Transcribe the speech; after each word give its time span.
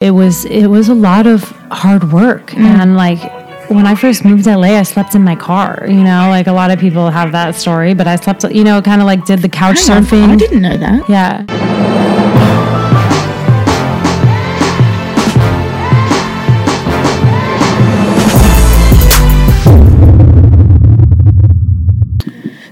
it 0.00 0.12
was 0.12 0.46
it 0.46 0.66
was 0.66 0.88
a 0.88 0.94
lot 0.94 1.26
of 1.26 1.42
hard 1.70 2.10
work 2.10 2.54
and 2.54 2.96
like 2.96 3.20
when 3.68 3.86
I 3.86 3.94
first 3.94 4.24
moved 4.24 4.44
to 4.44 4.56
LA, 4.56 4.78
I 4.78 4.82
slept 4.82 5.14
in 5.14 5.22
my 5.22 5.36
car. 5.36 5.84
You 5.86 6.02
know, 6.02 6.28
like 6.28 6.48
a 6.48 6.52
lot 6.52 6.72
of 6.72 6.80
people 6.80 7.08
have 7.08 7.30
that 7.32 7.54
story, 7.54 7.94
but 7.94 8.08
I 8.08 8.16
slept, 8.16 8.42
you 8.50 8.64
know, 8.64 8.82
kind 8.82 9.00
of 9.00 9.06
like 9.06 9.24
did 9.26 9.40
the 9.40 9.48
couch 9.48 9.86
Hang 9.86 9.98
on, 9.98 10.04
surfing. 10.04 10.28
I 10.28 10.36
didn't 10.36 10.62
know 10.62 10.76
that. 10.76 11.08
Yeah. 11.08 11.46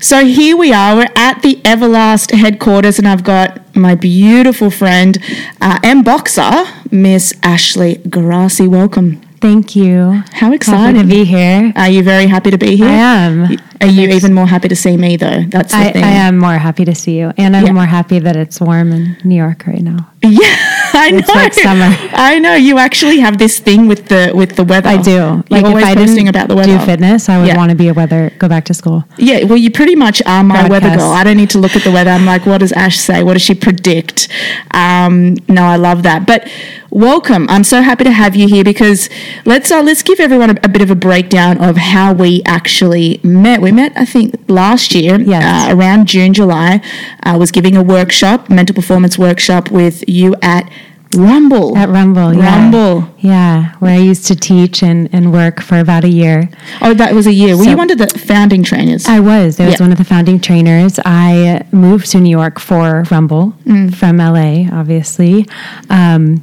So 0.00 0.24
here 0.24 0.56
we 0.56 0.72
are. 0.72 0.96
We're 0.96 1.12
at 1.14 1.42
the 1.42 1.56
Everlast 1.56 2.34
headquarters, 2.34 2.98
and 2.98 3.06
I've 3.06 3.22
got 3.22 3.76
my 3.76 3.95
beautiful 3.95 4.70
friend 4.70 5.18
uh, 5.60 5.79
and 5.82 6.04
boxer, 6.04 6.64
Miss 6.91 7.34
Ashley 7.43 7.96
Guarrasi. 7.96 8.68
Welcome. 8.68 9.20
Thank 9.41 9.77
you. 9.77 10.10
How 10.33 10.46
Happy 10.46 10.56
excited 10.56 11.01
to 11.01 11.06
be 11.06 11.24
here. 11.24 11.73
Are 11.77 11.88
you 11.88 12.02
very 12.02 12.27
happy 12.27 12.51
to 12.51 12.59
be 12.59 12.74
here? 12.77 12.88
I 12.88 12.92
am. 12.92 13.56
Are 13.80 13.87
you 13.87 14.09
even 14.09 14.34
more 14.34 14.46
happy 14.48 14.66
to 14.66 14.74
see 14.74 14.96
me, 14.96 15.16
though? 15.16 15.45
That's 15.46 15.70
the 15.70 15.79
I, 15.79 15.93
thing. 15.93 16.02
I 16.02 16.09
am 16.10 16.37
more 16.38 16.59
happy 16.59 16.84
to 16.84 16.95
see 16.96 17.16
you, 17.20 17.32
and 17.38 17.55
I'm 17.56 17.66
Yeah. 17.66 17.73
more 17.73 17.87
happy 17.87 18.19
that 18.19 18.34
it's 18.34 18.60
warm 18.60 18.91
in 18.93 19.16
New 19.23 19.37
York 19.37 19.65
right 19.69 19.80
now. 19.80 20.09
Yeah, 20.23 20.38
I 20.93 21.12
know. 21.12 21.19
It's 21.19 21.29
like 21.29 21.55
summer. 21.55 21.95
I 22.15 22.41
know. 22.41 22.56
You 22.56 22.79
actually 22.79 23.20
have 23.20 23.38
this 23.38 23.60
thing 23.60 23.87
with 23.87 24.09
the 24.09 24.32
with 24.34 24.57
the 24.57 24.65
weather. 24.65 24.88
I 24.88 24.96
do. 24.96 25.10
You're 25.12 25.45
Like 25.51 25.65
always 25.66 25.84
if 25.84 25.91
I 25.91 25.95
didn't 25.95 26.27
about 26.27 26.48
the 26.48 26.57
weather. 26.57 26.77
do 26.77 26.84
fitness, 26.84 27.29
I 27.29 27.38
would 27.38 27.46
Yeah. 27.46 27.57
want 27.57 27.70
to 27.70 27.77
be 27.77 27.87
a 27.87 27.95
weather, 27.95 28.32
go 28.41 28.48
back 28.48 28.65
to 28.65 28.74
school. 28.74 29.05
Yeah, 29.18 29.45
well, 29.45 29.57
you 29.57 29.70
pretty 29.70 29.95
much 29.95 30.20
are 30.27 30.43
my 30.43 30.66
weather 30.68 30.88
girl. 30.96 31.12
I 31.12 31.23
don't 31.23 31.37
need 31.37 31.51
to 31.51 31.59
look 31.60 31.77
at 31.77 31.84
the 31.84 31.93
weather. 31.93 32.10
I'm 32.10 32.27
like, 32.27 32.45
what 32.45 32.59
does 32.59 32.73
Ash 32.73 32.98
say? 32.98 33.23
What 33.23 33.34
does 33.34 33.43
she 33.43 33.55
predict? 33.55 34.27
Um, 34.73 35.37
no, 35.46 35.62
I 35.62 35.77
love 35.77 36.02
that. 36.02 36.27
But 36.27 36.51
welcome. 36.91 37.47
I'm 37.48 37.65
so 37.65 37.83
happy 37.83 38.05
to 38.05 38.12
have 38.12 38.34
you 38.37 38.48
here 38.48 38.65
because 38.65 39.09
let's 39.45 39.70
uh, 39.70 39.83
let's 39.83 40.02
give 40.02 40.20
everyone 40.20 40.51
a, 40.51 40.56
a 40.62 40.69
bit 40.69 40.83
of 40.83 40.91
a 40.91 40.95
breakdown 40.95 41.59
of 41.62 41.76
how 41.76 42.12
we 42.12 42.43
actually 42.46 43.21
met. 43.23 43.60
We 43.60 43.73
met, 43.73 43.93
I 43.96 44.04
think, 44.04 44.35
last 44.49 44.95
year 44.95 45.21
Yes. 45.21 45.71
uh, 45.71 45.77
around 45.77 46.07
June, 46.09 46.32
July. 46.32 46.80
I 47.23 47.37
was 47.37 47.51
giving 47.51 47.77
a 47.77 47.82
workshop, 47.82 48.49
mental 48.51 48.74
performance 48.74 49.18
workshop, 49.18 49.71
with 49.71 50.04
you 50.09 50.35
at 50.43 50.71
Rumble. 51.16 51.76
At 51.76 51.88
Rumble, 51.88 52.34
yeah. 52.34 52.54
Rumble. 52.60 53.09
Yeah, 53.20 53.73
where 53.78 53.92
I 53.95 53.98
used 53.98 54.26
to 54.26 54.37
teach 54.37 54.82
and, 54.82 55.09
and 55.12 55.32
work 55.32 55.60
for 55.62 55.78
about 55.78 56.04
a 56.04 56.09
year. 56.09 56.50
Oh, 56.82 56.92
that 56.95 57.15
was 57.15 57.26
a 57.26 57.32
year. 57.32 57.56
Were 57.56 57.65
So- 57.65 57.70
you 57.70 57.76
one 57.78 57.90
of 57.90 57.96
the 57.98 58.09
founding 58.09 58.62
trainers? 58.62 59.06
I 59.06 59.18
was. 59.20 59.59
I 59.59 59.65
was 59.66 59.74
Yeah. 59.74 59.82
one 59.84 59.92
of 59.92 59.98
the 59.98 60.04
founding 60.04 60.38
trainers. 60.38 61.00
I 61.06 61.62
moved 61.73 62.10
to 62.12 62.20
New 62.20 62.28
York 62.30 62.60
for 62.60 63.04
Rumble 63.10 63.54
Mm. 63.66 63.95
from 63.95 64.20
LA, 64.20 64.69
obviously. 64.70 65.47
Um, 65.88 66.42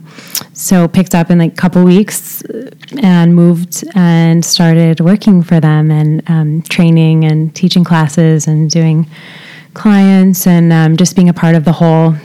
so 0.53 0.87
picked 0.87 1.13
up 1.13 1.29
in 1.29 1.37
like 1.37 1.53
a 1.53 1.55
couple 1.55 1.83
weeks 1.83 2.41
and 3.03 3.35
moved 3.35 3.83
and 3.93 4.43
started 4.43 4.99
working 4.99 5.43
for 5.43 5.59
them 5.59 5.91
and 5.91 6.23
um, 6.27 6.63
training 6.63 7.23
and 7.23 7.53
teaching 7.53 7.83
classes 7.83 8.47
and 8.47 8.69
doing 8.71 9.05
clients 9.75 10.47
and 10.47 10.73
um, 10.73 10.97
just 10.97 11.15
being 11.15 11.29
a 11.29 11.33
part 11.33 11.53
of 11.55 11.65
the 11.65 11.71
whole 11.73 12.15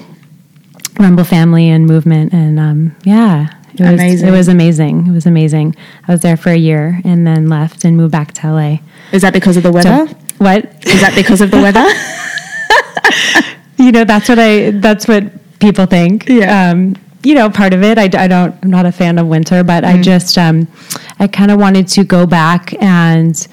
Rumble 1.00 1.24
family 1.24 1.68
and 1.68 1.86
movement. 1.86 2.32
And 2.32 2.60
um, 2.60 2.96
yeah. 3.04 3.48
It 3.74 3.80
was, 3.80 3.90
Amazing. 3.92 4.28
it 4.28 4.30
was 4.32 4.48
amazing. 4.48 5.06
It 5.06 5.12
was 5.12 5.26
amazing. 5.26 5.76
I 6.06 6.12
was 6.12 6.20
there 6.20 6.36
for 6.36 6.50
a 6.50 6.56
year 6.56 7.00
and 7.04 7.26
then 7.26 7.48
left 7.48 7.84
and 7.84 7.96
moved 7.96 8.12
back 8.12 8.32
to 8.34 8.52
LA. 8.52 8.78
Is 9.12 9.22
that 9.22 9.32
because 9.32 9.56
of 9.56 9.62
the 9.62 9.72
weather? 9.72 10.06
What? 10.38 10.64
Is 10.86 11.00
that 11.00 11.14
because 11.14 11.40
of 11.40 11.50
the 11.50 11.56
weather? 11.58 11.86
you 13.78 13.92
know 13.92 14.04
that's 14.04 14.28
what 14.28 14.38
i 14.38 14.70
that's 14.72 15.08
what 15.08 15.24
people 15.58 15.86
think 15.86 16.28
Yeah. 16.28 16.70
um 16.70 16.96
you 17.22 17.34
know 17.34 17.48
part 17.50 17.72
of 17.72 17.82
it 17.82 17.98
i, 17.98 18.04
I 18.04 18.28
don't 18.28 18.54
i'm 18.62 18.70
not 18.70 18.86
a 18.86 18.92
fan 18.92 19.18
of 19.18 19.26
winter 19.26 19.64
but 19.64 19.84
i 19.84 20.00
just 20.00 20.36
um 20.38 20.68
i 21.18 21.26
kind 21.26 21.50
of 21.50 21.58
wanted 21.58 21.88
to 21.88 22.04
go 22.04 22.26
back 22.26 22.74
and 22.82 23.46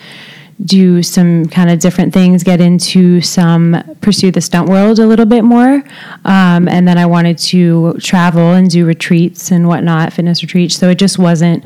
do 0.66 1.04
some 1.04 1.46
kind 1.46 1.70
of 1.70 1.80
different 1.80 2.14
things 2.14 2.44
get 2.44 2.60
into 2.60 3.22
some 3.22 3.76
pursue 4.02 4.32
the 4.32 4.42
stunt 4.42 4.68
world 4.68 4.98
a 4.98 5.06
little 5.06 5.26
bit 5.26 5.44
more 5.44 5.84
um, 6.26 6.68
and 6.68 6.88
then 6.88 6.98
i 6.98 7.06
wanted 7.06 7.38
to 7.38 7.94
travel 8.00 8.54
and 8.54 8.70
do 8.72 8.86
retreats 8.86 9.52
and 9.52 9.68
whatnot 9.68 10.12
fitness 10.12 10.42
retreats 10.42 10.76
so 10.76 10.90
it 10.90 10.98
just 10.98 11.20
wasn't 11.20 11.64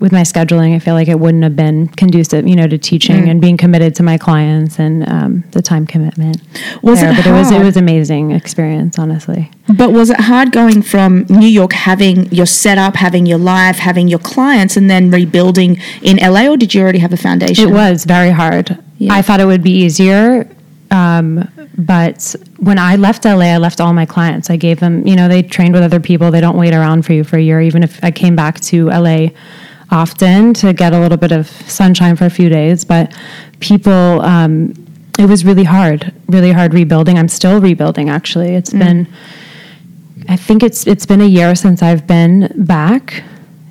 with 0.00 0.12
my 0.12 0.22
scheduling 0.22 0.74
i 0.74 0.78
feel 0.78 0.94
like 0.94 1.08
it 1.08 1.18
wouldn't 1.18 1.42
have 1.42 1.56
been 1.56 1.88
conducive 1.88 2.46
you 2.46 2.54
know 2.54 2.66
to 2.66 2.78
teaching 2.78 3.28
and 3.28 3.40
being 3.40 3.56
committed 3.56 3.94
to 3.94 4.02
my 4.02 4.16
clients 4.16 4.78
and 4.78 5.08
um, 5.08 5.44
the 5.52 5.62
time 5.62 5.86
commitment 5.86 6.36
Was 6.82 7.00
there, 7.00 7.10
it 7.12 7.16
but 7.16 7.26
it 7.26 7.32
was 7.32 7.50
it 7.50 7.62
was 7.62 7.76
amazing 7.76 8.30
experience 8.30 8.98
honestly. 8.98 9.50
But 9.76 9.92
was 9.92 10.10
it 10.10 10.20
hard 10.20 10.52
going 10.52 10.82
from 10.82 11.26
New 11.28 11.46
York, 11.46 11.72
having 11.72 12.32
your 12.32 12.46
setup, 12.46 12.96
having 12.96 13.26
your 13.26 13.38
life, 13.38 13.78
having 13.78 14.08
your 14.08 14.18
clients, 14.18 14.76
and 14.76 14.88
then 14.88 15.10
rebuilding 15.10 15.78
in 16.02 16.16
LA, 16.16 16.46
or 16.48 16.56
did 16.56 16.74
you 16.74 16.80
already 16.82 16.98
have 17.00 17.12
a 17.12 17.16
foundation? 17.16 17.68
it 17.68 17.72
was 17.72 18.04
very 18.04 18.30
hard. 18.30 18.78
Yeah. 18.98 19.14
i 19.14 19.22
thought 19.22 19.38
it 19.40 19.44
would 19.44 19.62
be 19.62 19.70
easier 19.84 20.48
um, 20.90 21.48
but 21.76 22.34
when 22.58 22.78
i 22.78 22.96
left 22.96 23.24
la 23.24 23.32
i 23.32 23.56
left 23.58 23.80
all 23.80 23.92
my 23.92 24.06
clients. 24.06 24.50
I 24.50 24.56
gave 24.56 24.80
them 24.80 25.06
you 25.06 25.16
know 25.16 25.28
they 25.28 25.42
trained 25.42 25.74
with 25.74 25.82
other 25.82 26.00
people. 26.00 26.30
They 26.30 26.40
don't 26.40 26.56
wait 26.56 26.74
around 26.74 27.04
for 27.06 27.12
you 27.12 27.24
for 27.24 27.36
a 27.36 27.42
year. 27.42 27.60
Even 27.60 27.82
if 27.82 28.02
i 28.02 28.10
came 28.10 28.34
back 28.36 28.60
to 28.70 28.86
la 28.88 29.28
often 29.90 30.52
to 30.54 30.72
get 30.72 30.92
a 30.92 31.00
little 31.00 31.16
bit 31.18 31.32
of 31.32 31.46
sunshine 31.66 32.14
for 32.16 32.26
a 32.26 32.30
few 32.30 32.48
days 32.48 32.84
but 32.84 33.12
people 33.60 34.20
um, 34.22 34.72
it 35.18 35.26
was 35.28 35.44
really 35.44 35.64
hard 35.64 36.12
really 36.28 36.52
hard 36.52 36.74
rebuilding 36.74 37.18
i'm 37.18 37.28
still 37.28 37.60
rebuilding 37.60 38.08
actually 38.10 38.54
It's 38.54 38.72
been 38.72 39.06
I 40.30 40.36
think 40.36 40.62
it's 40.62 40.86
it's 40.86 41.06
been 41.06 41.22
a 41.22 41.26
year 41.26 41.54
since 41.54 41.82
I've 41.82 42.06
been 42.06 42.52
back, 42.54 43.22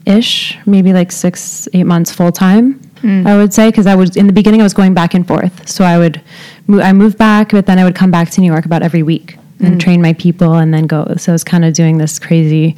ish, 0.07 0.57
maybe 0.65 0.91
like 0.91 1.11
six 1.11 1.67
eight 1.73 1.83
months 1.85 2.11
full 2.11 2.31
time. 2.31 2.81
I 3.27 3.37
would 3.37 3.53
say 3.53 3.69
because 3.69 3.85
I 3.85 3.93
was 3.93 4.15
in 4.17 4.25
the 4.25 4.33
beginning 4.33 4.59
I 4.61 4.63
was 4.63 4.73
going 4.73 4.95
back 4.95 5.13
and 5.13 5.27
forth. 5.27 5.69
So 5.69 5.83
I 5.85 5.99
would 5.99 6.19
move, 6.65 6.81
I 6.81 6.93
moved 6.93 7.17
back, 7.19 7.51
but 7.51 7.67
then 7.67 7.77
I 7.77 7.83
would 7.83 7.93
come 7.93 8.09
back 8.09 8.31
to 8.31 8.41
New 8.41 8.51
York 8.51 8.65
about 8.65 8.81
every 8.81 9.03
week 9.03 9.37
and 9.59 9.79
train 9.79 10.01
my 10.01 10.13
people 10.13 10.53
and 10.55 10.73
then 10.73 10.87
go. 10.87 11.13
So 11.17 11.31
I 11.31 11.33
was 11.33 11.43
kind 11.43 11.63
of 11.63 11.73
doing 11.75 11.99
this 11.99 12.17
crazy 12.17 12.75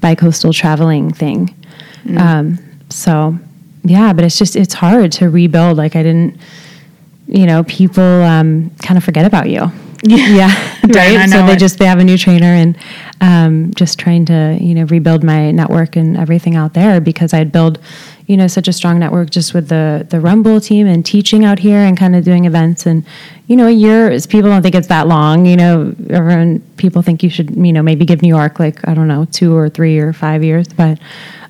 bi-coastal 0.00 0.52
traveling 0.52 1.12
thing. 1.12 1.54
Um, 2.18 2.58
so 2.90 3.38
yeah, 3.82 4.12
but 4.12 4.24
it's 4.24 4.38
just 4.38 4.56
it's 4.56 4.74
hard 4.74 5.12
to 5.12 5.30
rebuild. 5.30 5.76
Like 5.78 5.96
I 5.96 6.02
didn't, 6.02 6.38
you 7.26 7.46
know, 7.46 7.64
people 7.64 8.04
um, 8.04 8.70
kind 8.82 8.98
of 8.98 9.04
forget 9.04 9.24
about 9.24 9.48
you. 9.48 9.70
Yeah. 10.02 10.28
Yeah, 10.30 10.48
right. 10.94 11.28
So 11.28 11.44
they 11.44 11.52
it. 11.54 11.58
just 11.58 11.78
they 11.78 11.84
have 11.84 11.98
a 11.98 12.04
new 12.04 12.16
trainer 12.16 12.46
and 12.46 12.76
um, 13.20 13.74
just 13.74 13.98
trying 13.98 14.24
to 14.26 14.56
you 14.60 14.74
know 14.74 14.84
rebuild 14.84 15.22
my 15.22 15.50
network 15.50 15.94
and 15.94 16.16
everything 16.16 16.56
out 16.56 16.72
there 16.72 17.00
because 17.00 17.34
I'd 17.34 17.52
build 17.52 17.78
you 18.26 18.36
know 18.36 18.46
such 18.46 18.66
a 18.66 18.72
strong 18.72 18.98
network 18.98 19.28
just 19.28 19.52
with 19.52 19.68
the 19.68 20.06
the 20.08 20.18
Rumble 20.18 20.60
team 20.60 20.86
and 20.86 21.04
teaching 21.04 21.44
out 21.44 21.58
here 21.58 21.80
and 21.80 21.98
kind 21.98 22.16
of 22.16 22.24
doing 22.24 22.46
events 22.46 22.86
and 22.86 23.04
you 23.46 23.56
know 23.56 23.66
a 23.66 23.72
year 23.72 24.10
is 24.10 24.26
people 24.26 24.48
don't 24.48 24.62
think 24.62 24.74
it's 24.74 24.88
that 24.88 25.06
long. 25.06 25.44
You 25.44 25.56
know, 25.56 25.94
everyone 26.08 26.60
people 26.78 27.02
think 27.02 27.22
you 27.22 27.28
should 27.28 27.54
you 27.54 27.72
know 27.72 27.82
maybe 27.82 28.06
give 28.06 28.22
New 28.22 28.34
York 28.34 28.58
like 28.58 28.86
I 28.88 28.94
don't 28.94 29.08
know 29.08 29.26
two 29.26 29.54
or 29.54 29.68
three 29.68 29.98
or 29.98 30.14
five 30.14 30.42
years, 30.42 30.68
but 30.68 30.98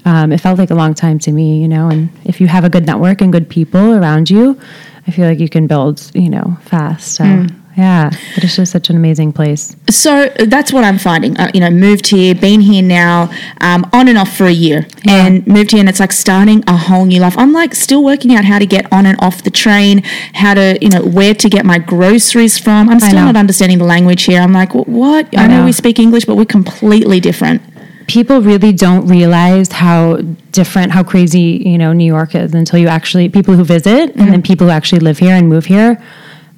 um, 0.04 0.32
it 0.32 0.40
felt 0.40 0.58
like 0.58 0.70
a 0.70 0.74
long 0.74 0.94
time 0.94 1.18
to 1.20 1.32
me. 1.32 1.60
You 1.60 1.68
know, 1.68 1.88
and 1.88 2.10
if 2.24 2.40
you 2.40 2.46
have 2.46 2.64
a 2.64 2.70
good 2.70 2.86
network 2.86 3.20
and 3.20 3.32
good 3.32 3.48
people 3.48 3.94
around 3.94 4.30
you, 4.30 4.58
I 5.06 5.10
feel 5.10 5.26
like 5.26 5.38
you 5.38 5.48
can 5.48 5.66
build 5.66 6.10
you 6.14 6.30
know 6.30 6.58
fast. 6.62 7.14
So. 7.16 7.46
Yeah, 7.76 8.10
but 8.34 8.44
it's 8.44 8.56
just 8.56 8.72
such 8.72 8.90
an 8.90 8.96
amazing 8.96 9.32
place. 9.32 9.74
So 9.88 10.28
that's 10.46 10.72
what 10.72 10.82
I'm 10.84 10.98
finding. 10.98 11.38
Uh, 11.38 11.50
you 11.54 11.60
know, 11.60 11.70
moved 11.70 12.08
here, 12.08 12.34
been 12.34 12.60
here 12.60 12.82
now, 12.82 13.30
um, 13.60 13.88
on 13.92 14.08
and 14.08 14.18
off 14.18 14.36
for 14.36 14.44
a 14.44 14.52
year, 14.52 14.86
and 15.08 15.46
moved 15.46 15.70
here, 15.70 15.80
and 15.80 15.88
it's 15.88 16.00
like 16.00 16.12
starting 16.12 16.64
a 16.66 16.76
whole 16.76 17.04
new 17.06 17.20
life. 17.20 17.38
I'm 17.38 17.52
like 17.52 17.74
still 17.74 18.02
working 18.02 18.34
out 18.34 18.44
how 18.44 18.58
to 18.58 18.66
get 18.66 18.92
on 18.92 19.06
and 19.06 19.16
off 19.22 19.44
the 19.44 19.50
train, 19.50 20.02
how 20.34 20.54
to, 20.54 20.78
you 20.82 20.90
know, 20.90 21.02
where 21.02 21.32
to 21.34 21.48
get 21.48 21.64
my 21.64 21.78
groceries 21.78 22.58
from. 22.58 22.90
I'm 22.90 23.00
still 23.00 23.14
not 23.14 23.36
understanding 23.36 23.78
the 23.78 23.84
language 23.84 24.24
here. 24.24 24.40
I'm 24.40 24.52
like, 24.52 24.72
"Wh- 24.72 24.88
what? 24.88 25.28
I, 25.38 25.46
know. 25.46 25.58
know. 25.60 25.64
we 25.64 25.72
speak 25.72 25.98
English, 25.98 26.24
but 26.24 26.36
we're 26.36 26.44
completely 26.44 27.20
different. 27.20 27.62
People 28.10 28.40
really 28.40 28.72
don't 28.72 29.06
realize 29.06 29.70
how 29.70 30.16
different, 30.50 30.90
how 30.90 31.04
crazy, 31.04 31.62
you 31.64 31.78
know, 31.78 31.92
New 31.92 32.04
York 32.04 32.34
is 32.34 32.52
until 32.54 32.78
you 32.80 32.88
actually, 32.88 33.28
people 33.28 33.54
who 33.54 33.62
visit 33.62 34.16
and 34.16 34.32
then 34.32 34.42
people 34.42 34.66
who 34.66 34.72
actually 34.72 34.98
live 34.98 35.18
here 35.18 35.34
and 35.34 35.48
move 35.48 35.64
here. 35.64 36.02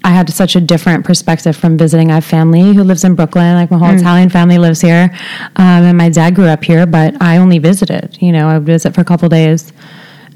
I 0.05 0.11
had 0.11 0.29
such 0.31 0.57
a 0.57 0.61
different 0.61 1.05
perspective 1.05 1.55
from 1.57 1.77
visiting. 1.77 2.11
I 2.11 2.15
have 2.15 2.25
family 2.25 2.75
who 2.75 2.83
lives 2.83 3.05
in 3.05 3.15
Brooklyn, 3.15 3.55
like 3.55 3.71
my 3.71 3.79
whole 3.79 3.91
Italian 4.01 4.31
family 4.31 4.59
lives 4.59 4.81
here. 4.81 5.11
Um, 5.57 5.85
and 5.85 5.99
my 5.99 6.09
dad 6.09 6.35
grew 6.35 6.47
up 6.47 6.65
here, 6.65 6.87
but 6.87 7.21
I 7.21 7.37
only 7.37 7.59
visited, 7.59 8.17
you 8.21 8.33
know, 8.33 8.49
I 8.49 8.55
would 8.59 8.67
visit 8.67 8.95
for 8.95 9.03
a 9.03 9.05
couple 9.05 9.29
days. 9.29 9.73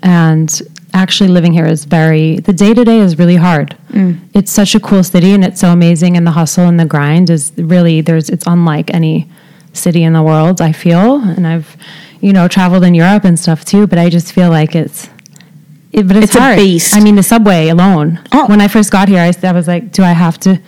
And 0.02 0.48
actually 0.92 1.30
living 1.30 1.52
here 1.52 1.66
is 1.66 1.84
very, 1.84 2.40
the 2.40 2.52
day 2.52 2.74
to 2.74 2.84
day 2.84 2.98
is 3.00 3.18
really 3.18 3.36
hard. 3.36 3.74
It's 4.34 4.52
such 4.52 4.74
a 4.74 4.80
cool 4.80 5.02
city 5.02 5.32
and 5.32 5.42
it's 5.44 5.60
so 5.60 5.70
amazing. 5.72 6.16
And 6.16 6.26
the 6.26 6.32
hustle 6.32 6.68
and 6.68 6.78
the 6.78 6.84
grind 6.84 7.30
is 7.30 7.52
really, 7.56 8.02
there's, 8.02 8.28
it's 8.28 8.46
unlike 8.46 8.92
any 8.94 9.28
city 9.76 10.02
in 10.02 10.12
the 10.12 10.22
world, 10.22 10.60
I 10.60 10.72
feel. 10.72 11.16
And 11.22 11.46
I've, 11.46 11.76
you 12.20 12.32
know, 12.32 12.48
traveled 12.48 12.84
in 12.84 12.94
Europe 12.94 13.24
and 13.24 13.38
stuff 13.38 13.64
too, 13.64 13.86
but 13.86 13.98
I 13.98 14.08
just 14.10 14.32
feel 14.32 14.50
like 14.50 14.74
it's, 14.74 15.08
it, 15.92 16.06
but 16.06 16.16
it's, 16.16 16.34
It's 16.34 16.36
a 16.36 16.56
beast. 16.56 16.94
I 16.96 17.00
mean, 17.00 17.14
the 17.16 17.22
subway 17.22 17.68
alone. 17.68 18.20
Oh. 18.32 18.46
When 18.46 18.60
I 18.60 18.68
first 18.68 18.90
got 18.90 19.08
here, 19.08 19.20
I, 19.20 19.32
I 19.46 19.52
was 19.52 19.66
like, 19.68 19.92
do 19.92 20.02
I 20.02 20.12
have 20.12 20.38
to? 20.40 20.60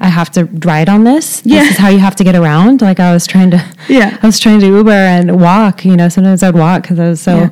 I 0.00 0.08
have 0.08 0.30
to 0.32 0.44
ride 0.44 0.88
on 0.88 1.02
this. 1.02 1.42
Yeah. 1.44 1.60
This 1.60 1.72
is 1.72 1.78
how 1.78 1.88
you 1.88 1.98
have 1.98 2.14
to 2.16 2.24
get 2.24 2.36
around. 2.36 2.82
Like 2.82 3.00
I 3.00 3.12
was 3.12 3.26
trying 3.26 3.50
to, 3.50 3.64
Yeah. 3.88 4.16
I 4.22 4.26
was 4.26 4.38
trying 4.38 4.60
to 4.60 4.66
Uber 4.66 4.90
and 4.92 5.40
walk. 5.40 5.84
You 5.84 5.96
know, 5.96 6.08
sometimes 6.08 6.42
I'd 6.44 6.54
walk 6.54 6.82
because 6.82 6.98
I 7.00 7.08
was 7.08 7.20
so. 7.20 7.36
Yeah. 7.36 7.50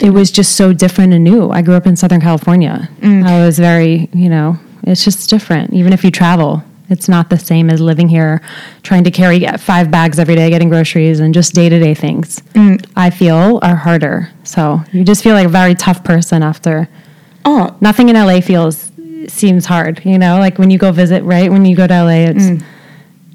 It 0.00 0.10
was 0.10 0.32
just 0.32 0.56
so 0.56 0.72
different 0.72 1.12
and 1.14 1.22
new. 1.22 1.50
I 1.50 1.62
grew 1.62 1.74
up 1.74 1.86
in 1.86 1.94
Southern 1.94 2.20
California. 2.20 2.88
Mm. 3.00 3.24
I 3.24 3.46
was 3.46 3.60
very, 3.60 4.08
you 4.12 4.28
know, 4.28 4.58
it's 4.82 5.04
just 5.04 5.30
different. 5.30 5.72
Even 5.72 5.92
if 5.92 6.02
you 6.02 6.10
travel, 6.10 6.64
it's 6.92 7.08
not 7.08 7.30
the 7.30 7.38
same 7.38 7.70
as 7.70 7.80
living 7.80 8.08
here, 8.08 8.40
trying 8.82 9.04
to 9.04 9.10
carry 9.10 9.44
five 9.58 9.90
bags 9.90 10.18
every 10.18 10.36
day, 10.36 10.50
getting 10.50 10.68
groceries, 10.68 11.18
and 11.18 11.34
just 11.34 11.54
day 11.54 11.68
to 11.68 11.78
day 11.80 11.94
things. 11.94 12.40
Mm. 12.54 12.84
I 12.94 13.10
feel 13.10 13.58
are 13.62 13.76
harder. 13.76 14.30
So 14.44 14.82
you 14.92 15.02
just 15.04 15.22
feel 15.24 15.34
like 15.34 15.46
a 15.46 15.50
very 15.50 15.74
tough 15.74 16.04
person 16.04 16.42
after 16.42 16.88
Oh, 17.44 17.76
nothing 17.80 18.08
in 18.08 18.14
LA 18.14 18.40
feels 18.40 18.92
seems 19.28 19.66
hard, 19.66 20.04
you 20.04 20.18
know, 20.18 20.38
like 20.38 20.58
when 20.58 20.70
you 20.70 20.78
go 20.78 20.92
visit, 20.92 21.24
right? 21.24 21.50
When 21.50 21.64
you 21.64 21.74
go 21.74 21.86
to 21.86 22.04
LA, 22.04 22.28
it's 22.30 22.44
Mm. 22.44 22.62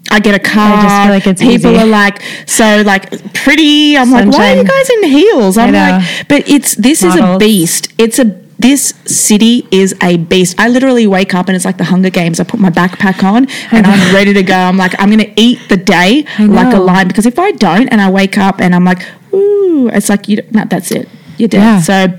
I 0.09 0.19
get 0.21 0.35
a 0.35 0.39
car. 0.39 0.77
I 0.77 0.81
just 0.81 1.01
feel 1.03 1.11
like 1.11 1.27
it's 1.27 1.41
people 1.41 1.71
easy. 1.71 1.81
are 1.81 1.85
like 1.85 2.21
so 2.45 2.81
like 2.85 3.33
pretty. 3.33 3.97
I'm 3.97 4.09
like, 4.09 4.27
why 4.27 4.53
are 4.53 4.55
you 4.55 4.63
guys 4.63 4.89
in 4.89 5.03
heels? 5.03 5.57
I'm 5.57 5.73
like, 5.73 6.27
but 6.29 6.47
it's 6.47 6.75
this 6.75 7.03
is 7.03 7.13
a 7.15 7.37
beast. 7.37 7.91
It's 7.97 8.17
a 8.17 8.25
this 8.59 8.93
city 9.05 9.67
is 9.71 9.95
a 10.01 10.17
beast. 10.17 10.59
I 10.59 10.67
literally 10.69 11.05
wake 11.05 11.33
up 11.33 11.47
and 11.47 11.55
it's 11.55 11.65
like 11.65 11.77
the 11.77 11.83
Hunger 11.83 12.09
Games. 12.09 12.39
I 12.39 12.43
put 12.43 12.59
my 12.59 12.69
backpack 12.69 13.23
on 13.23 13.47
and 13.71 13.85
I'm 13.85 14.15
ready 14.15 14.33
to 14.33 14.43
go. 14.43 14.55
I'm 14.55 14.77
like, 14.77 14.95
I'm 14.99 15.09
gonna 15.09 15.31
eat 15.35 15.59
the 15.69 15.77
day 15.77 16.25
like 16.39 16.73
a 16.73 16.79
lion 16.79 17.07
because 17.07 17.25
if 17.25 17.37
I 17.37 17.51
don't 17.51 17.87
and 17.89 18.01
I 18.01 18.09
wake 18.09 18.37
up 18.37 18.59
and 18.59 18.73
I'm 18.73 18.83
like, 18.83 19.05
ooh, 19.33 19.89
it's 19.89 20.09
like 20.09 20.27
you. 20.27 20.41
No, 20.51 20.65
that's 20.65 20.91
it. 20.91 21.07
You're 21.37 21.49
dead. 21.49 21.59
Yeah. 21.59 21.81
So. 21.81 22.17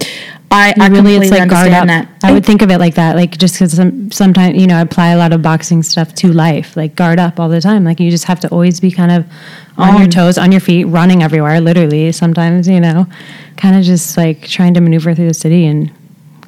I, 0.50 0.72
I 0.80 0.88
really 0.88 1.16
it's 1.16 1.30
like 1.30 1.50
guard 1.50 1.68
up. 1.72 1.82
understand 1.82 1.90
that. 1.90 2.26
I 2.26 2.32
would 2.32 2.46
think 2.46 2.62
of 2.62 2.70
it 2.70 2.78
like 2.78 2.94
that, 2.94 3.16
like 3.16 3.36
just 3.36 3.56
because 3.56 3.72
some, 3.72 4.10
sometimes 4.10 4.58
you 4.58 4.66
know 4.66 4.78
I 4.78 4.80
apply 4.80 5.08
a 5.08 5.18
lot 5.18 5.34
of 5.34 5.42
boxing 5.42 5.82
stuff 5.82 6.14
to 6.14 6.32
life, 6.32 6.74
like 6.74 6.94
guard 6.94 7.18
up 7.18 7.38
all 7.38 7.50
the 7.50 7.60
time. 7.60 7.84
Like 7.84 8.00
you 8.00 8.10
just 8.10 8.24
have 8.24 8.40
to 8.40 8.48
always 8.48 8.80
be 8.80 8.90
kind 8.90 9.12
of 9.12 9.26
on 9.76 9.98
your 9.98 10.08
toes, 10.08 10.38
on 10.38 10.50
your 10.50 10.62
feet, 10.62 10.86
running 10.86 11.22
everywhere. 11.22 11.60
Literally, 11.60 12.12
sometimes 12.12 12.66
you 12.66 12.80
know, 12.80 13.06
kind 13.58 13.76
of 13.76 13.82
just 13.82 14.16
like 14.16 14.48
trying 14.48 14.72
to 14.72 14.80
maneuver 14.80 15.14
through 15.14 15.28
the 15.28 15.34
city 15.34 15.66
and 15.66 15.92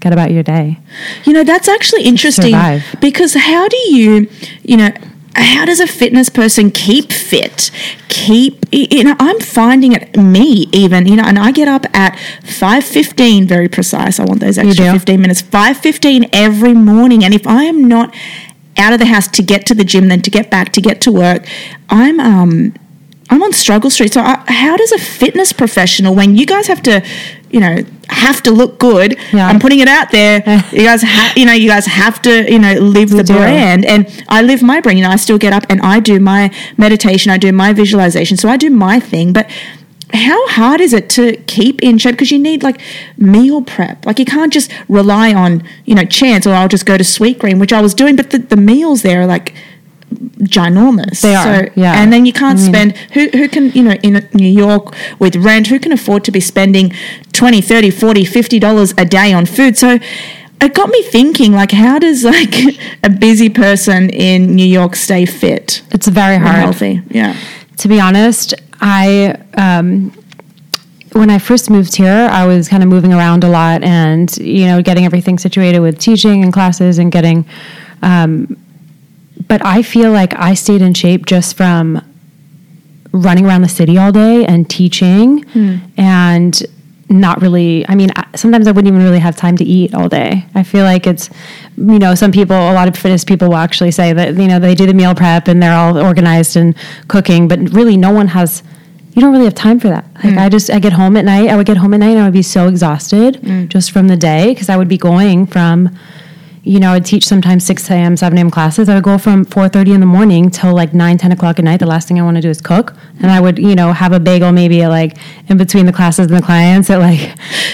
get 0.00 0.12
about 0.12 0.30
your 0.30 0.42
day. 0.42 0.78
You 1.24 1.32
know, 1.32 1.44
that's 1.44 1.68
actually 1.68 2.04
interesting 2.04 2.52
survive. 2.52 2.96
because 3.00 3.34
how 3.34 3.68
do 3.68 3.76
you, 3.94 4.28
you 4.62 4.76
know, 4.76 4.90
how 5.36 5.64
does 5.64 5.80
a 5.80 5.86
fitness 5.86 6.28
person 6.28 6.70
keep 6.70 7.12
fit? 7.12 7.70
Keep, 8.08 8.66
you 8.72 9.04
know, 9.04 9.14
I'm 9.18 9.38
finding 9.40 9.92
it, 9.92 10.16
me 10.16 10.68
even, 10.72 11.06
you 11.06 11.16
know, 11.16 11.22
and 11.24 11.38
I 11.38 11.52
get 11.52 11.68
up 11.68 11.86
at 11.94 12.14
5.15, 12.42 13.46
very 13.46 13.68
precise. 13.68 14.18
I 14.18 14.24
want 14.24 14.40
those 14.40 14.58
extra 14.58 14.86
15 14.92 15.20
minutes. 15.20 15.42
5.15 15.42 16.30
every 16.32 16.74
morning. 16.74 17.22
And 17.24 17.32
if 17.32 17.46
I 17.46 17.64
am 17.64 17.86
not 17.86 18.14
out 18.76 18.92
of 18.92 18.98
the 18.98 19.06
house 19.06 19.28
to 19.28 19.42
get 19.42 19.66
to 19.66 19.74
the 19.74 19.84
gym, 19.84 20.08
then 20.08 20.22
to 20.22 20.30
get 20.30 20.50
back, 20.50 20.72
to 20.72 20.80
get 20.80 21.00
to 21.02 21.12
work, 21.12 21.46
I'm, 21.88 22.18
um, 22.18 22.74
I'm 23.28 23.42
on 23.42 23.52
struggle 23.52 23.90
street. 23.90 24.12
So, 24.12 24.22
I, 24.22 24.42
how 24.48 24.76
does 24.76 24.90
a 24.92 24.98
fitness 24.98 25.52
professional, 25.52 26.14
when 26.14 26.36
you 26.36 26.46
guys 26.46 26.66
have 26.66 26.82
to, 26.82 27.04
you 27.50 27.60
know, 27.60 27.78
have 28.08 28.42
to 28.42 28.50
look 28.50 28.78
good, 28.78 29.16
Yeah. 29.32 29.46
I'm 29.48 29.58
putting 29.58 29.80
it 29.80 29.88
out 29.88 30.10
there. 30.10 30.36
you 30.72 30.84
guys, 30.84 31.02
ha- 31.02 31.32
you 31.36 31.44
know, 31.46 31.52
you 31.52 31.68
guys 31.68 31.86
have 31.86 32.20
to, 32.22 32.50
you 32.50 32.58
know, 32.58 32.74
live 32.74 33.10
the 33.10 33.22
do. 33.24 33.34
brand. 33.34 33.84
And 33.84 34.06
I 34.28 34.42
live 34.42 34.62
my 34.62 34.80
brand. 34.80 34.98
You 34.98 35.04
know, 35.04 35.10
I 35.10 35.16
still 35.16 35.38
get 35.38 35.52
up 35.52 35.64
and 35.68 35.80
I 35.80 36.00
do 36.00 36.20
my 36.20 36.52
meditation. 36.76 37.30
I 37.32 37.38
do 37.38 37.52
my 37.52 37.72
visualization. 37.72 38.36
So 38.36 38.48
I 38.48 38.56
do 38.56 38.70
my 38.70 39.00
thing. 39.00 39.32
But 39.32 39.50
how 40.12 40.48
hard 40.48 40.80
is 40.80 40.92
it 40.92 41.08
to 41.10 41.36
keep 41.46 41.80
in 41.82 41.96
shape? 41.98 42.12
Because 42.14 42.32
you 42.32 42.38
need 42.38 42.62
like 42.62 42.80
meal 43.16 43.62
prep. 43.62 44.04
Like 44.06 44.18
you 44.18 44.24
can't 44.24 44.52
just 44.52 44.70
rely 44.88 45.32
on, 45.32 45.62
you 45.84 45.94
know, 45.94 46.04
chance 46.04 46.46
or 46.46 46.54
I'll 46.54 46.68
just 46.68 46.84
go 46.86 46.96
to 46.96 47.04
Sweet 47.04 47.38
Green, 47.38 47.58
which 47.60 47.72
I 47.72 47.80
was 47.80 47.94
doing. 47.94 48.16
But 48.16 48.30
the, 48.30 48.38
the 48.38 48.56
meals 48.56 49.02
there 49.02 49.22
are 49.22 49.26
like 49.26 49.54
ginormous. 50.10 51.20
They 51.22 51.34
are, 51.34 51.68
yeah. 51.74 52.00
And 52.02 52.12
then 52.12 52.26
you 52.26 52.32
can't 52.32 52.58
I 52.58 52.62
mean- 52.62 52.72
spend 52.72 52.96
who 53.12 53.28
who 53.38 53.48
can, 53.48 53.70
you 53.72 53.82
know, 53.82 53.94
in 54.02 54.28
New 54.34 54.48
York 54.48 54.94
with 55.18 55.36
rent, 55.36 55.68
who 55.68 55.78
can 55.78 55.92
afford 55.92 56.24
to 56.24 56.30
be 56.32 56.40
spending 56.40 56.92
20, 57.32 57.60
30, 57.60 57.90
40, 57.90 58.24
50 58.24 58.58
dollars 58.58 58.94
a 58.98 59.04
day 59.04 59.32
on 59.32 59.46
food? 59.46 59.76
So 59.78 59.98
it 60.62 60.74
got 60.74 60.90
me 60.90 61.02
thinking 61.04 61.52
like 61.52 61.70
how 61.72 61.98
does 61.98 62.24
like 62.24 62.54
a 63.02 63.08
busy 63.10 63.48
person 63.48 64.10
in 64.10 64.54
New 64.54 64.66
York 64.66 64.94
stay 64.94 65.24
fit 65.26 65.82
It's 65.90 66.06
very 66.08 66.36
hard. 66.38 66.56
healthy? 66.56 67.02
Yeah. 67.08 67.34
to 67.78 67.88
be 67.88 67.98
honest, 68.00 68.52
I 68.80 69.36
um, 69.56 70.12
when 71.12 71.28
I 71.30 71.38
first 71.38 71.70
moved 71.70 71.96
here, 71.96 72.28
I 72.30 72.46
was 72.46 72.68
kind 72.68 72.82
of 72.82 72.88
moving 72.88 73.12
around 73.12 73.42
a 73.42 73.48
lot, 73.48 73.82
and 73.82 74.30
you 74.38 74.66
know, 74.66 74.80
getting 74.82 75.04
everything 75.04 75.38
situated 75.38 75.80
with 75.80 75.98
teaching 75.98 76.42
and 76.44 76.52
classes, 76.52 76.98
and 76.98 77.10
getting. 77.10 77.44
Um, 78.02 78.56
but 79.48 79.64
I 79.64 79.82
feel 79.82 80.10
like 80.10 80.34
I 80.38 80.54
stayed 80.54 80.82
in 80.82 80.94
shape 80.94 81.26
just 81.26 81.56
from 81.56 82.02
running 83.12 83.46
around 83.46 83.62
the 83.62 83.68
city 83.68 83.98
all 83.98 84.12
day 84.12 84.44
and 84.44 84.68
teaching, 84.68 85.42
hmm. 85.44 85.76
and 85.96 86.62
not 87.08 87.42
really. 87.42 87.86
I 87.88 87.94
mean, 87.94 88.10
sometimes 88.36 88.66
I 88.68 88.72
wouldn't 88.72 88.92
even 88.92 89.04
really 89.04 89.18
have 89.18 89.36
time 89.36 89.56
to 89.56 89.64
eat 89.64 89.94
all 89.94 90.08
day. 90.08 90.46
I 90.54 90.62
feel 90.62 90.84
like 90.84 91.06
it's, 91.06 91.28
you 91.76 91.98
know, 91.98 92.14
some 92.14 92.30
people, 92.30 92.56
a 92.56 92.72
lot 92.72 92.86
of 92.86 92.96
fitness 92.96 93.24
people 93.24 93.48
will 93.48 93.56
actually 93.56 93.90
say 93.90 94.12
that 94.12 94.36
you 94.36 94.46
know 94.46 94.58
they 94.58 94.74
do 94.74 94.86
the 94.86 94.94
meal 94.94 95.14
prep 95.14 95.48
and 95.48 95.62
they're 95.62 95.74
all 95.74 95.98
organized 95.98 96.56
and 96.56 96.76
cooking, 97.08 97.48
but 97.48 97.58
really 97.70 97.96
no 97.96 98.12
one 98.12 98.28
has. 98.28 98.62
You 99.12 99.22
don't 99.22 99.32
really 99.32 99.46
have 99.46 99.56
time 99.56 99.80
for 99.80 99.88
that. 99.88 100.04
Like 100.22 100.34
hmm. 100.34 100.38
I 100.38 100.48
just, 100.48 100.70
I 100.70 100.78
get 100.78 100.92
home 100.92 101.16
at 101.16 101.24
night. 101.24 101.48
I 101.48 101.56
would 101.56 101.66
get 101.66 101.76
home 101.76 101.92
at 101.94 101.96
night 101.96 102.10
and 102.10 102.20
I 102.20 102.24
would 102.26 102.32
be 102.32 102.42
so 102.42 102.68
exhausted 102.68 103.36
hmm. 103.36 103.66
just 103.66 103.90
from 103.90 104.06
the 104.06 104.16
day 104.16 104.54
because 104.54 104.68
I 104.68 104.76
would 104.76 104.86
be 104.86 104.96
going 104.96 105.46
from 105.46 105.90
you 106.62 106.78
know, 106.78 106.92
I'd 106.92 107.06
teach 107.06 107.26
sometimes 107.26 107.64
6 107.64 107.90
a.m., 107.90 108.16
7 108.18 108.36
a.m. 108.36 108.50
classes. 108.50 108.88
I 108.90 108.94
would 108.94 109.02
go 109.04 109.16
from 109.16 109.46
4.30 109.46 109.94
in 109.94 110.00
the 110.00 110.06
morning 110.06 110.50
till 110.50 110.74
like 110.74 110.92
9, 110.92 111.16
10 111.16 111.32
o'clock 111.32 111.58
at 111.58 111.64
night. 111.64 111.78
The 111.80 111.86
last 111.86 112.06
thing 112.06 112.20
I 112.20 112.22
want 112.22 112.36
to 112.36 112.42
do 112.42 112.50
is 112.50 112.60
cook. 112.60 112.94
And 113.22 113.30
I 113.30 113.40
would, 113.40 113.58
you 113.58 113.74
know, 113.74 113.92
have 113.94 114.12
a 114.12 114.20
bagel 114.20 114.52
maybe 114.52 114.82
at 114.82 114.88
like 114.90 115.16
in 115.48 115.56
between 115.56 115.86
the 115.86 115.92
classes 115.92 116.26
and 116.26 116.36
the 116.36 116.42
clients 116.42 116.90
at 116.90 116.98
like 116.98 117.20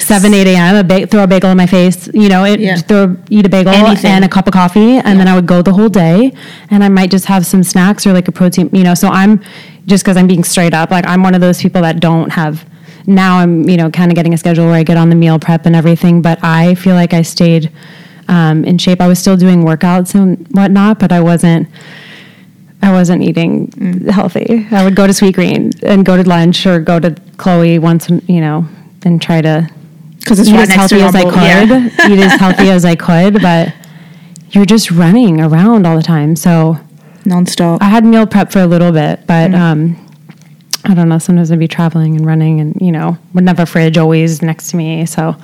7, 0.01 0.33
8 0.33 0.47
a.m., 0.47 0.77
a 0.77 0.85
ba- 0.85 1.07
throw 1.09 1.25
a 1.25 1.27
bagel 1.27 1.51
in 1.51 1.57
my 1.57 1.67
face, 1.67 2.09
you 2.15 2.29
know, 2.29 2.45
it, 2.45 2.61
Yeah. 2.61 2.77
throw, 2.77 3.17
eat 3.29 3.45
a 3.45 3.49
bagel 3.49 3.73
Anything. 3.73 4.11
and 4.13 4.25
a 4.25 4.29
cup 4.29 4.47
of 4.47 4.53
coffee. 4.53 4.99
And 4.99 5.19
then 5.19 5.27
I 5.27 5.35
would 5.35 5.47
go 5.47 5.63
the 5.63 5.73
whole 5.73 5.89
day 5.89 6.33
and 6.71 6.85
I 6.85 6.89
might 6.89 7.11
just 7.11 7.25
have 7.27 7.45
some 7.45 7.65
snacks 7.65 8.07
or 8.07 8.13
like 8.13 8.29
a 8.29 8.33
protein, 8.33 8.71
you 8.73 8.85
know. 8.85 8.95
So 8.95 9.09
I'm, 9.09 9.43
just 9.87 10.05
because 10.05 10.17
I'm 10.17 10.29
being 10.29 10.45
straight 10.45 10.75
up, 10.75 10.93
like 10.93 11.07
I'm 11.09 11.23
one 11.25 11.35
of 11.35 11.41
those 11.41 11.61
people 11.61 11.83
that 11.83 11.99
don't 12.01 12.31
have 12.31 12.65
now 13.09 13.39
I'm, 13.39 13.69
you 13.69 13.77
know, 13.77 13.89
kind 13.91 14.11
of 14.11 14.17
getting 14.17 14.35
a 14.35 14.39
schedule 14.39 14.67
where 14.67 14.75
I 14.75 14.83
get 14.83 14.97
on 14.97 15.11
the 15.11 15.15
meal 15.17 15.39
prep 15.39 15.65
and 15.65 15.77
everything, 15.77 16.23
but 16.23 16.39
I 16.43 16.75
feel 16.75 16.95
like 16.97 17.15
I 17.15 17.23
stayed 17.23 17.71
um, 18.29 18.65
in 18.65 18.79
shape. 18.79 19.01
I 19.01 19.09
was 19.09 19.19
still 19.19 19.37
doing 19.37 19.63
workouts 19.65 20.15
and 20.15 20.47
whatnot, 20.49 20.99
but 20.99 21.13
I 21.13 21.21
wasn't. 21.21 21.69
I 22.83 22.93
wasn't 22.93 23.23
eating 23.23 23.71
healthy. 24.11 24.67
I 24.71 24.85
would 24.85 24.95
go 24.95 25.07
to 25.07 25.13
Sweet 25.13 25.35
Green 25.35 25.71
and 25.83 26.05
go 26.05 26.17
to 26.23 26.29
lunch 26.29 26.67
or 26.67 26.79
go 26.79 27.01
to 27.01 27.17
Chloe 27.39 27.79
once, 27.79 28.09
you 28.29 28.41
know, 28.41 28.67
and 29.05 29.21
try 29.21 29.41
to 29.41 29.69
Because 30.21 30.39
it's 30.39 30.51
eat 30.51 30.55
right 30.55 30.69
as 30.69 30.75
healthy 30.75 31.01
as 31.01 31.15
I 31.15 31.25
could. 31.25 31.69
Yeah. 31.69 31.87
eat 32.13 32.19
as 32.21 32.39
healthy 32.39 32.69
as 32.69 32.85
I 32.85 32.95
could, 32.95 33.41
but 33.41 33.73
you're 34.51 34.67
just 34.67 34.91
running 34.91 35.41
around 35.41 35.87
all 35.87 35.97
the 35.97 36.03
time. 36.03 36.37
So 36.37 36.79
Nonstop. 37.25 37.79
I 37.81 37.87
had 37.87 38.05
meal 38.05 38.27
prep 38.27 38.53
for 38.53 38.61
a 38.61 38.67
little 38.67 38.93
bit, 38.93 39.27
but 39.27 39.51
Mm. 39.51 39.59
um, 39.59 40.06
I 40.89 40.95
don't 40.95 41.09
know. 41.09 41.19
Sometimes 41.19 41.51
I'd 41.51 41.59
be 41.59 41.69
traveling 41.69 42.17
and 42.17 42.25
running, 42.25 42.61
and 42.61 42.77
you 42.81 42.93
know, 42.93 43.19
wouldn't 43.35 43.49
have 43.49 43.61
a 43.61 43.67
fridge 43.67 43.99
always 43.99 44.41
next 44.43 44.71
to 44.71 44.77
me. 44.77 45.05
So 45.07 45.37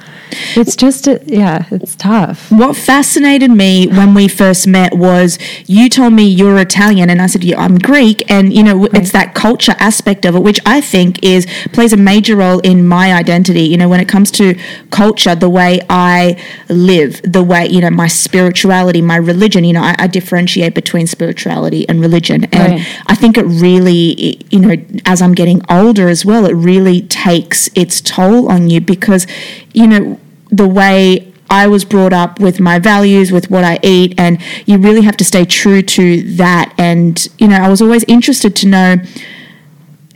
it's 0.57 0.77
just, 0.77 1.09
uh, 1.09 1.19
yeah, 1.27 1.67
it's 1.71 1.97
tough. 1.97 2.51
What 2.51 2.77
fascinated 2.77 3.51
me 3.51 3.87
when 3.89 4.15
we 4.15 4.29
first 4.29 4.67
met 4.67 4.95
was 4.97 5.39
you 5.67 5.89
told 5.89 6.13
me 6.13 6.25
you're 6.25 6.59
Italian, 6.59 7.11
and 7.11 7.21
I 7.21 7.27
said 7.27 7.45
yeah, 7.45 7.61
I'm 7.61 7.79
Greek, 7.79 8.31
and 8.31 8.53
you 8.53 8.63
know 8.63 8.87
it's 8.87 9.13
that 9.13 9.35
culture 9.35 9.75
aspect 9.79 10.25
of 10.25 10.35
it, 10.37 10.43
which 10.43 10.61
I 10.65 10.81
think 10.81 11.23
is 11.25 11.47
plays 11.73 11.93
a 11.93 11.97
major 11.97 12.37
role 12.37 12.61
in 12.61 12.87
my 12.87 13.13
identity. 13.13 13.63
You 13.63 13.77
know, 13.77 13.89
when 13.89 14.01
it 14.01 14.09
comes 14.09 14.31
to 14.33 14.59
culture, 14.91 15.35
the 15.35 15.51
way 15.51 15.81
I 15.91 16.43
live, 16.69 17.21
the 17.23 17.43
way 17.43 17.67
you 17.67 17.81
know 17.81 17.91
my 17.91 18.09
spirituality, 18.09 19.03
my 19.03 19.17
religion. 19.17 19.65
You 19.65 19.75
know, 19.75 19.83
I, 19.83 19.95
I 19.99 20.07
differentiate 20.07 20.75
between 20.75 21.07
spirituality 21.07 21.89
and 21.89 22.01
religion, 22.01 22.45
and 22.53 22.73
Right. 22.73 23.03
I 23.07 23.15
think 23.15 23.37
it 23.37 23.45
really, 23.45 24.41
you 24.51 24.61
know, 24.61 24.77
as 25.05 25.21
I'm 25.21 25.32
getting 25.33 25.63
older 25.69 26.09
as 26.09 26.25
well, 26.25 26.47
it 26.47 26.53
really 26.55 27.03
takes 27.03 27.69
its 27.75 28.01
toll 28.01 28.51
on 28.51 28.71
you 28.71 28.81
because, 28.81 29.27
you 29.73 29.87
know, 29.87 30.19
the 30.51 30.69
way 30.69 31.33
I 31.51 31.67
was 31.67 31.85
brought 31.85 32.13
up 32.13 32.41
with 32.41 32.61
my 32.61 32.79
values, 32.79 33.31
with 33.31 33.51
what 33.51 33.63
I 33.65 33.79
eat, 33.83 34.15
and 34.19 34.41
you 34.65 34.79
really 34.79 35.03
have 35.03 35.17
to 35.19 35.25
stay 35.25 35.45
true 35.45 35.83
to 35.83 36.23
that. 36.37 36.73
And, 36.79 37.27
you 37.39 37.49
know, 37.49 37.57
I 37.57 37.69
was 37.69 37.83
always 37.83 38.05
interested 38.05 38.57
to 38.57 38.67
know. 38.69 38.97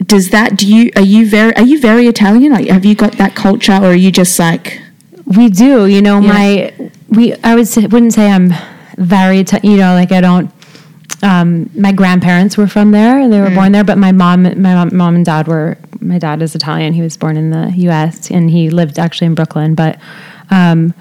Does 0.05 0.29
that 0.29 0.57
do 0.57 0.67
you 0.67 0.91
are 0.95 1.01
you 1.01 1.27
very 1.27 1.55
are 1.55 1.63
you 1.63 1.79
very 1.81 2.07
Italian? 2.07 2.51
Like, 2.53 2.67
have 2.67 2.85
you 2.85 2.95
got 2.95 3.13
that 3.13 3.35
culture, 3.35 3.73
or 3.73 3.87
are 3.87 3.95
you 3.95 4.11
just 4.11 4.37
like 4.39 4.79
We 5.25 5.49
do, 5.49 5.87
you 5.87 6.01
know, 6.01 6.19
Yeah. 6.21 6.33
my 6.33 6.73
we. 7.09 7.33
I 7.43 7.55
would 7.55 7.67
say, 7.67 7.81
wouldn't 7.85 8.13
say 8.13 8.31
I'm 8.31 8.53
very, 8.97 9.43
you 9.63 9.77
know, 9.77 9.93
like 9.95 10.11
I 10.11 10.21
don't. 10.21 10.49
Um, 11.23 11.69
my 11.75 11.91
grandparents 11.91 12.57
were 12.57 12.67
from 12.67 12.91
there; 12.91 13.27
they 13.27 13.41
were 13.41 13.49
born 13.49 13.71
there. 13.71 13.83
But 13.83 13.97
my 13.97 14.11
mom, 14.11 14.43
my 14.43 14.53
mom, 14.53 14.95
mom 14.95 15.15
and 15.15 15.25
dad 15.25 15.47
were. 15.47 15.77
My 15.99 16.19
dad 16.19 16.41
is 16.43 16.53
Italian. 16.53 16.93
He 16.93 17.01
was 17.01 17.17
born 17.17 17.37
in 17.37 17.49
the 17.49 17.71
U.S. 17.75 18.29
and 18.29 18.51
he 18.51 18.69
lived 18.69 18.99
actually 18.99 19.25
in 19.27 19.35
Brooklyn. 19.35 19.73
But 19.73 19.99
um, 20.51 20.93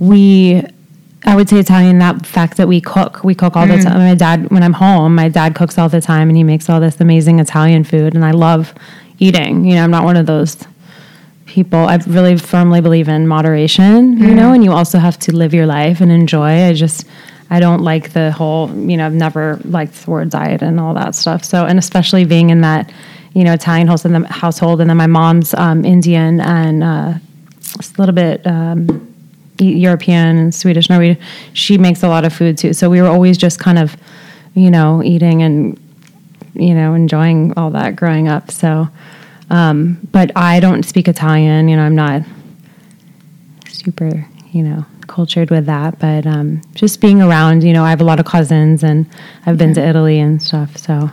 we 0.00 0.64
I 1.24 1.36
would 1.36 1.48
say 1.48 1.58
Italian. 1.58 1.98
That 2.00 2.26
fact 2.26 2.56
that 2.56 2.66
we 2.66 2.80
cook, 2.80 3.22
we 3.22 3.34
cook 3.34 3.56
all 3.56 3.66
the 3.66 3.78
time. 3.78 3.98
My 3.98 4.14
dad, 4.14 4.50
when 4.50 4.62
I'm 4.62 4.72
home, 4.72 5.14
my 5.14 5.28
dad 5.28 5.54
cooks 5.54 5.78
all 5.78 5.88
the 5.88 6.00
time, 6.00 6.28
and 6.28 6.36
he 6.36 6.42
makes 6.42 6.68
all 6.68 6.80
this 6.80 7.00
amazing 7.00 7.38
Italian 7.38 7.84
food, 7.84 8.14
and 8.14 8.24
I 8.24 8.32
love 8.32 8.74
eating. 9.18 9.64
You 9.64 9.76
know, 9.76 9.84
I'm 9.84 9.90
not 9.90 10.04
one 10.04 10.16
of 10.16 10.26
those 10.26 10.56
people. 11.46 11.78
I 11.78 11.96
really 12.08 12.36
firmly 12.36 12.80
believe 12.80 13.08
in 13.08 13.28
moderation. 13.28 14.18
You 14.18 14.34
know, 14.34 14.52
and 14.52 14.64
you 14.64 14.72
also 14.72 14.98
have 14.98 15.18
to 15.20 15.32
live 15.32 15.54
your 15.54 15.66
life 15.66 16.00
and 16.00 16.10
enjoy. 16.10 16.66
I 16.66 16.72
just. 16.72 17.06
I 17.52 17.60
don't 17.60 17.82
like 17.82 18.14
the 18.14 18.32
whole, 18.32 18.70
you 18.74 18.96
know, 18.96 19.04
I've 19.04 19.12
never 19.12 19.60
liked 19.64 19.92
the 20.04 20.10
word 20.10 20.30
diet 20.30 20.62
and 20.62 20.80
all 20.80 20.94
that 20.94 21.14
stuff. 21.14 21.44
So, 21.44 21.66
and 21.66 21.78
especially 21.78 22.24
being 22.24 22.48
in 22.48 22.62
that, 22.62 22.90
you 23.34 23.44
know, 23.44 23.52
Italian 23.52 23.88
house 23.88 24.06
in 24.06 24.12
the 24.12 24.26
household, 24.26 24.80
and 24.80 24.88
then 24.88 24.96
my 24.96 25.06
mom's 25.06 25.52
um, 25.52 25.84
Indian 25.84 26.40
and 26.40 26.82
uh, 26.82 27.12
a 27.16 27.84
little 27.98 28.14
bit 28.14 28.46
um, 28.46 29.14
European 29.58 30.38
and 30.38 30.54
Swedish, 30.54 30.88
Norwegian. 30.88 31.22
She 31.52 31.76
makes 31.76 32.02
a 32.02 32.08
lot 32.08 32.24
of 32.24 32.32
food 32.32 32.56
too. 32.56 32.72
So 32.72 32.88
we 32.88 33.02
were 33.02 33.08
always 33.08 33.36
just 33.36 33.58
kind 33.58 33.78
of, 33.78 33.98
you 34.54 34.70
know, 34.70 35.02
eating 35.02 35.42
and, 35.42 35.78
you 36.54 36.74
know, 36.74 36.94
enjoying 36.94 37.52
all 37.58 37.70
that 37.72 37.96
growing 37.96 38.28
up. 38.28 38.50
So, 38.50 38.88
um, 39.50 39.98
but 40.10 40.32
I 40.34 40.58
don't 40.58 40.84
speak 40.84 41.06
Italian. 41.06 41.68
You 41.68 41.76
know, 41.76 41.82
I'm 41.82 41.96
not 41.96 42.22
super, 43.68 44.26
you 44.52 44.62
know, 44.62 44.86
cultured 45.06 45.50
with 45.50 45.66
that. 45.66 45.98
But 45.98 46.26
um, 46.26 46.62
just 46.74 47.00
being 47.00 47.20
around, 47.20 47.62
you 47.62 47.72
know, 47.72 47.84
I 47.84 47.90
have 47.90 48.00
a 48.00 48.04
lot 48.04 48.20
of 48.20 48.26
cousins 48.26 48.82
and 48.82 49.06
I've 49.46 49.58
been 49.58 49.74
to 49.74 49.86
Italy 49.86 50.18
and 50.18 50.42
stuff. 50.42 50.76
So. 50.76 51.10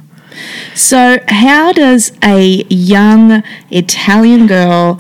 So, 0.76 1.18
how 1.28 1.74
does 1.74 2.12
a 2.24 2.64
young 2.70 3.44
Italian 3.72 4.46
girl, 4.46 5.00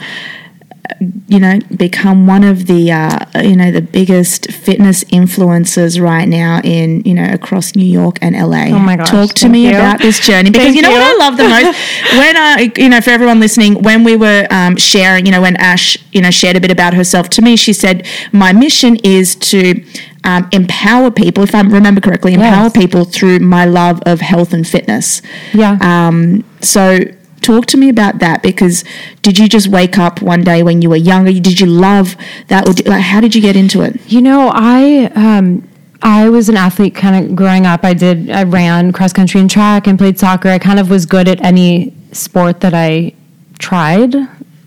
you 1.27 1.39
know, 1.39 1.60
become 1.75 2.27
one 2.27 2.43
of 2.43 2.65
the, 2.67 2.91
uh, 2.91 3.25
you 3.41 3.55
know, 3.55 3.72
the 3.72 3.81
biggest 3.81 4.51
fitness 4.51 5.03
influencers 5.05 6.01
right 6.01 6.27
now 6.27 6.60
in, 6.63 7.01
you 7.01 7.13
know, 7.13 7.27
across 7.31 7.75
New 7.75 7.86
York 7.86 8.17
and 8.22 8.36
LA? 8.36 8.65
Oh 8.75 8.79
my 8.79 8.96
gosh, 8.98 9.10
Talk 9.10 9.34
to 9.36 9.50
me 9.50 9.65
you. 9.69 9.75
about 9.75 10.00
this 10.00 10.19
journey 10.25 10.50
because 10.51 10.65
Thank 10.65 10.75
you 10.75 10.81
know 10.81 10.91
what 10.91 11.01
I 11.01 11.17
love 11.17 11.38
the 11.38 11.48
most 11.48 11.77
when, 12.17 12.38
uh, 12.38 12.58
you 12.77 12.89
know, 12.89 13.01
for 13.01 13.12
everyone 13.12 13.39
listening, 13.39 13.81
when 13.81 14.03
we 14.03 14.15
were 14.15 14.48
um, 14.51 14.75
sharing, 14.77 15.25
you 15.25 15.31
know, 15.31 15.41
when 15.41 15.55
Ash, 15.58 15.98
you 16.12 16.22
know, 16.22 16.31
shared 16.31 16.55
a 16.58 16.62
bit 16.62 16.72
about 16.72 16.93
herself 16.93 17.29
to 17.29 17.41
me, 17.41 17.55
she 17.55 17.74
said, 17.74 18.05
"My 18.31 18.51
mission 18.53 18.98
is 19.03 19.36
to." 19.36 19.84
Um, 20.25 20.50
empower 20.51 21.12
people, 21.12 21.43
if 21.46 21.55
I 21.55 21.62
remember 21.62 22.01
correctly, 22.01 22.34
empower 22.34 22.63
Yes. 22.65 22.74
people 22.74 23.05
through 23.05 23.39
my 23.39 23.63
love 23.63 24.01
of 24.05 24.19
health 24.19 24.51
and 24.51 24.67
fitness. 24.67 25.22
Yeah. 25.53 25.77
Um, 25.79 26.43
so 26.60 27.00
talk 27.39 27.65
to 27.67 27.77
me 27.77 27.89
about 27.89 28.19
that 28.19 28.43
because 28.43 28.84
did 29.22 29.38
you 29.39 29.48
just 29.48 29.67
wake 29.67 29.98
up 29.98 30.22
one 30.22 30.43
day 30.43 30.63
when 30.63 30.81
you 30.81 30.89
were 30.89 30.96
younger? 30.96 31.31
Did 31.31 31.60
you 31.60 31.67
love 31.67 32.15
that, 32.48 32.67
or 32.67 32.74
did, 32.74 32.88
like, 32.88 33.01
how 33.01 33.22
did 33.22 33.36
you 33.36 33.41
get 33.41 33.55
into 33.55 33.81
it? 33.81 34.00
You 34.08 34.22
know, 34.22 34.51
I 34.53 35.12
um, 35.15 35.67
I 36.01 36.29
was 36.29 36.50
an 36.50 36.58
athlete 36.58 36.96
kind 36.96 37.25
of 37.25 37.36
growing 37.36 37.65
up. 37.65 37.84
I 37.84 37.93
did 37.93 38.29
I 38.29 38.43
ran 38.43 38.91
cross 38.91 39.13
country 39.13 39.41
and 39.41 39.50
track 39.50 39.88
and 39.88 39.98
played 39.98 40.19
soccer. 40.19 40.50
I 40.50 40.60
kind 40.60 40.79
of 40.79 40.89
was 40.89 41.05
good 41.05 41.27
at 41.27 41.41
any 41.41 41.93
sport 42.12 42.62
that 42.62 42.74
I 42.74 43.13
tried. 43.58 44.15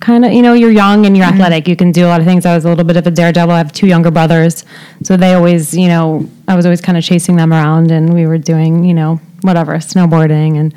Kind 0.01 0.25
of, 0.25 0.33
you 0.33 0.43
know, 0.43 0.53
you're 0.53 0.73
young 0.73 1.07
and 1.07 1.17
you're 1.17 1.25
athletic. 1.27 1.69
You 1.69 1.77
can 1.77 1.93
do 1.93 2.05
a 2.07 2.09
lot 2.09 2.21
of 2.21 2.27
things. 2.27 2.45
I 2.45 2.57
was 2.57 2.65
a 2.65 2.69
little 2.69 2.83
bit 2.83 2.97
of 2.97 3.07
a 3.07 3.11
daredevil. 3.13 3.55
I 3.55 3.59
have 3.59 3.73
two 3.73 3.87
younger 3.87 4.11
brothers, 4.11 4.65
so 5.05 5.17
they 5.17 5.35
always, 5.35 5.77
you 5.77 5.87
know, 5.87 6.29
I 6.49 6.57
was 6.57 6.67
always 6.67 6.81
kind 6.81 6.99
of 6.99 7.05
chasing 7.05 7.37
them 7.37 7.53
around, 7.53 7.93
and 7.93 8.13
we 8.13 8.27
were 8.27 8.37
doing, 8.39 8.83
you 8.83 8.95
know, 8.95 9.21
whatever, 9.43 9.75
snowboarding 9.75 10.59
and 10.59 10.75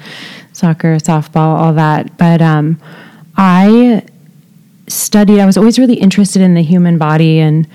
soccer, 0.55 0.95
softball, 0.95 1.57
all 1.57 1.73
that. 1.73 2.17
But 2.17 2.41
um, 2.41 2.79
I 3.37 4.03
studied 4.87 5.39
i 5.39 5.45
was 5.45 5.57
always 5.57 5.79
really 5.79 5.95
interested 5.95 6.41
in 6.41 6.53
the 6.53 6.61
human 6.61 6.97
body 6.97 7.39
and 7.39 7.67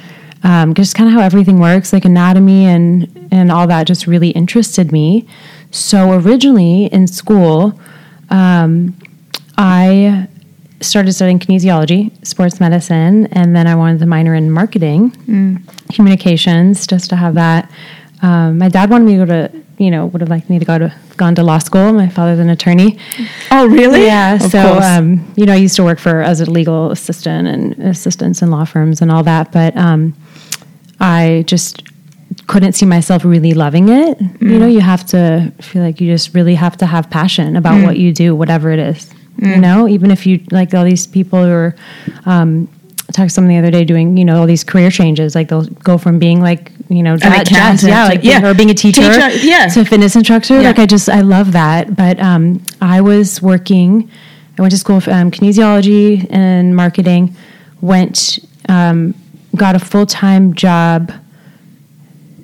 um, 0.43 0.75
just 0.75 0.95
kind 0.95 1.09
of 1.09 1.13
how 1.15 1.21
everything 1.21 1.59
works 1.59 1.93
like 1.93 2.05
anatomy 2.05 2.65
and 2.67 3.29
and 3.31 3.53
all 3.53 3.67
that 3.67 3.87
just 3.87 4.07
really 4.07 4.31
interested 4.31 4.91
me. 4.91 5.27
So 5.71 6.13
originally 6.13 6.87
in 6.87 7.07
school 7.07 7.79
um, 8.31 8.97
i 9.59 10.27
started 10.81 11.13
studying 11.13 11.39
kinesiology 11.39 12.11
sports 12.27 12.59
medicine 12.59 13.27
and 13.33 13.55
then 13.55 13.67
i 13.67 13.75
wanted 13.75 13.99
to 13.99 14.07
minor 14.07 14.35
in 14.35 14.51
marketing 14.51 15.11
communications 15.93 16.87
just 16.87 17.11
to 17.11 17.17
have 17.17 17.35
that 17.35 17.71
um, 18.23 18.59
my 18.59 18.69
dad 18.69 18.91
wanted 18.91 19.05
me 19.07 19.17
to 19.19 19.25
go 19.25 19.27
to 19.27 19.63
you 19.79 19.91
know 19.91 20.07
would 20.07 20.21
have 20.21 20.29
liked 20.31 20.49
me 20.51 20.59
to 20.59 20.65
go 20.65 20.79
to 20.79 20.93
gone 21.17 21.35
to 21.35 21.43
law 21.43 21.59
school 21.59 21.93
my 21.93 22.09
father's 22.09 22.39
an 22.39 22.49
attorney 22.51 22.99
Oh, 23.51 23.67
really? 23.67 24.05
yeah. 24.05 24.35
Of 24.37 24.43
so, 24.51 24.79
um, 24.79 25.33
you 25.37 25.45
know, 25.47 25.53
I 25.53 25.57
used 25.57 25.77
to 25.77 25.85
work 25.85 25.99
for 25.99 26.23
as 26.23 26.41
a 26.41 26.51
legal 26.51 26.91
assistant 26.91 27.49
and 27.49 27.75
assistants 27.85 28.43
in 28.43 28.51
law 28.51 28.65
firms 28.65 29.03
and 29.03 29.11
all 29.11 29.23
that, 29.25 29.53
but 29.53 29.77
um, 29.77 30.15
I 31.01 31.45
just 31.47 31.83
couldn't 32.47 32.73
see 32.75 32.87
myself 32.87 33.25
really 33.25 33.55
loving 33.55 33.89
it. 33.89 34.19
You 34.41 34.59
know, 34.59 34.67
you 34.67 34.81
have 34.81 35.05
to 35.09 35.53
feel 35.61 35.83
like 35.83 36.01
you 36.01 36.11
just 36.13 36.33
really 36.35 36.55
have 36.55 36.77
to 36.79 36.87
have 36.87 37.11
passion 37.11 37.57
about 37.57 37.85
what 37.85 37.97
you 37.99 38.13
do, 38.13 38.35
whatever 38.37 38.71
it 38.71 38.79
is. 38.79 39.11
You 39.39 39.57
know, 39.57 39.89
even 39.89 40.11
if 40.11 40.27
you 40.27 40.41
like 40.51 40.75
all 40.75 40.85
these 40.85 41.07
people 41.07 41.43
who 41.43 41.51
are. 41.51 41.75
Um, 42.27 42.69
I 43.09 43.13
talked 43.13 43.31
to 43.31 43.35
someone 43.35 43.53
the 43.53 43.59
other 43.59 43.73
day 43.73 43.85
doing, 43.85 44.17
you 44.17 44.25
know, 44.25 44.39
all 44.41 44.47
these 44.47 44.63
career 44.63 44.89
changes. 44.91 45.35
Like 45.35 45.49
they'll 45.49 45.65
go 45.65 45.99
from 45.99 46.19
being 46.21 46.41
like, 46.41 46.71
you 46.91 47.05
know, 47.05 47.17
jazz- 47.17 47.49
jazz, 47.49 47.85
yeah, 47.85 48.05
like 48.09 48.25
yeah. 48.25 48.45
or 48.45 48.53
being 48.53 48.69
a 48.69 48.75
teacher, 48.75 49.01
Teacher, 49.01 49.31
yeah. 49.47 49.69
to 49.69 49.85
fitness 49.85 50.17
instructor. 50.17 50.61
Yeah. 50.61 50.69
Like 50.69 50.81
I 50.81 50.87
just 50.87 51.09
I 51.09 51.21
love 51.21 51.53
that. 51.53 51.95
But 51.95 52.19
um, 52.19 52.61
I 52.81 53.01
was 53.01 53.41
working. 53.41 54.11
I 54.59 54.63
went 54.63 54.73
to 54.73 54.79
school 54.79 55.01
for 55.01 55.13
um, 55.13 55.31
kinesiology 55.31 56.27
and 56.31 56.75
marketing. 56.75 57.37
Went 57.81 58.41
um, 58.69 59.15
got 59.55 59.77
a 59.77 59.79
full 59.79 60.05
time 60.05 60.53
job. 60.55 61.13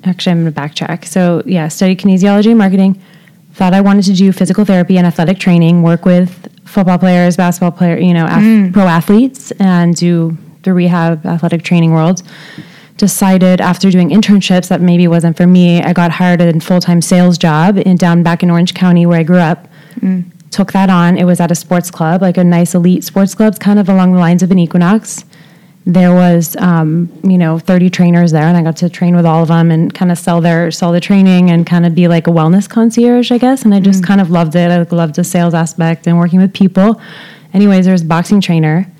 Actually, 0.05 0.33
I'm 0.33 0.43
going 0.45 0.55
to 0.55 0.61
backtrack. 0.61 1.05
So 1.07 1.43
yeah, 1.45 1.67
studied 1.67 1.99
kinesiology 1.99 2.51
and 2.51 2.59
marketing. 2.59 3.03
Thought 3.55 3.75
I 3.75 3.81
wanted 3.81 4.05
to 4.05 4.13
do 4.13 4.31
physical 4.31 4.65
therapy 4.65 4.97
and 4.97 5.07
athletic 5.07 5.41
training. 5.41 5.83
Work 5.83 6.05
with 6.05 6.49
football 6.65 6.99
players, 6.99 7.37
basketball 7.37 7.73
player, 7.73 7.99
you 7.99 8.15
know, 8.15 8.27
ath- 8.27 8.73
pro 8.73 8.85
athletes, 8.85 9.51
and 9.59 9.97
do 9.97 10.37
the 10.63 10.73
rehab 10.73 11.27
athletic 11.27 11.65
training 11.65 11.93
world 11.93 12.23
decided 12.97 13.61
after 13.61 13.91
doing 13.91 14.11
internships 14.11 14.69
that 14.69 14.81
maybe 14.81 15.07
wasn't 15.09 15.37
for 15.37 15.47
me. 15.47 15.83
I 15.83 15.93
got 15.93 16.11
hired 16.13 16.41
at 16.41 16.55
a 16.55 16.61
full 16.61 16.81
time 16.81 17.03
sales 17.03 17.39
job 17.39 17.79
in 17.79 17.97
down 17.97 18.23
back 18.23 18.43
in 18.43 18.51
Orange 18.51 18.75
County 18.75 19.07
where 19.07 19.19
I 19.19 19.23
grew 19.23 19.39
up. 19.39 19.69
Took 20.51 20.73
that 20.73 20.89
on. 20.89 21.19
It 21.19 21.25
was 21.25 21.41
at 21.41 21.51
a 21.51 21.55
sports 21.55 21.91
club, 21.91 22.23
like 22.23 22.37
a 22.37 22.45
nice 22.45 22.75
elite 22.75 23.05
sports 23.05 23.35
club, 23.35 23.59
kind 23.59 23.79
of 23.79 23.89
along 23.89 24.13
the 24.13 24.21
lines 24.21 24.43
of 24.43 24.51
an 24.51 24.59
Equinox. 24.59 25.25
There 25.85 26.13
was, 26.13 26.57
um, 26.57 27.13
you 27.23 27.39
know, 27.39 27.59
30 27.59 27.91
trainers 27.91 28.33
there, 28.33 28.43
and 28.43 28.57
I 28.57 28.63
got 28.63 28.77
to 28.79 28.89
train 28.89 29.15
with 29.15 29.25
all 29.25 29.43
of 29.43 29.49
them 29.49 29.71
and 29.71 29.93
kind 29.95 30.11
of 30.11 30.19
sell 30.19 30.41
their 30.41 30.71
sell 30.71 30.93
the 30.93 31.01
training 31.01 31.51
and 31.51 31.67
kind 31.67 31.87
of 31.87 31.95
be 31.95 32.09
like 32.09 32.27
a 32.27 32.31
wellness 32.31 32.69
concierge, 32.69 33.31
I 33.31 33.39
guess. 33.39 33.65
And 33.65 33.75
I 33.75 33.81
just 33.81 34.05
kind 34.05 34.21
of 34.21 34.31
loved 34.31 34.57
it. 34.57 34.71
I 34.71 34.83
loved 34.95 35.15
the 35.15 35.25
sales 35.25 35.55
aspect 35.55 36.07
and 36.07 36.19
working 36.19 36.41
with 36.41 36.53
people. 36.53 37.01
Anyways, 37.53 37.85
there 37.85 37.93
was 37.93 38.03
a 38.03 38.07
boxing 38.07 38.41
trainer 38.41 38.91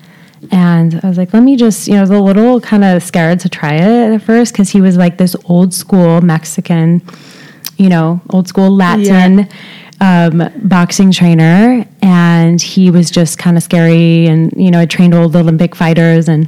and 0.51 0.99
I 1.03 1.07
was 1.07 1.17
like, 1.17 1.33
let 1.33 1.43
me 1.43 1.55
just, 1.55 1.87
you 1.87 1.93
know, 1.93 1.99
I 1.99 2.01
was 2.01 2.09
a 2.09 2.19
little 2.19 2.61
kind 2.61 2.83
of 2.83 3.01
scared 3.03 3.39
to 3.41 3.49
try 3.49 3.73
it 3.73 4.13
at 4.13 4.21
first 4.21 4.53
because 4.53 4.69
he 4.69 4.81
was 4.81 4.97
like 4.97 5.17
this 5.17 5.35
old 5.45 5.73
school 5.73 6.21
Mexican, 6.21 7.01
you 7.77 7.89
know, 7.89 8.21
old 8.29 8.47
school 8.47 8.69
Latin 8.69 9.47
um, 9.99 10.49
boxing 10.63 11.11
trainer. 11.11 11.85
And 12.01 12.61
he 12.61 12.91
was 12.91 13.09
just 13.09 13.37
kind 13.37 13.57
of 13.57 13.63
scary. 13.63 14.27
And, 14.27 14.53
you 14.55 14.69
know, 14.69 14.79
I 14.79 14.85
trained 14.85 15.13
old 15.13 15.35
Olympic 15.35 15.75
fighters. 15.75 16.29
And 16.29 16.47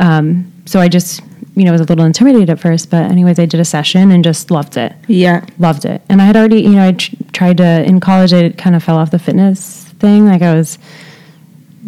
um, 0.00 0.52
so 0.66 0.80
I 0.80 0.88
just, 0.88 1.22
you 1.54 1.64
know, 1.64 1.72
was 1.72 1.80
a 1.80 1.84
little 1.84 2.04
intimidated 2.04 2.50
at 2.50 2.60
first. 2.60 2.90
But, 2.90 3.10
anyways, 3.10 3.38
I 3.38 3.46
did 3.46 3.60
a 3.60 3.64
session 3.64 4.10
and 4.10 4.24
just 4.24 4.50
loved 4.50 4.76
it 4.76 4.92
yeah. 5.06 5.46
loved 5.58 5.84
it. 5.84 6.02
And 6.08 6.20
I 6.20 6.24
had 6.24 6.36
already, 6.36 6.62
you 6.62 6.70
know, 6.70 6.88
I 6.88 6.92
tr- 6.92 7.14
tried 7.32 7.58
to 7.58 7.84
in 7.84 8.00
college. 8.00 8.32
I 8.32 8.50
kind 8.50 8.74
of 8.74 8.82
fell 8.82 8.96
off 8.96 9.12
the 9.12 9.18
fitness 9.18 9.84
thing. 10.00 10.26
Like 10.26 10.42
I 10.42 10.54
was 10.54 10.78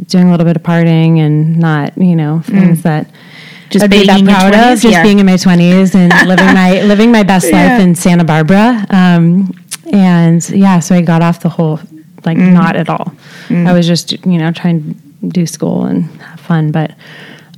doing 0.07 0.29
a 0.29 0.31
little 0.31 0.47
bit 0.47 0.57
of 0.57 0.63
partying 0.63 1.19
and 1.19 1.59
not, 1.59 1.97
you 1.99 2.17
know, 2.17 2.41
things 2.45 2.83
that 2.83 3.07
Mm. 3.07 3.73
Just 3.73 3.85
I'd 3.85 3.91
be 3.93 4.05
being 4.05 4.25
that 4.25 4.51
proud 4.51 4.53
20s, 4.53 4.73
of. 4.73 4.81
Just 4.83 4.93
yeah. 4.95 5.03
being 5.05 5.21
in 5.21 5.27
my 5.27 5.37
twenties 5.37 5.95
and 5.95 6.13
living 6.27 6.47
my 6.47 6.83
living 6.83 7.13
my 7.13 7.23
best 7.23 7.47
Yeah. 7.49 7.75
life 7.75 7.81
in 7.81 7.95
Santa 7.95 8.25
Barbara. 8.25 8.85
Um, 8.91 9.55
and 9.93 10.49
yeah, 10.51 10.81
so 10.81 10.97
I 10.97 11.03
got 11.03 11.23
off 11.23 11.39
the 11.39 11.51
whole 11.51 11.79
like 12.25 12.37
Mm. 12.37 12.53
not 12.53 12.75
at 12.75 12.89
all. 12.89 13.13
I 13.49 13.73
was 13.73 13.87
just 13.87 14.11
you 14.27 14.39
know 14.39 14.51
trying 14.51 14.83
to 15.23 15.29
do 15.29 15.47
school 15.47 15.85
and 15.85 16.07
have 16.23 16.41
fun, 16.41 16.73
but 16.73 16.95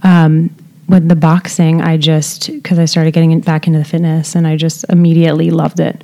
um, 0.02 0.50
with 0.88 1.08
the 1.08 1.16
boxing, 1.16 1.80
I 1.80 1.96
just 1.96 2.48
because 2.52 2.78
I 2.78 2.84
started 2.84 3.12
getting 3.12 3.30
in- 3.30 3.40
back 3.40 3.66
into 3.66 3.78
the 3.78 3.84
fitness, 3.84 4.34
and 4.34 4.46
I 4.46 4.56
just 4.56 4.84
immediately 4.88 5.50
loved 5.50 5.80
it. 5.80 6.02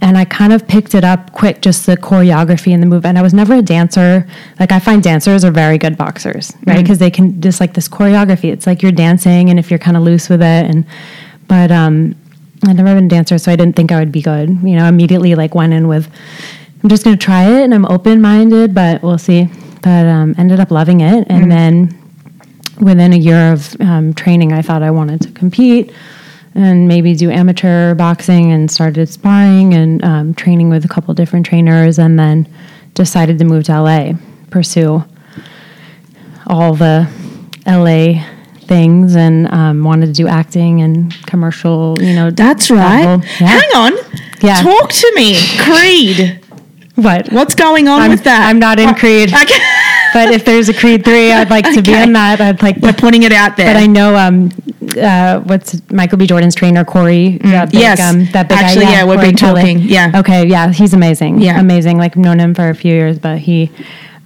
And 0.00 0.16
I 0.18 0.24
kind 0.24 0.52
of 0.52 0.66
picked 0.66 0.94
it 0.94 1.04
up 1.04 1.32
quick, 1.32 1.60
just 1.60 1.86
the 1.86 1.96
choreography 1.96 2.72
and 2.72 2.82
the 2.82 2.86
move. 2.86 3.04
And 3.04 3.18
I 3.18 3.22
was 3.22 3.34
never 3.34 3.54
a 3.54 3.62
dancer. 3.62 4.26
Like 4.58 4.72
I 4.72 4.78
find 4.80 5.02
dancers 5.02 5.44
are 5.44 5.50
very 5.52 5.78
good 5.78 5.96
boxers, 5.96 6.52
right? 6.66 6.76
Because 6.82 6.98
they 6.98 7.10
can 7.10 7.40
just 7.40 7.60
like 7.60 7.74
this 7.74 7.88
choreography. 7.88 8.50
It's 8.52 8.66
like 8.66 8.82
you're 8.82 8.92
dancing, 8.92 9.50
and 9.50 9.58
if 9.58 9.70
you're 9.70 9.78
kind 9.78 9.96
of 9.96 10.02
loose 10.02 10.28
with 10.28 10.42
it, 10.42 10.70
and 10.70 10.84
but 11.46 11.70
um, 11.70 12.16
I'd 12.66 12.76
never 12.76 12.94
been 12.94 13.04
a 13.04 13.08
dancer, 13.08 13.36
so 13.38 13.52
I 13.52 13.56
didn't 13.56 13.76
think 13.76 13.92
I 13.92 13.98
would 14.00 14.12
be 14.12 14.22
good. 14.22 14.48
You 14.48 14.76
know, 14.76 14.86
immediately 14.86 15.34
like 15.34 15.54
went 15.54 15.72
in 15.74 15.86
with 15.86 16.08
I'm 16.82 16.88
just 16.88 17.04
going 17.04 17.16
to 17.16 17.24
try 17.24 17.44
it, 17.44 17.62
and 17.62 17.74
I'm 17.74 17.86
open 17.86 18.20
minded, 18.20 18.74
but 18.74 19.02
we'll 19.02 19.18
see. 19.18 19.48
But 19.82 20.06
um, 20.06 20.34
ended 20.38 20.60
up 20.60 20.70
loving 20.70 21.00
it, 21.02 21.26
and 21.28 21.50
then 21.52 22.03
within 22.80 23.12
a 23.12 23.16
year 23.16 23.52
of 23.52 23.76
um, 23.80 24.14
training, 24.14 24.52
I 24.52 24.62
thought 24.62 24.82
I 24.82 24.90
wanted 24.90 25.20
to 25.22 25.30
compete. 25.32 25.92
and 26.56 26.86
maybe 26.86 27.16
do 27.16 27.30
amateur 27.32 27.94
boxing 27.96 28.52
and 28.52 28.70
started 28.70 29.08
sparring 29.08 29.74
and 29.74 30.04
um, 30.04 30.34
training 30.34 30.68
with 30.70 30.84
a 30.84 30.88
couple 30.88 31.12
different 31.12 31.44
trainers 31.44 31.98
and 31.98 32.16
then 32.16 32.46
decided 32.94 33.40
to 33.40 33.44
move 33.44 33.64
to 33.64 33.72
LA, 33.80 34.12
pursue 34.50 35.02
all 36.46 36.74
the 36.74 37.08
LA 37.66 38.22
things 38.66 39.16
and 39.16 39.48
um, 39.52 39.82
wanted 39.82 40.06
to 40.06 40.12
do 40.12 40.28
acting 40.28 40.80
and 40.80 41.12
commercial, 41.26 42.00
you 42.00 42.14
know. 42.14 42.30
That's 42.30 42.70
right. 42.70 43.02
Yeah. 43.40 43.46
Hang 43.48 43.70
on. 43.74 43.92
Yeah. 44.40 44.62
Talk 44.62 44.90
to 44.92 45.12
me. 45.16 45.36
Creed. 45.58 46.40
What? 46.94 47.32
What's 47.32 47.56
going 47.56 47.88
on 47.88 48.00
I'm- 48.02 48.10
with 48.12 48.22
that? 48.24 48.48
I'm 48.48 48.60
not 48.60 48.78
in 48.78 48.94
Creed. 48.94 49.32
Okay. 49.34 49.58
But 50.14 50.30
if 50.32 50.44
there's 50.46 50.68
a 50.70 50.74
Creed 50.74 51.04
3, 51.04 51.32
I'd 51.32 51.50
like 51.50 51.64
to 51.74 51.82
be 51.82 51.92
in 51.92 52.12
that. 52.14 52.40
I'd 52.40 52.62
like 52.62 52.76
We're 52.78 52.92
putting 52.94 53.24
it 53.24 53.32
out 53.32 53.56
there. 53.58 53.74
But 53.74 53.82
I 53.82 53.86
know 53.86 54.14
um, 54.16 54.50
uh, 54.98 55.40
what's 55.40 55.82
Michael 55.90 56.16
B. 56.18 56.26
Jordan's 56.26 56.54
trainer, 56.54 56.84
Corey. 56.84 57.38
That 57.38 57.72
big, 57.72 57.80
Mm, 57.80 57.82
yes. 57.82 58.00
um, 58.00 58.24
that 58.32 58.48
big 58.48 58.58
Actually, 58.58 58.84
guy, 58.86 58.92
yeah, 58.92 59.04
we've 59.04 59.16
Corey 59.18 59.26
been 59.28 59.36
Calliet. 59.36 59.60
talking, 59.60 59.78
yeah. 59.80 60.12
Okay, 60.14 60.46
yeah, 60.46 60.72
he's 60.72 60.94
amazing. 60.94 61.40
Yeah. 61.42 61.58
amazing. 61.60 61.98
Like 61.98 62.16
known 62.16 62.38
him 62.38 62.54
for 62.54 62.70
a 62.70 62.74
few 62.74 62.94
years, 62.94 63.18
but 63.18 63.38
he, 63.38 63.70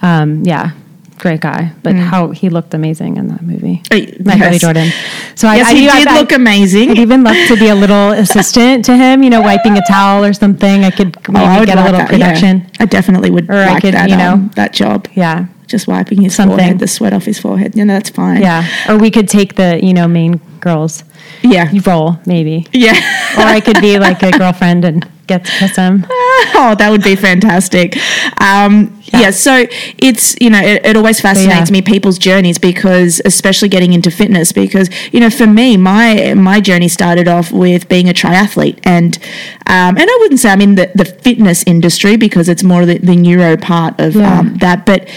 um, 0.02 0.44
yeah, 0.44 0.72
great 1.18 1.40
guy. 1.40 1.72
But 1.82 1.96
how 1.96 2.30
he 2.32 2.50
looked 2.50 2.74
amazing 2.74 3.16
in 3.16 3.28
that 3.28 3.40
movie, 3.42 3.82
Uh, 3.90 3.96
Michael 3.96 4.20
B. 4.24 4.52
yes. 4.52 4.60
Jordan. 4.60 4.90
So 5.36 5.50
yes, 5.50 5.66
I, 5.68 5.70
I, 5.70 5.74
he 5.74 5.88
I, 5.88 5.98
did 6.00 6.08
I, 6.08 6.18
look 6.20 6.32
amazing. 6.32 6.90
I'd 6.90 6.98
even 6.98 7.24
love 7.24 7.36
to 7.48 7.56
be 7.56 7.68
a 7.68 7.74
little 7.74 8.10
assistant 8.24 8.84
to 8.84 8.96
him. 8.96 9.22
You 9.22 9.30
know, 9.30 9.40
wiping 9.40 9.76
a 9.78 9.82
towel 9.88 10.22
or 10.24 10.32
something. 10.34 10.84
I 10.84 10.90
could 10.90 11.16
maybe 11.30 11.44
Oh, 11.46 11.48
I 11.48 11.64
get 11.64 11.78
a 11.78 11.82
little 11.82 11.98
that, 11.98 12.10
yeah. 12.12 12.28
production. 12.34 12.70
I 12.78 12.84
definitely 12.84 13.30
would 13.30 13.48
Or 13.48 13.54
I 13.62 13.80
could, 13.80 13.94
that, 13.94 14.10
you 14.10 14.16
know- 14.16 14.34
um, 14.34 14.50
that 14.56 14.72
job. 14.74 15.08
Yeah. 15.14 15.46
Just 15.68 15.86
wiping 15.86 16.22
his 16.22 16.34
Something. 16.34 16.56
forehead, 16.56 16.78
the 16.78 16.88
sweat 16.88 17.12
off 17.12 17.24
his 17.26 17.38
forehead. 17.38 17.76
You 17.76 17.84
know, 17.84 17.92
that's 17.94 18.10
fine. 18.10 18.40
Yeah. 18.40 18.66
Or 18.88 18.96
we 18.98 19.10
could 19.10 19.28
take 19.28 19.54
the, 19.56 19.78
you 19.82 19.92
know, 19.94 20.08
main 20.08 20.40
girls 20.60 21.04
Yeah. 21.42 21.70
role, 21.86 22.18
maybe. 22.26 22.66
Yeah. 22.72 22.94
or 23.36 23.42
I 23.42 23.60
could 23.60 23.80
be 23.80 23.98
like 23.98 24.22
a 24.22 24.30
girlfriend 24.32 24.84
and 24.84 25.06
get 25.26 25.44
to 25.44 25.50
kiss 25.52 25.76
him. 25.76 26.06
oh, 26.10 26.74
that 26.78 26.88
would 26.90 27.02
be 27.04 27.14
fantastic. 27.16 27.96
Um, 28.40 28.98
yeah. 29.12 29.30
so 29.30 29.66
it's, 29.98 30.34
you 30.40 30.48
know, 30.48 30.60
it, 30.60 30.86
it 30.86 30.96
always 30.96 31.20
fascinates 31.20 31.68
yeah. 31.70 31.72
me 31.74 31.82
people's 31.82 32.18
journeys 32.18 32.56
because, 32.58 33.20
especially 33.26 33.68
getting 33.68 33.92
into 33.92 34.10
fitness, 34.10 34.52
because, 34.52 34.88
you 35.12 35.20
know, 35.20 35.28
for 35.30 35.46
me, 35.46 35.76
my 35.76 36.32
my 36.34 36.60
journey 36.60 36.88
started 36.88 37.28
off 37.28 37.52
with 37.52 37.88
being 37.90 38.08
a 38.08 38.14
triathlete. 38.14 38.78
And 38.84 39.18
um, 39.66 39.96
and 39.98 40.06
I 40.10 40.16
wouldn't 40.20 40.40
say 40.40 40.48
I'm 40.50 40.62
in 40.62 40.76
the, 40.76 40.90
the 40.94 41.04
fitness 41.04 41.62
industry 41.66 42.16
because 42.16 42.48
it's 42.48 42.62
more 42.62 42.86
the, 42.86 42.96
the 42.98 43.16
neuro 43.16 43.56
part 43.58 44.00
of 44.00 44.14
Yeah. 44.16 44.38
um, 44.38 44.56
that. 44.58 44.86
But 44.86 45.08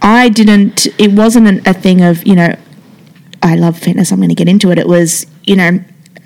I 0.00 0.28
didn't, 0.28 0.86
it 0.98 1.12
wasn't 1.12 1.66
a 1.66 1.74
thing 1.74 2.02
of, 2.02 2.26
you 2.26 2.36
know, 2.36 2.54
I 3.42 3.56
love 3.56 3.78
fitness. 3.78 4.10
I'm 4.10 4.18
going 4.18 4.28
to 4.28 4.34
get 4.34 4.48
into 4.48 4.70
it. 4.70 4.78
It 4.78 4.86
was, 4.86 5.26
you 5.44 5.56
know, 5.56 5.80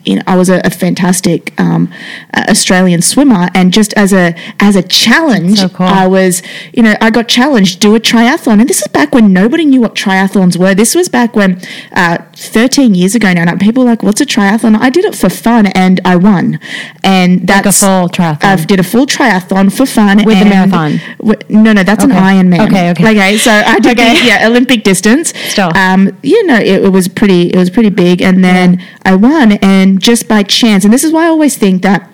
you 0.04 0.16
know, 0.16 0.22
I 0.26 0.36
was 0.36 0.48
a, 0.48 0.60
a 0.64 0.70
fantastic 0.70 1.52
um, 1.60 1.92
uh, 2.34 2.44
Australian 2.48 3.02
swimmer, 3.02 3.48
and 3.54 3.72
just 3.72 3.92
as 3.94 4.12
a 4.12 4.34
as 4.60 4.76
a 4.76 4.82
challenge, 4.82 5.58
So 5.60 5.68
cool. 5.68 5.86
I 5.86 6.06
was, 6.06 6.42
you 6.72 6.82
know, 6.82 6.94
I 7.00 7.10
got 7.10 7.28
challenged 7.28 7.80
do 7.80 7.94
a 7.94 8.00
triathlon, 8.00 8.60
and 8.60 8.68
this 8.68 8.80
is 8.82 8.88
back 8.88 9.14
when 9.14 9.32
nobody 9.32 9.64
knew 9.64 9.80
what 9.80 9.94
triathlons 9.94 10.56
were. 10.56 10.74
This 10.74 10.94
was 10.94 11.08
back 11.08 11.36
when, 11.36 11.60
uh, 11.92 12.18
13 12.34 12.94
years 12.94 13.14
ago 13.14 13.32
now. 13.32 13.44
Now 13.44 13.56
people 13.56 13.84
were 13.84 13.90
like, 13.90 14.02
"What's 14.02 14.20
a 14.20 14.26
triathlon?" 14.26 14.76
I 14.80 14.90
did 14.90 15.04
it 15.04 15.14
for 15.14 15.28
fun, 15.28 15.66
and 15.66 16.00
I 16.04 16.16
won, 16.16 16.58
and 17.04 17.46
that's 17.46 17.66
Like 17.66 17.74
a 17.74 17.78
full 17.78 18.08
triathlon. 18.08 18.44
I 18.44 18.56
did 18.64 18.80
a 18.80 18.84
full 18.84 19.06
triathlon 19.06 19.72
for 19.76 19.86
fun 19.86 20.24
With 20.24 20.36
and- 20.36 20.48
marathon? 20.50 21.00
wi- 21.18 21.40
no, 21.48 21.72
no, 21.72 21.82
that's 21.82 22.04
Okay. 22.04 22.16
an 22.16 22.22
Ironman. 22.50 22.66
Okay, 22.66 22.90
okay. 22.90 23.10
Okay, 23.10 23.38
so 23.38 23.50
I 23.50 23.78
did 23.78 23.98
Okay. 23.98 24.18
the, 24.20 24.26
yeah 24.26 24.46
Olympic 24.48 24.84
distance. 24.84 25.32
Still. 25.48 25.70
um, 25.76 26.10
you 26.22 26.44
know, 26.46 26.56
it, 26.56 26.84
it 26.84 26.92
was 26.92 27.08
pretty, 27.08 27.48
it 27.48 27.56
was 27.56 27.70
pretty 27.70 27.90
big, 27.90 28.20
and 28.22 28.42
then 28.44 28.82
I 29.04 29.14
won, 29.14 29.52
and 29.52 29.91
just 29.98 30.28
by 30.28 30.42
chance, 30.42 30.84
and 30.84 30.92
this 30.92 31.04
is 31.04 31.12
why 31.12 31.24
I 31.24 31.28
always 31.28 31.56
think 31.56 31.82
that. 31.82 32.08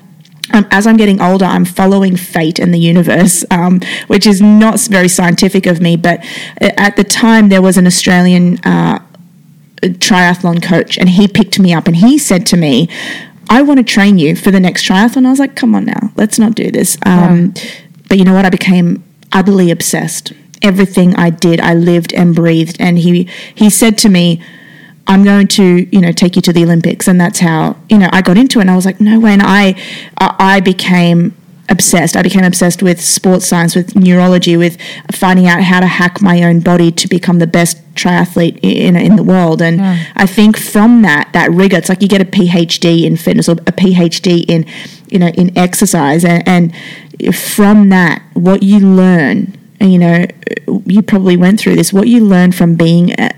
Um, 0.51 0.67
as 0.71 0.87
I'm 0.87 0.97
getting 0.97 1.21
older, 1.21 1.45
I'm 1.45 1.67
following 1.67 2.17
fate 2.17 2.59
and 2.59 2.73
the 2.73 2.79
universe, 2.79 3.45
um, 3.51 3.81
which 4.07 4.27
is 4.27 4.41
not 4.41 4.81
very 4.81 5.07
scientific 5.07 5.67
of 5.67 5.79
me. 5.83 5.95
But 5.95 6.25
uh, 6.63 6.71
at 6.79 6.97
the 6.97 7.05
time, 7.05 7.51
there 7.51 7.61
was 7.61 7.77
an 7.77 7.87
Australian 7.87 8.57
uh, 8.65 8.99
triathlon 9.83 10.63
coach, 10.63 10.97
and 10.97 11.11
he 11.11 11.29
picked 11.29 11.59
me 11.59 11.75
up 11.75 11.87
and 11.87 11.97
he 11.97 12.17
said 12.17 12.47
to 12.47 12.57
me, 12.57 12.89
I 13.51 13.61
want 13.61 13.77
to 13.77 13.85
train 13.85 14.19
you 14.19 14.35
for 14.35 14.51
the 14.51 14.59
next 14.59 14.87
triathlon. 14.87 15.27
I 15.27 15.31
was 15.31 15.39
like, 15.39 15.55
come 15.55 15.75
on 15.75 15.85
now, 15.85 16.13
let's 16.17 16.39
not 16.39 16.55
do 16.55 16.71
this. 16.71 16.97
Um, 17.05 17.53
But 18.09 18.17
you 18.19 18.25
know 18.25 18.33
what? 18.33 18.47
I 18.47 18.51
became 18.51 19.05
utterly 19.33 19.71
obsessed. 19.71 20.33
Everything 20.63 21.15
I 21.17 21.29
did, 21.31 21.61
I 21.61 21.75
lived 21.75 22.15
and 22.15 22.35
breathed. 22.35 22.77
And 22.81 22.99
he 22.99 23.29
he 23.55 23.69
said 23.71 23.99
to 23.99 24.09
me, 24.09 24.41
I'm 25.09 25.25
going 25.25 25.49
to, 25.49 25.89
you 25.91 26.01
know, 26.01 26.13
take 26.13 26.37
you 26.37 26.43
to 26.43 26.53
the 26.53 26.63
Olympics. 26.63 27.09
And 27.09 27.21
that's 27.21 27.41
how, 27.41 27.77
you 27.89 27.99
know, 27.99 28.09
I 28.13 28.21
got 28.23 28.37
into 28.37 28.59
it. 28.59 28.63
And 28.63 28.71
I 28.71 28.77
was 28.77 28.85
like, 28.85 29.01
no 29.01 29.19
way. 29.19 29.33
And 29.33 29.43
I, 29.43 29.75
I 30.19 30.61
became 30.61 31.35
obsessed. 31.71 32.17
I 32.17 32.23
became 32.23 32.45
obsessed 32.45 32.83
with 32.83 33.01
sports 33.01 33.47
science, 33.47 33.75
with 33.75 33.97
neurology, 33.97 34.57
with 34.57 34.79
finding 35.13 35.47
out 35.47 35.63
how 35.63 35.81
to 35.81 35.87
hack 35.87 36.21
my 36.23 36.43
own 36.43 36.61
body 36.61 36.91
to 36.93 37.09
become 37.09 37.39
the 37.39 37.47
best 37.47 37.79
triathlete 37.95 38.59
in, 38.63 38.97
in 38.97 39.17
the 39.17 39.23
world. 39.23 39.61
And 39.61 39.79
Yeah. 39.79 40.05
I 40.15 40.27
think 40.27 40.57
from 40.59 41.03
that, 41.03 41.31
that 41.33 41.51
rigor, 41.51 41.77
it's 41.77 41.89
like 41.89 42.03
you 42.03 42.09
get 42.09 42.21
a 42.21 42.25
PhD 42.25 43.05
in 43.05 43.17
fitness 43.17 43.49
or 43.49 43.53
a 43.53 43.73
PhD 43.73 44.45
in, 44.49 44.67
you 45.09 45.19
know, 45.19 45.29
in 45.29 45.57
exercise. 45.57 46.25
And, 46.25 46.47
and 46.47 47.35
from 47.35 47.89
that, 47.91 48.23
what 48.35 48.63
you 48.63 48.79
learn, 48.79 49.57
you 49.81 49.99
know, 49.99 50.27
you 50.87 51.03
probably 51.03 51.37
went 51.37 51.61
through 51.61 51.77
this, 51.77 51.93
what 51.93 52.09
you 52.09 52.25
learn 52.25 52.53
from 52.53 52.77
being 52.77 53.19
a, 53.19 53.31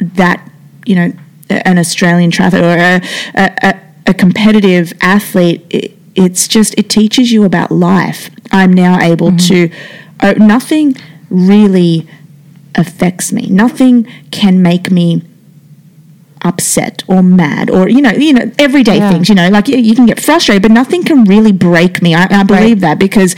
that 0.00 0.47
you 0.88 0.94
know 0.96 1.12
an 1.50 1.78
Australian 1.78 2.30
triathlete 2.30 2.62
or 2.62 2.78
a, 2.78 3.44
a, 3.66 3.80
a- 4.10 4.14
competitive 4.14 4.92
athlete, 5.00 5.64
it, 5.70 5.92
it's 6.14 6.48
just 6.48 6.74
it 6.78 6.88
teaches 6.90 7.30
you 7.32 7.44
about 7.44 7.70
life. 7.70 8.30
I'm 8.52 8.72
now 8.72 8.98
able 9.00 9.36
to. 9.48 9.70
Uh, 10.20 10.34
nothing 10.36 10.96
really 11.30 12.06
affects 12.74 13.32
me. 13.32 13.46
Nothing 13.48 14.04
can 14.30 14.62
make 14.62 14.90
me 14.90 15.22
upset 16.42 17.02
or 17.08 17.20
mad 17.22 17.68
or 17.68 17.88
you 17.88 18.00
know 18.00 18.10
you 18.12 18.32
know 18.32 18.50
everyday 18.60 18.98
Yeah. 18.98 19.10
things 19.10 19.28
you 19.28 19.34
know 19.34 19.48
like 19.48 19.66
you, 19.66 19.76
you 19.76 19.94
can 19.96 20.06
get 20.06 20.20
frustrated 20.20 20.62
but 20.62 20.70
nothing 20.70 21.02
can 21.02 21.24
really 21.24 21.50
break 21.50 22.00
me 22.00 22.14
i, 22.14 22.28
I 22.30 22.44
believe 22.44 22.78
that 22.80 23.00
because 23.00 23.34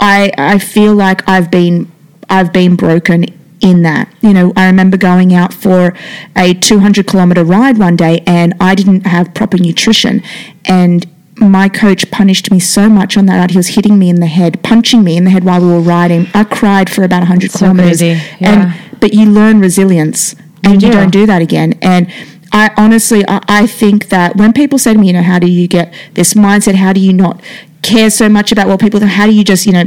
i 0.00 0.32
i 0.38 0.58
feel 0.58 0.94
like 0.94 1.28
i've 1.28 1.50
been 1.50 1.92
i've 2.30 2.50
been 2.50 2.74
broken 2.74 3.26
in 3.60 3.82
that 3.82 4.08
you 4.20 4.32
know 4.32 4.52
i 4.56 4.66
remember 4.66 4.96
going 4.96 5.34
out 5.34 5.52
for 5.52 5.92
a 6.36 6.54
200 6.54 7.06
kilometer 7.06 7.42
ride 7.44 7.76
one 7.76 7.96
day 7.96 8.22
and 8.26 8.54
i 8.60 8.74
didn't 8.74 9.04
have 9.06 9.34
proper 9.34 9.56
nutrition 9.58 10.22
and 10.64 11.06
my 11.40 11.68
coach 11.68 12.10
punished 12.10 12.50
me 12.50 12.58
so 12.58 12.88
much 12.88 13.16
on 13.16 13.26
that 13.26 13.38
ride. 13.38 13.52
He 13.52 13.56
was 13.56 13.68
hitting 13.68 13.96
me 13.96 14.08
in 14.10 14.18
the 14.18 14.26
head, 14.26 14.60
punching 14.64 15.04
me 15.04 15.16
in 15.16 15.22
the 15.22 15.30
head 15.30 15.44
while 15.44 15.60
we 15.60 15.68
were 15.68 15.78
riding. 15.78 16.26
I 16.34 16.42
cried 16.42 16.90
for 16.90 17.04
about 17.04 17.20
100 17.20 17.52
so 17.52 17.58
kilometers. 17.60 17.98
crazy. 18.00 18.20
And 18.40 18.62
Yeah. 18.72 18.72
but 18.98 19.14
you 19.14 19.24
learn 19.26 19.60
resilience 19.60 20.34
and 20.64 20.82
you 20.82 20.88
do. 20.90 20.94
don't 20.96 21.10
do 21.12 21.26
that 21.26 21.40
again. 21.40 21.74
And 21.80 22.08
I 22.50 22.72
honestly, 22.76 23.24
I, 23.28 23.40
I 23.46 23.66
think 23.68 24.08
that 24.08 24.34
when 24.34 24.52
people 24.52 24.78
say 24.80 24.92
to 24.94 24.98
me, 24.98 25.06
you 25.06 25.12
know, 25.12 25.22
how 25.22 25.38
do 25.38 25.46
you 25.48 25.68
get 25.68 25.94
this 26.14 26.34
mindset? 26.34 26.74
How 26.74 26.92
do 26.92 26.98
you 26.98 27.12
not 27.12 27.40
care 27.82 28.10
so 28.10 28.28
much 28.28 28.50
about 28.50 28.66
what 28.66 28.80
people 28.80 28.98
think? 28.98 29.12
How 29.12 29.26
do 29.26 29.32
you 29.32 29.44
just, 29.44 29.64
you 29.64 29.72
know, 29.72 29.84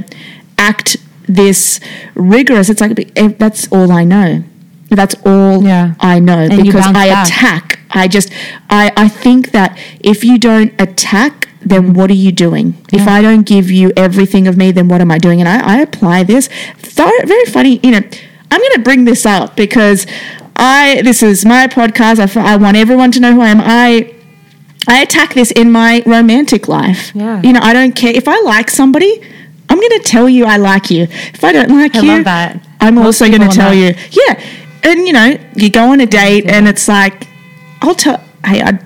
act 0.58 0.96
this 1.28 1.80
rigorous? 2.16 2.70
It's 2.70 2.82
like, 2.82 3.12
eh, 3.16 3.30
that's 3.38 3.68
all 3.72 3.92
I 3.92 4.04
know. 4.04 4.44
That's 4.90 5.16
all 5.26 5.64
Yeah. 5.64 5.94
I 6.00 6.20
know 6.20 6.40
And 6.40 6.64
because 6.64 6.86
I 6.88 6.94
back. 7.10 7.28
attack. 7.28 7.80
I 7.92 8.08
just, 8.08 8.32
I, 8.70 8.92
I 8.98 9.08
think 9.08 9.52
that 9.52 9.78
if 10.02 10.24
you 10.24 10.38
don't 10.38 10.74
attack, 10.80 11.48
then 11.62 11.94
what 11.94 12.10
are 12.10 12.16
you 12.16 12.32
doing? 12.32 12.76
If 12.92 13.08
I 13.08 13.22
don't 13.22 13.44
give 13.46 13.70
you 13.70 13.92
everything 13.96 14.48
of 14.48 14.58
me, 14.58 14.72
then 14.72 14.88
what 14.88 15.00
am 15.00 15.12
I 15.12 15.18
doing? 15.18 15.40
And 15.40 15.48
I, 15.48 15.78
I 15.78 15.82
apply 15.82 16.24
this. 16.24 16.50
Th- 16.82 17.24
very 17.26 17.46
funny, 17.46 17.80
you 17.84 17.92
know. 17.92 18.02
I'm 18.54 18.60
going 18.60 18.74
to 18.74 18.82
bring 18.82 19.06
this 19.06 19.26
up 19.26 19.56
because 19.56 20.06
I 20.58 21.02
this 21.04 21.24
is 21.24 21.46
my 21.46 21.68
podcast. 21.68 22.20
I, 22.20 22.54
I 22.54 22.58
want 22.58 22.76
everyone 22.76 23.12
to 23.14 23.20
know 23.22 23.34
who 23.34 23.42
I 23.42 23.48
am. 23.48 23.62
I 23.62 24.14
I 24.88 25.02
attack 25.02 25.34
this 25.36 25.52
in 25.52 25.72
my 25.72 26.04
romantic 26.06 26.68
life. 26.68 27.14
Yeah. 27.16 27.42
You 27.44 27.54
know, 27.54 27.62
I 27.62 27.72
don't 27.72 27.96
care 27.96 28.14
if 28.14 28.28
I 28.28 28.42
like 28.42 28.70
somebody. 28.70 29.22
I'm 29.72 29.80
going 29.80 30.02
to 30.02 30.04
tell 30.04 30.28
you 30.28 30.44
I 30.44 30.58
like 30.58 30.92
you. 30.92 31.04
If 31.04 31.46
I 31.46 31.54
don't 31.54 31.70
like 31.70 31.96
I 31.96 32.02
you, 32.02 32.08
love 32.10 32.26
that. 32.26 32.68
I'm 32.82 32.96
Most 32.96 33.22
also 33.22 33.30
going 33.30 33.50
to 33.50 33.56
tell 33.56 33.74
you. 33.74 33.94
Yeah, 34.12 34.44
and 34.84 35.08
you 35.08 35.14
know, 35.14 35.38
you 35.56 35.70
go 35.70 35.92
on 35.92 36.02
a 36.02 36.06
date, 36.06 36.46
and 36.46 36.68
it's 36.68 36.90
like, 36.90 37.26
I'll 37.82 37.96
tell. 37.96 38.18
Hey, 38.46 38.62
I 38.62 38.84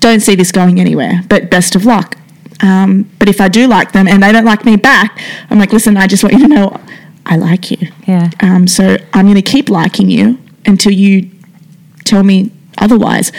don't 0.00 0.20
see 0.20 0.34
this 0.34 0.52
going 0.52 0.78
anywhere, 0.78 1.22
but 1.30 1.50
best 1.50 1.74
of 1.74 1.86
luck. 1.86 2.18
Um, 2.62 3.10
but 3.18 3.30
if 3.30 3.40
I 3.40 3.48
do 3.48 3.66
like 3.66 3.92
them 3.92 4.06
and 4.08 4.22
they 4.22 4.30
don't 4.30 4.44
like 4.44 4.66
me 4.66 4.76
back, 4.76 5.18
I'm 5.48 5.58
like, 5.58 5.72
listen, 5.72 5.96
I 5.96 6.06
just 6.06 6.22
want 6.22 6.34
you 6.34 6.40
to 6.40 6.48
know 6.48 6.80
I 7.24 7.36
like 7.36 7.70
you. 7.70 7.88
Yeah. 8.06 8.30
Um, 8.40 8.66
so 8.66 8.98
I'm 9.14 9.24
going 9.24 9.36
to 9.36 9.42
keep 9.42 9.70
liking 9.70 10.10
you 10.10 10.38
until 10.66 10.92
you 10.92 11.30
tell 12.04 12.22
me 12.22 12.50
otherwise. 12.76 13.32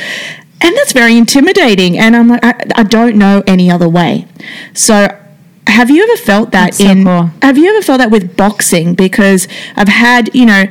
And 0.62 0.75
that's 0.75 0.93
very 0.93 1.15
intimidating. 1.15 1.99
And 1.99 2.15
I'm 2.15 2.27
like, 2.27 2.43
I, 2.43 2.55
I 2.75 2.83
don't 2.83 3.17
know 3.17 3.43
any 3.45 3.69
other 3.69 3.88
way. 3.88 4.27
So 4.73 5.07
have 5.67 5.89
you 5.89 6.03
ever 6.03 6.17
felt 6.17 6.51
that 6.51 6.75
so 6.75 6.86
in 6.86 7.03
cool. 7.03 7.30
have 7.41 7.58
you 7.58 7.69
ever 7.69 7.82
felt 7.82 7.99
that 7.99 8.12
with 8.12 8.36
boxing? 8.36 8.95
Because 8.95 9.47
I've 9.75 9.88
had, 9.88 10.34
you 10.34 10.45
know, 10.45 10.65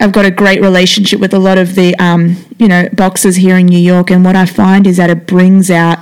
I've 0.00 0.12
got 0.12 0.24
a 0.24 0.30
great 0.30 0.60
relationship 0.60 1.20
with 1.20 1.34
a 1.34 1.38
lot 1.38 1.58
of 1.58 1.74
the 1.74 1.94
um, 1.96 2.36
you 2.58 2.68
know 2.68 2.88
boxers 2.92 3.36
here 3.36 3.56
in 3.56 3.66
New 3.66 3.78
York, 3.78 4.10
and 4.10 4.24
what 4.24 4.36
I 4.36 4.46
find 4.46 4.86
is 4.86 4.96
that 4.96 5.10
it 5.10 5.26
brings 5.26 5.70
out 5.70 5.98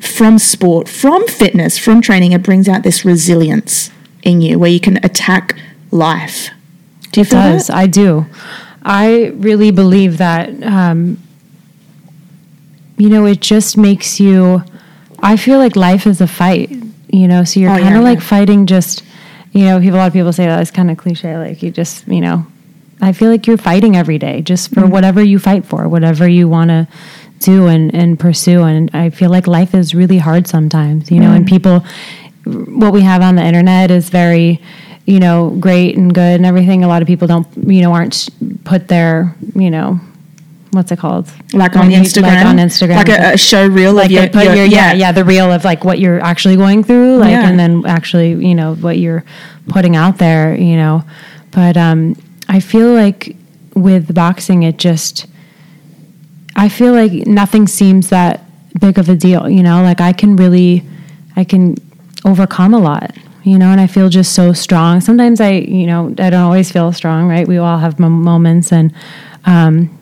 from 0.00 0.38
sport, 0.38 0.88
from 0.88 1.26
fitness, 1.26 1.78
from 1.78 2.00
training, 2.00 2.32
it 2.32 2.42
brings 2.42 2.68
out 2.68 2.82
this 2.82 3.04
resilience 3.04 3.90
in 4.22 4.40
you 4.40 4.58
where 4.58 4.70
you 4.70 4.80
can 4.80 4.98
attack 5.04 5.56
life. 5.90 6.50
Do 7.12 7.20
you 7.20 7.24
feel 7.24 7.40
does. 7.40 7.66
that? 7.66 7.76
I 7.76 7.86
do. 7.86 8.26
I 8.82 9.26
really 9.34 9.70
believe 9.70 10.18
that. 10.18 10.62
Um, 10.62 11.18
you 12.96 13.08
know, 13.08 13.26
it 13.26 13.40
just 13.40 13.76
makes 13.76 14.20
you. 14.20 14.62
I 15.22 15.36
feel 15.36 15.58
like 15.58 15.76
life 15.76 16.06
is 16.06 16.20
a 16.20 16.26
fight. 16.26 16.70
You 17.12 17.28
know, 17.28 17.44
so 17.44 17.60
you're 17.60 17.70
Oh, 17.70 17.74
kind 17.78 17.88
of 17.96 18.02
yeah, 18.02 18.08
like 18.10 18.18
yeah. 18.20 18.24
fighting. 18.24 18.66
Just 18.66 19.02
you 19.52 19.64
know, 19.64 19.80
people. 19.80 19.96
A 19.96 20.00
lot 20.00 20.06
of 20.08 20.12
people 20.12 20.32
say 20.32 20.46
that 20.46 20.60
it's 20.60 20.70
kind 20.70 20.90
of 20.90 20.96
cliche. 20.96 21.36
Like 21.36 21.62
you 21.62 21.70
just, 21.70 22.06
you 22.08 22.20
know, 22.20 22.46
I 23.00 23.12
feel 23.12 23.30
like 23.30 23.46
you're 23.46 23.56
fighting 23.58 23.96
every 23.96 24.18
day, 24.18 24.42
just 24.42 24.70
for 24.72 24.80
Mm-hmm. 24.82 24.90
whatever 24.90 25.22
you 25.22 25.38
fight 25.38 25.64
for, 25.64 25.88
whatever 25.88 26.28
you 26.28 26.48
want 26.48 26.70
to 26.70 26.86
do 27.40 27.66
and 27.66 27.94
and 27.94 28.18
pursue. 28.18 28.62
And 28.62 28.90
I 28.94 29.10
feel 29.10 29.30
like 29.30 29.46
life 29.46 29.74
is 29.74 29.94
really 29.94 30.18
hard 30.18 30.46
sometimes. 30.46 31.10
You 31.10 31.20
know, 31.20 31.32
and 31.32 31.44
Mm-hmm. 31.46 31.54
people. 31.56 31.84
What 32.44 32.92
we 32.94 33.02
have 33.02 33.20
on 33.22 33.36
the 33.36 33.44
internet 33.44 33.90
is 33.90 34.08
very 34.08 34.60
you 35.06 35.18
know, 35.18 35.50
great 35.58 35.96
and 35.96 36.14
good 36.14 36.36
and 36.36 36.46
everything. 36.46 36.84
A 36.84 36.88
lot 36.88 37.02
of 37.02 37.08
people 37.08 37.26
don't, 37.26 37.46
you 37.66 37.82
know, 37.82 37.92
aren't 37.92 38.28
put 38.64 38.86
their, 38.88 39.34
you 39.56 39.68
know, 39.70 39.98
what's 40.72 40.92
it 40.92 40.98
called? 40.98 41.28
Like 41.52 41.76
on 41.76 41.90
you- 41.90 41.98
Instagram, 41.98 42.22
like 42.22 42.46
on 42.46 42.56
Instagram, 42.58 42.96
like 42.96 43.08
a, 43.08 43.32
a 43.34 43.36
show 43.36 43.66
reel 43.66 43.92
like 43.92 44.06
of 44.06 44.10
your, 44.12 44.24
your- 44.44 44.54
your, 44.54 44.64
yeah, 44.66 44.92
yeah, 44.92 45.12
the 45.12 45.24
reel 45.24 45.50
of 45.50 45.64
like 45.64 45.84
what 45.84 45.98
you're 45.98 46.20
actually 46.20 46.56
going 46.56 46.84
through, 46.84 47.16
like, 47.18 47.30
Yeah. 47.30 47.48
and 47.48 47.58
then 47.58 47.84
actually, 47.86 48.30
you 48.46 48.54
know, 48.54 48.74
what 48.76 48.98
you're 48.98 49.24
putting 49.68 49.96
out 49.96 50.18
there, 50.18 50.54
you 50.54 50.76
know. 50.76 51.02
But 51.50 51.76
um, 51.76 52.16
I 52.48 52.60
feel 52.60 52.92
like 52.94 53.36
with 53.74 54.14
boxing, 54.14 54.62
it 54.62 54.76
just, 54.78 55.26
I 56.56 56.68
feel 56.68 56.92
like 56.92 57.12
nothing 57.26 57.66
seems 57.66 58.10
that 58.10 58.44
big 58.80 58.98
of 58.98 59.08
a 59.08 59.16
deal, 59.16 59.48
you 59.48 59.62
know. 59.62 59.82
Like 59.82 60.00
I 60.00 60.12
can 60.12 60.36
really, 60.36 60.84
I 61.36 61.44
can 61.44 61.76
overcome 62.24 62.74
a 62.74 62.78
lot, 62.78 63.16
you 63.44 63.58
know, 63.58 63.66
and 63.68 63.80
I 63.80 63.86
feel 63.86 64.08
just 64.08 64.34
so 64.34 64.52
strong. 64.52 65.00
Sometimes 65.00 65.40
I, 65.40 65.52
you 65.52 65.86
know, 65.86 66.08
I 66.18 66.30
don't 66.30 66.34
always 66.42 66.70
feel 66.70 66.92
strong, 66.92 67.28
right? 67.28 67.46
We 67.48 67.56
all 67.58 67.78
have 67.78 67.98
mom- 67.98 68.22
moments, 68.22 68.72
and 68.72 68.92
um, 69.46 69.96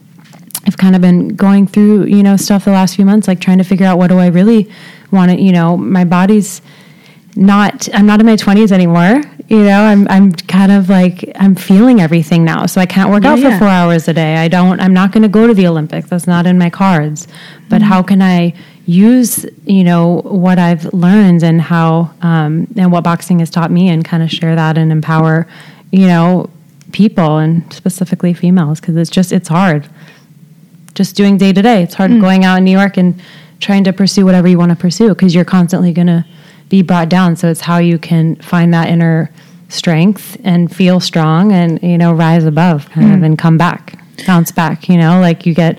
I've 0.67 0.77
kind 0.77 0.95
of 0.95 1.01
been 1.01 1.29
going 1.29 1.67
through, 1.67 2.05
you 2.07 2.23
know, 2.23 2.37
stuff 2.37 2.65
the 2.65 2.73
last 2.73 2.97
few 2.97 3.05
months, 3.05 3.27
like 3.29 3.41
trying 3.41 3.59
to 3.59 3.65
figure 3.65 3.87
out 3.87 3.99
what 3.99 4.09
do 4.09 4.19
I 4.19 4.27
really 4.27 4.71
want 5.11 5.31
to, 5.31 5.41
you 5.41 5.53
know, 5.53 5.77
my 5.77 6.05
body's 6.05 6.61
not, 7.37 7.89
I'm 7.95 8.07
not 8.07 8.21
in 8.21 8.27
my 8.27 8.37
20s 8.37 8.73
anymore. 8.73 9.23
You 9.49 9.63
know, 9.65 9.81
I'm, 9.85 10.07
I'm 10.09 10.33
kind 10.33 10.73
of 10.73 10.91
like, 10.91 11.31
I'm 11.37 11.55
feeling 11.55 12.01
everything 12.01 12.45
now. 12.45 12.67
So 12.67 12.81
I 12.81 12.87
can't 12.87 13.11
work 13.11 13.23
Yeah, 13.25 13.33
out 13.33 13.39
for 13.39 13.49
yeah. 13.49 13.59
four 13.59 13.69
hours 13.69 14.09
a 14.09 14.13
day. 14.13 14.37
I 14.37 14.49
don't, 14.49 14.79
I'm 14.81 14.93
not 14.93 15.13
going 15.13 15.23
to 15.23 15.29
go 15.29 15.47
to 15.47 15.55
the 15.55 15.67
Olympics. 15.67 16.11
That's 16.11 16.27
not 16.27 16.47
in 16.47 16.59
my 16.59 16.69
cards. 16.71 17.29
But 17.71 17.81
Mm-hmm. 17.81 17.89
how 17.89 18.03
can 18.03 18.21
I 18.23 18.55
use, 18.85 19.47
you 19.65 19.85
know, 19.85 20.21
what 20.23 20.59
I've 20.59 20.93
learned 20.93 21.43
and 21.43 21.61
how, 21.63 22.11
um, 22.21 22.67
and 22.77 22.91
what 22.91 23.05
boxing 23.05 23.39
has 23.39 23.49
taught 23.51 23.71
me 23.71 23.89
and 23.89 24.05
kind 24.05 24.23
of 24.23 24.31
share 24.31 24.55
that 24.57 24.77
and 24.77 24.91
empower, 24.91 25.47
you 25.93 26.07
know, 26.07 26.51
people 26.93 27.37
and 27.39 27.71
specifically 27.73 28.35
females 28.35 28.81
because 28.81 28.97
it's 28.97 29.11
just, 29.11 29.31
it's 29.33 29.49
hard 29.49 29.89
just 30.95 31.17
doing 31.17 31.37
day 31.37 31.53
to 31.53 31.63
day. 31.63 31.83
It's 31.83 31.95
hard 31.95 32.11
Mm. 32.11 32.21
going 32.21 32.45
out 32.45 32.59
in 32.59 32.65
New 32.65 32.73
York 32.77 32.97
and 32.97 33.15
trying 33.61 33.85
to 33.85 33.93
pursue 33.93 34.25
whatever 34.25 34.49
you 34.49 34.59
want 34.59 34.71
to 34.71 34.77
pursue 34.77 35.09
because 35.11 35.35
you're 35.35 35.45
constantly 35.45 35.93
going 35.93 36.07
to 36.07 36.25
be 36.69 36.83
brought 36.83 37.09
down. 37.09 37.35
So 37.37 37.49
it's 37.49 37.63
how 37.63 37.79
you 37.79 37.99
can 37.99 38.37
find 38.37 38.73
that 38.75 38.89
inner 38.89 39.31
strength 39.69 40.37
and 40.45 40.75
feel 40.75 41.01
strong 41.01 41.53
and, 41.53 41.79
you 41.83 41.99
know, 41.99 42.13
rise 42.13 42.45
above 42.45 42.89
kind 42.91 43.11
Mm. 43.11 43.15
of 43.17 43.23
and 43.23 43.39
come 43.39 43.59
back, 43.59 43.99
bounce 44.27 44.51
back, 44.53 44.89
you 44.89 44.97
know, 44.97 45.21
like 45.21 45.45
you 45.47 45.55
get 45.55 45.79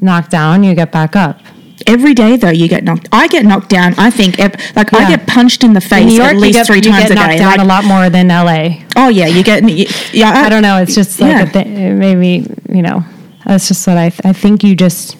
knocked 0.00 0.30
down, 0.30 0.64
you 0.64 0.74
get 0.74 0.92
back 0.92 1.16
up. 1.16 1.40
Every 1.86 2.14
day, 2.14 2.36
though, 2.36 2.50
you 2.50 2.68
get 2.68 2.84
knocked. 2.84 3.08
I 3.10 3.26
get 3.26 3.44
knocked 3.44 3.68
down. 3.68 3.94
I 3.98 4.08
think, 4.10 4.38
like, 4.38 4.94
I 4.94 5.08
get 5.08 5.26
punched 5.26 5.64
in 5.64 5.72
the 5.72 5.82
In 5.82 5.88
face 5.88 6.06
New 6.06 6.14
York, 6.14 6.30
at 6.34 6.36
least 6.36 6.58
get, 6.58 6.66
three 6.66 6.76
you 6.76 6.82
times 6.82 7.04
get 7.08 7.10
a 7.10 7.14
knocked 7.16 7.30
day. 7.32 7.38
down 7.38 7.50
Like, 7.52 7.60
a 7.60 7.64
lot 7.64 7.84
more 7.84 8.08
than 8.08 8.28
LA. 8.30 8.82
oh 8.94 9.08
yeah, 9.08 9.26
you 9.26 9.42
get. 9.42 9.68
you- 9.68 9.86
Yeah, 10.12 10.30
I 10.30 10.48
don't 10.48 10.62
know. 10.62 10.76
It's 10.78 10.94
just 10.94 11.20
like 11.20 11.32
Yeah. 11.32 11.42
a 11.42 11.46
thi- 11.46 11.58
it 11.60 11.94
made 11.94 12.18
me, 12.18 12.46
you 12.72 12.82
know, 12.82 13.04
that's 13.44 13.68
just 13.68 13.86
what 13.86 13.96
I, 13.96 14.10
th- 14.10 14.22
I 14.24 14.32
think 14.32 14.62
you 14.62 14.74
just, 14.74 15.16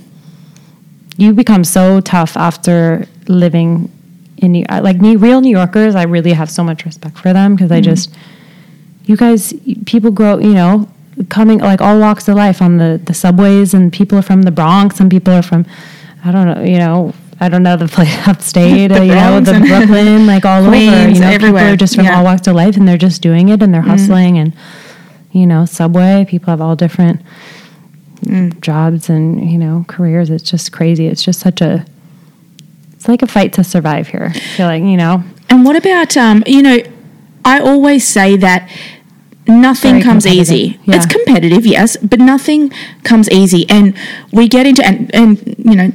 you 1.16 1.32
become 1.32 1.64
so 1.64 2.00
tough 2.00 2.36
after 2.36 3.06
living 3.28 3.90
in 4.38 4.52
New, 4.52 4.64
uh, 4.68 4.80
like 4.82 4.96
New, 4.96 5.18
real 5.18 5.40
New 5.40 5.50
Yorkers. 5.50 5.94
I 5.94 6.04
really 6.04 6.32
have 6.32 6.50
so 6.50 6.62
much 6.64 6.84
respect 6.84 7.18
for 7.18 7.32
them 7.32 7.54
because 7.54 7.70
I 7.70 7.80
mm-hmm. 7.80 7.90
just, 7.90 8.14
you 9.04 9.16
guys, 9.16 9.52
people 9.86 10.10
grow, 10.10 10.38
you 10.38 10.54
know, 10.54 10.88
coming 11.28 11.58
like 11.58 11.80
all 11.80 11.98
walks 11.98 12.28
of 12.28 12.36
life 12.36 12.62
on 12.62 12.78
the, 12.78 13.00
the 13.04 13.14
subways 13.14 13.74
and 13.74 13.92
people 13.92 14.18
are 14.18 14.22
from 14.22 14.42
the 14.42 14.50
Bronx 14.50 15.00
and 15.00 15.10
people 15.10 15.32
are 15.32 15.42
from, 15.42 15.66
I 16.24 16.32
don't 16.32 16.46
know, 16.46 16.62
you 16.62 16.78
know, 16.78 17.14
I 17.40 17.48
don't 17.48 17.62
know 17.62 17.76
the 17.76 17.88
place 17.88 18.16
upstate, 18.28 18.88
The 18.88 19.00
uh, 19.00 19.02
you 19.02 19.14
know, 19.14 19.40
the 19.40 19.58
Brooklyn, 19.58 20.26
like 20.32 20.44
all 20.44 20.64
over, 20.64 20.76
you 20.76 21.18
know, 21.18 21.26
everywhere. 21.26 21.38
people 21.38 21.58
are 21.58 21.76
just 21.76 21.96
from 21.96 22.04
Yeah. 22.04 22.18
all 22.18 22.24
walks 22.24 22.46
of 22.46 22.54
life 22.54 22.76
and 22.76 22.86
they're 22.86 22.98
just 22.98 23.20
doing 23.20 23.48
it 23.48 23.62
and 23.62 23.74
they're 23.74 23.80
mm-hmm. 23.80 23.90
hustling 23.90 24.38
and, 24.38 24.52
you 25.32 25.46
know, 25.46 25.64
Subway. 25.64 26.24
People 26.28 26.50
have 26.50 26.60
all 26.60 26.76
different 26.76 27.20
jobs 28.60 29.08
and 29.08 29.50
you 29.50 29.58
know 29.58 29.84
careers. 29.88 30.30
It's 30.30 30.48
just 30.48 30.72
crazy. 30.72 31.06
It's 31.06 31.22
just 31.22 31.40
such 31.40 31.60
a. 31.60 31.84
It's 32.92 33.08
like 33.08 33.22
a 33.22 33.26
fight 33.26 33.52
to 33.54 33.64
survive 33.64 34.08
here. 34.08 34.30
I 34.34 34.38
feel 34.38 34.66
like 34.66 34.82
you 34.82 34.96
know. 34.96 35.24
And 35.48 35.64
what 35.64 35.76
about 35.76 36.16
um, 36.16 36.42
you 36.46 36.62
know, 36.62 36.78
I 37.44 37.60
always 37.60 38.06
say 38.06 38.36
that 38.36 38.68
nothing 39.46 39.94
Very 39.94 40.02
comes 40.02 40.26
easy. 40.26 40.80
Yeah. 40.84 40.96
It's 40.96 41.06
competitive, 41.06 41.66
yes, 41.66 41.96
but 41.96 42.20
nothing 42.20 42.70
comes 43.02 43.28
easy. 43.30 43.68
And 43.68 43.96
we 44.32 44.48
get 44.48 44.66
into 44.66 44.84
and 44.84 45.12
and 45.14 45.56
you 45.58 45.74
know, 45.74 45.92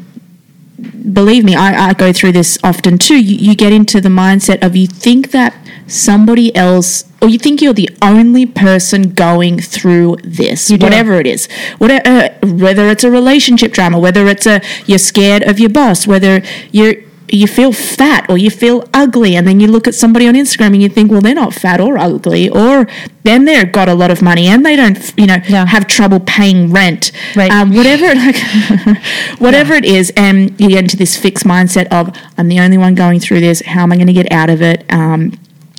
believe 1.14 1.44
me, 1.44 1.56
I, 1.56 1.90
I 1.90 1.94
go 1.94 2.12
through 2.14 2.34
this 2.34 2.58
often 2.64 2.98
too. 2.98 3.22
You, 3.22 3.38
you 3.38 3.56
get 3.56 3.74
into 3.74 4.02
the 4.02 4.10
mindset 4.10 4.66
of 4.66 4.76
you 4.76 4.88
think 4.88 5.32
that 5.32 5.56
somebody 5.88 6.56
else 6.56 7.06
or 7.22 7.30
you 7.30 7.40
think 7.40 7.62
you're 7.62 7.74
the 7.74 7.90
only 8.02 8.46
person 8.46 9.14
going 9.14 9.60
through 9.60 10.18
this 10.24 10.70
whatever 10.70 11.14
it 11.14 11.26
is 11.26 11.48
whatever, 11.78 12.06
uh, 12.06 12.30
whether 12.44 12.90
it's 12.90 13.06
a 13.06 13.10
relationship 13.10 13.72
drama 13.72 13.98
whether 13.98 14.28
it's 14.28 14.46
a 14.46 14.62
you're 14.86 14.98
scared 14.98 15.42
of 15.44 15.60
your 15.60 15.70
boss 15.70 16.06
whether 16.06 16.42
you're 16.72 16.96
you 17.30 17.46
feel 17.48 17.72
fat 17.74 18.26
or 18.30 18.38
you 18.38 18.50
feel 18.50 18.88
ugly 18.94 19.36
and 19.36 19.46
then 19.48 19.60
you 19.60 19.68
look 19.68 19.88
at 19.88 19.94
somebody 19.96 20.28
on 20.28 20.34
Instagram 20.34 20.68
and 20.68 20.82
you 20.82 20.88
think 20.90 21.12
well 21.12 21.20
they're 21.22 21.36
not 21.36 21.54
fat 21.54 21.82
or 21.82 21.98
ugly 21.98 22.50
or 22.50 22.88
then 23.24 23.44
they've 23.46 23.72
got 23.72 23.90
a 23.90 23.94
lot 23.94 24.10
of 24.12 24.22
money 24.22 24.48
and 24.48 24.66
they 24.66 24.76
don't 24.76 25.14
you 25.18 25.26
know 25.26 25.38
Yeah. 25.48 25.66
have 25.66 25.88
trouble 25.88 26.20
paying 26.22 26.72
rent 26.72 27.12
Right. 27.36 27.52
um, 27.52 27.74
whatever 27.74 28.06
like 28.26 28.38
whatever 29.40 29.74
it 29.74 29.86
is 29.86 30.12
and 30.16 30.60
you 30.60 30.70
get 30.70 30.80
into 30.84 30.98
this 30.98 31.18
fixed 31.18 31.46
mindset 31.46 31.88
of 31.92 32.16
I'm 32.38 32.48
the 32.48 32.60
only 32.60 32.78
one 32.78 32.96
going 32.96 33.20
through 33.20 33.42
this 33.42 33.62
how 33.66 33.84
am 33.84 33.92
I 33.92 33.96
going 33.96 34.08
to 34.08 34.14
get 34.14 34.32
out 34.32 34.50
of 34.50 34.62
it 34.62 34.86
um, 34.90 35.34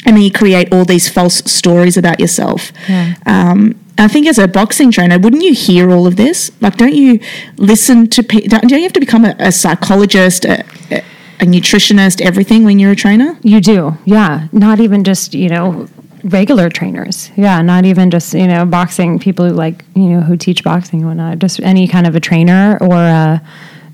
and 0.04 0.16
then 0.16 0.20
you 0.20 0.30
create 0.30 0.72
all 0.72 0.84
these 0.84 1.08
false 1.08 1.36
stories 1.50 1.96
about 1.96 2.20
yourself 2.20 2.72
Yeah. 2.88 3.14
um, 3.26 3.74
I 4.00 4.06
think 4.06 4.28
as 4.28 4.38
a 4.38 4.46
boxing 4.46 4.92
trainer, 4.92 5.18
wouldn't 5.18 5.42
you 5.42 5.52
hear 5.52 5.90
all 5.90 6.06
of 6.06 6.14
this? 6.14 6.52
Like, 6.60 6.76
don't 6.76 6.94
you 6.94 7.18
listen 7.56 8.06
to? 8.10 8.22
Pe- 8.22 8.42
don't, 8.42 8.60
don't 8.68 8.78
you 8.78 8.84
have 8.84 8.92
to 8.92 9.00
become 9.00 9.24
a, 9.24 9.34
a 9.40 9.50
psychologist, 9.50 10.44
a, 10.44 10.64
a, 10.92 11.02
a 11.40 11.44
nutritionist, 11.44 12.20
everything 12.20 12.64
when 12.64 12.78
you're 12.78 12.92
a 12.92 12.96
trainer? 12.96 13.38
You 13.42 13.60
do, 13.60 13.96
yeah. 14.04 14.48
Not 14.52 14.80
even 14.80 15.04
just 15.04 15.34
you 15.34 15.48
know 15.48 15.88
regular 16.24 16.68
trainers. 16.68 17.30
Yeah, 17.36 17.62
not 17.62 17.84
even 17.84 18.10
just 18.10 18.34
you 18.34 18.46
know 18.46 18.64
boxing 18.64 19.18
people 19.18 19.48
who 19.48 19.54
like 19.54 19.84
you 19.94 20.04
know 20.08 20.20
who 20.20 20.36
teach 20.36 20.64
boxing 20.64 21.00
and 21.00 21.08
whatnot. 21.08 21.38
Just 21.38 21.60
any 21.60 21.86
kind 21.88 22.06
of 22.06 22.14
a 22.16 22.20
trainer 22.20 22.78
or 22.80 22.94
a. 22.96 23.42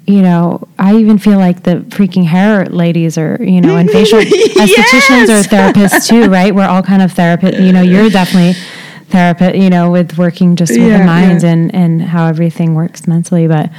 You 0.07 0.20
know, 0.20 0.68
I 0.78 0.96
even 0.96 1.16
feel 1.16 1.38
like 1.38 1.62
the 1.62 1.76
freaking 1.88 2.26
hair 2.26 2.66
ladies 2.66 3.16
are, 3.16 3.42
you 3.42 3.62
know, 3.62 3.76
and 3.78 3.90
facial 3.90 4.18
estheticians 4.20 5.28
Yes! 5.28 5.46
are 5.46 5.48
therapists 5.48 6.07
too, 6.09 6.28
right? 6.30 6.54
We're 6.54 6.66
all 6.66 6.83
kind 6.83 7.00
of 7.00 7.11
therapists. 7.14 7.59
You 7.64 7.72
know, 7.72 7.80
you're 7.80 8.11
definitely 8.11 8.52
therapist, 9.09 9.57
you 9.57 9.70
know, 9.70 9.90
with 9.90 10.18
working 10.18 10.57
just 10.57 10.72
with 10.72 10.87
Yeah, 10.87 10.98
the 10.98 11.04
minds 11.04 11.42
yeah. 11.42 11.52
and 11.52 11.74
and 11.74 12.02
how 12.02 12.26
everything 12.26 12.74
works 12.74 13.07
mentally. 13.07 13.46
But 13.48 13.70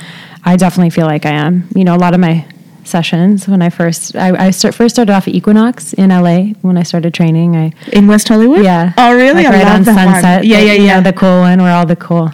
I 0.43 0.55
definitely 0.55 0.89
feel 0.89 1.05
like 1.05 1.27
I 1.27 1.31
am. 1.33 1.67
You 1.75 1.83
know, 1.83 1.93
a 1.95 2.01
lot 2.01 2.15
of 2.15 2.19
my 2.19 2.43
sessions 2.87 3.47
when 3.47 3.61
I 3.61 3.69
first 3.69 4.15
I, 4.15 4.47
I 4.47 4.51
start, 4.51 4.75
first 4.75 4.95
started 4.95 5.11
off 5.13 5.27
at 5.27 5.33
Equinox 5.33 5.93
in 5.93 6.09
LA 6.09 6.53
when 6.61 6.77
I 6.77 6.83
started 6.83 7.13
training. 7.13 7.55
I 7.55 7.73
In 7.93 8.07
West 8.07 8.27
Hollywood? 8.27 8.63
yeah. 8.63 8.93
Oh, 8.97 9.15
really? 9.15 9.43
Like 9.43 9.47
I 9.47 9.49
right 9.51 9.67
on 9.67 9.85
one. 9.85 9.95
Sunset. 9.95 10.45
Yeah, 10.45 10.59
the- 10.59 10.65
yeah, 10.65 10.73
you 10.73 10.83
yeah. 10.83 10.95
know, 10.97 11.01
the 11.01 11.13
cool 11.13 11.39
one 11.41 11.61
where 11.61 11.73
all 11.73 11.85
the 11.85 11.95
cool 11.95 12.31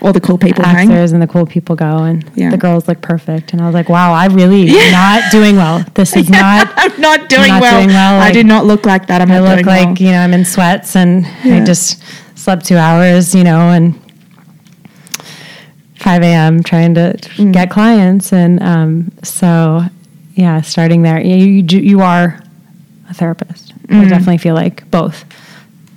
all 0.00 0.12
the 0.12 0.20
cool 0.20 0.38
people 0.38 0.62
hang. 0.64 0.88
actors 0.92 1.10
and 1.10 1.20
the 1.20 1.26
cool 1.26 1.44
people 1.44 1.74
go, 1.74 2.04
and 2.04 2.24
Yeah. 2.36 2.50
the 2.50 2.56
girls 2.56 2.86
look 2.86 3.00
perfect. 3.00 3.52
And 3.52 3.60
I 3.60 3.66
was 3.66 3.74
like, 3.74 3.88
wow, 3.88 4.12
I 4.12 4.26
really 4.26 4.68
am 4.70 4.92
not 4.92 5.32
doing 5.32 5.56
well. 5.56 5.84
This 5.94 6.14
is 6.16 6.30
not. 6.40 6.72
I'm 6.76 7.00
not 7.00 7.28
doing 7.28 7.48
not 7.48 7.60
well. 7.60 7.80
doing 7.80 7.88
well, 7.88 8.14
I 8.14 8.26
like- 8.26 8.32
do 8.34 8.44
not 8.44 8.64
look 8.64 8.86
like 8.86 9.08
that. 9.08 9.20
I'm 9.20 9.30
I 9.32 9.40
look 9.40 9.66
like 9.66 9.86
well. 9.86 9.96
you 9.98 10.12
know 10.12 10.20
I'm 10.20 10.32
in 10.34 10.44
sweats 10.44 10.94
and 10.94 11.26
Yeah. 11.44 11.56
I 11.56 11.64
just 11.64 12.00
slept 12.36 12.64
two 12.66 12.76
hours, 12.76 13.34
you 13.34 13.42
know, 13.42 13.70
and 13.70 13.98
5 15.98 16.22
a.m. 16.22 16.62
trying 16.62 16.94
to 16.94 17.14
Mm. 17.36 17.52
get 17.52 17.70
clients, 17.70 18.32
and 18.32 18.62
um, 18.62 19.10
so 19.22 19.82
yeah, 20.34 20.60
starting 20.62 21.02
there, 21.02 21.20
you 21.20 21.36
you, 21.36 21.62
do- 21.62 21.80
you 21.80 22.00
are 22.00 22.40
a 23.10 23.14
therapist. 23.14 23.72
I 23.90 23.94
Mm. 23.94 24.08
definitely 24.08 24.38
feel 24.38 24.54
like 24.54 24.88
both. 24.90 25.24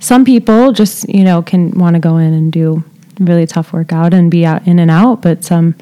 some 0.00 0.24
people 0.24 0.72
just 0.72 1.08
you 1.08 1.22
know 1.24 1.42
can 1.42 1.70
want 1.78 1.94
to 1.94 2.00
go 2.00 2.16
in 2.18 2.32
and 2.34 2.50
do 2.52 2.82
really 3.20 3.46
tough 3.46 3.72
workout 3.72 4.12
and 4.12 4.30
be 4.30 4.44
out 4.44 4.66
in 4.66 4.78
and 4.80 4.90
out, 4.90 5.22
but 5.22 5.44
some 5.44 5.74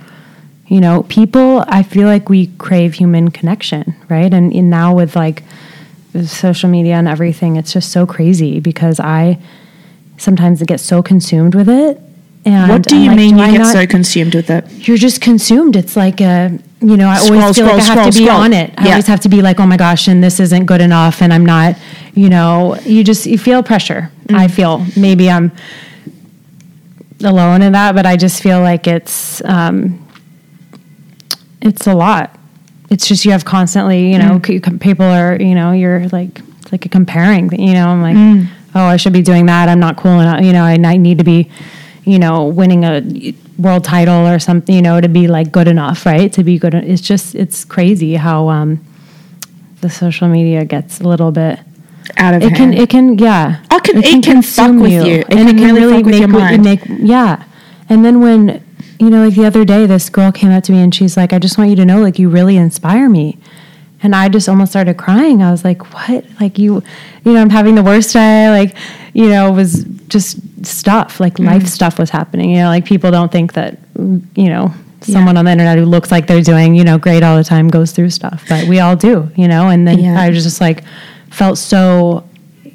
you 0.68 0.80
know 0.80 1.02
people 1.08 1.64
I 1.66 1.82
feel 1.82 2.06
like 2.06 2.28
we 2.28 2.48
crave 2.58 2.92
human 2.94 3.30
connection, 3.30 3.94
right? 4.10 4.32
And, 4.32 4.52
and 4.52 4.68
now 4.68 4.94
with 4.94 5.16
like 5.16 5.42
social 6.26 6.68
media 6.68 6.94
and 6.96 7.08
everything, 7.08 7.56
it's 7.56 7.72
just 7.72 7.90
so 7.92 8.04
crazy 8.04 8.60
because 8.60 9.00
I 9.00 9.38
sometimes 10.18 10.62
get 10.64 10.80
so 10.80 11.02
consumed 11.02 11.54
with 11.54 11.68
it. 11.68 12.00
And 12.44 12.70
what 12.70 12.82
do 12.82 12.96
you 12.96 13.08
like, 13.08 13.16
mean 13.16 13.34
do 13.36 13.40
you 13.42 13.46
I 13.48 13.50
get 13.52 13.58
not- 13.58 13.72
so 13.72 13.86
consumed 13.86 14.34
with 14.34 14.48
it? 14.50 14.64
you're 14.88 14.96
just 14.96 15.20
consumed. 15.20 15.76
It's 15.76 15.94
like 15.94 16.20
a, 16.22 16.58
you 16.80 16.96
know, 16.96 17.08
I 17.08 17.16
Scroll, 17.18 17.40
always 17.42 17.56
feel 17.56 17.66
scroll, 17.66 17.78
like 17.78 17.82
I 17.82 17.86
have 17.86 17.98
scroll, 17.98 18.10
to 18.12 18.18
be 18.18 18.28
on 18.30 18.52
it. 18.54 18.72
I 18.78 18.84
Yeah. 18.84 18.90
always 18.92 19.06
have 19.08 19.20
to 19.20 19.28
be 19.28 19.42
like, 19.42 19.60
oh 19.60 19.66
my 19.66 19.76
gosh, 19.76 20.08
and 20.08 20.24
this 20.24 20.40
isn't 20.40 20.64
good 20.64 20.80
enough, 20.80 21.20
and 21.20 21.34
I'm 21.34 21.44
not, 21.44 21.76
you 22.14 22.30
know, 22.30 22.76
you 22.86 23.04
just 23.04 23.26
you 23.26 23.36
feel 23.38 23.62
pressure. 23.62 24.10
Mm. 24.28 24.36
I 24.36 24.48
feel 24.48 24.86
maybe 24.96 25.30
I'm 25.30 25.52
alone 27.22 27.60
in 27.62 27.72
that, 27.72 27.94
but 27.94 28.06
I 28.06 28.16
just 28.16 28.42
feel 28.42 28.60
like 28.62 28.86
it's 28.86 29.42
um, 29.44 30.06
it's 31.60 31.86
a 31.86 31.94
lot. 31.94 32.36
It's 32.88 33.06
just 33.06 33.24
you 33.24 33.32
have 33.32 33.44
constantly, 33.44 34.12
you 34.12 34.18
know, 34.18 34.40
Mm. 34.40 34.80
people 34.80 35.04
are, 35.06 35.36
you 35.36 35.54
know, 35.54 35.72
you're 35.72 36.08
like 36.08 36.40
it's 36.62 36.72
like 36.72 36.86
a 36.86 36.88
comparing. 36.88 37.52
You 37.52 37.74
know, 37.74 37.88
I'm 37.88 38.02
like, 38.02 38.16
Mm. 38.16 38.46
oh, 38.74 38.84
I 38.84 38.96
should 38.96 39.12
be 39.12 39.22
doing 39.22 39.46
that. 39.46 39.68
I'm 39.68 39.80
not 39.80 39.96
cool 39.96 40.18
enough. 40.20 40.42
You 40.42 40.52
know, 40.52 40.64
I, 40.64 40.72
I 40.82 40.96
need 40.96 41.18
to 41.18 41.24
be, 41.24 41.50
you 42.04 42.18
know, 42.18 42.44
winning 42.46 42.84
a 42.84 43.34
world 43.58 43.84
title 43.84 44.26
or 44.26 44.38
something. 44.38 44.74
You 44.74 44.82
know, 44.82 45.00
to 45.00 45.08
be 45.08 45.28
like 45.28 45.52
good 45.52 45.68
enough, 45.68 46.06
right? 46.06 46.32
To 46.32 46.42
be 46.44 46.58
good. 46.58 46.74
It's 46.74 47.02
just 47.02 47.34
it's 47.34 47.64
crazy 47.64 48.14
how 48.16 48.48
um, 48.48 48.84
the 49.80 49.90
social 49.90 50.28
media 50.28 50.64
gets 50.64 51.00
a 51.00 51.04
little 51.08 51.30
bit. 51.30 51.60
Out 52.16 52.34
of 52.34 52.42
It 52.42 52.54
can. 52.56 52.72
It 52.74 52.90
can. 52.90 53.18
Yeah. 53.18 53.62
Oh, 53.70 53.76
it 53.76 53.84
can- 53.84 54.02
it 54.02 54.24
can 54.24 54.42
fuck 54.42 54.74
with 54.80 54.90
you. 54.92 55.20
It 55.20 55.26
can 55.28 55.74
really 55.74 55.92
fuck 55.98 56.04
with 56.06 56.14
make 56.14 56.20
your 56.20 56.28
mind. 56.28 56.64
Make, 56.64 56.80
yeah. 56.88 57.44
And 57.88 58.04
then 58.04 58.20
when 58.20 58.64
you 58.98 59.08
know, 59.10 59.24
like 59.26 59.34
the 59.34 59.46
other 59.46 59.64
day, 59.64 59.86
this 59.86 60.10
girl 60.10 60.30
came 60.32 60.50
up 60.50 60.64
to 60.64 60.72
me 60.72 60.78
and 60.82 60.94
she's 60.94 61.16
like, 61.16 61.32
"I 61.32 61.38
just 61.38 61.56
want 61.56 61.70
you 61.70 61.76
to 61.76 61.84
know, 61.84 62.00
like, 62.00 62.18
you 62.18 62.28
really 62.28 62.56
inspire 62.56 63.08
me." 63.08 63.38
And 64.02 64.14
I 64.14 64.28
just 64.28 64.48
almost 64.48 64.72
started 64.72 64.96
crying. 64.96 65.42
I 65.42 65.50
was 65.50 65.64
like, 65.64 65.92
"What? 65.94 66.24
Like 66.40 66.58
you, 66.58 66.82
you 67.24 67.32
know, 67.32 67.40
I'm 67.40 67.50
having 67.50 67.74
the 67.76 67.82
worst 67.82 68.12
day. 68.12 68.48
Like, 68.50 68.74
you 69.12 69.28
know, 69.28 69.52
was 69.52 69.84
just 70.08 70.38
stuff, 70.62 71.20
like 71.20 71.34
Mm. 71.34 71.46
life 71.46 71.66
stuff 71.66 71.98
was 71.98 72.10
happening. 72.10 72.50
You 72.50 72.58
know, 72.58 72.68
like 72.68 72.84
people 72.84 73.10
don't 73.10 73.30
think 73.32 73.52
that, 73.54 73.78
you 74.36 74.48
know." 74.48 74.72
Someone 75.02 75.38
on 75.38 75.46
the 75.46 75.50
internet 75.50 75.78
who 75.78 75.86
looks 75.86 76.12
like 76.12 76.26
they're 76.26 76.42
doing, 76.42 76.74
you 76.74 76.84
know, 76.84 76.98
great 76.98 77.22
all 77.22 77.34
the 77.38 77.42
time 77.42 77.68
goes 77.68 77.90
through 77.92 78.10
stuff, 78.10 78.44
but 78.50 78.66
we 78.68 78.80
all 78.80 78.94
do, 78.96 79.30
you 79.34 79.48
know. 79.48 79.70
And 79.70 79.88
then 79.88 79.98
Yeah. 79.98 80.20
I 80.20 80.28
was 80.28 80.44
just 80.44 80.60
like, 80.60 80.84
felt 81.30 81.56
so 81.56 82.24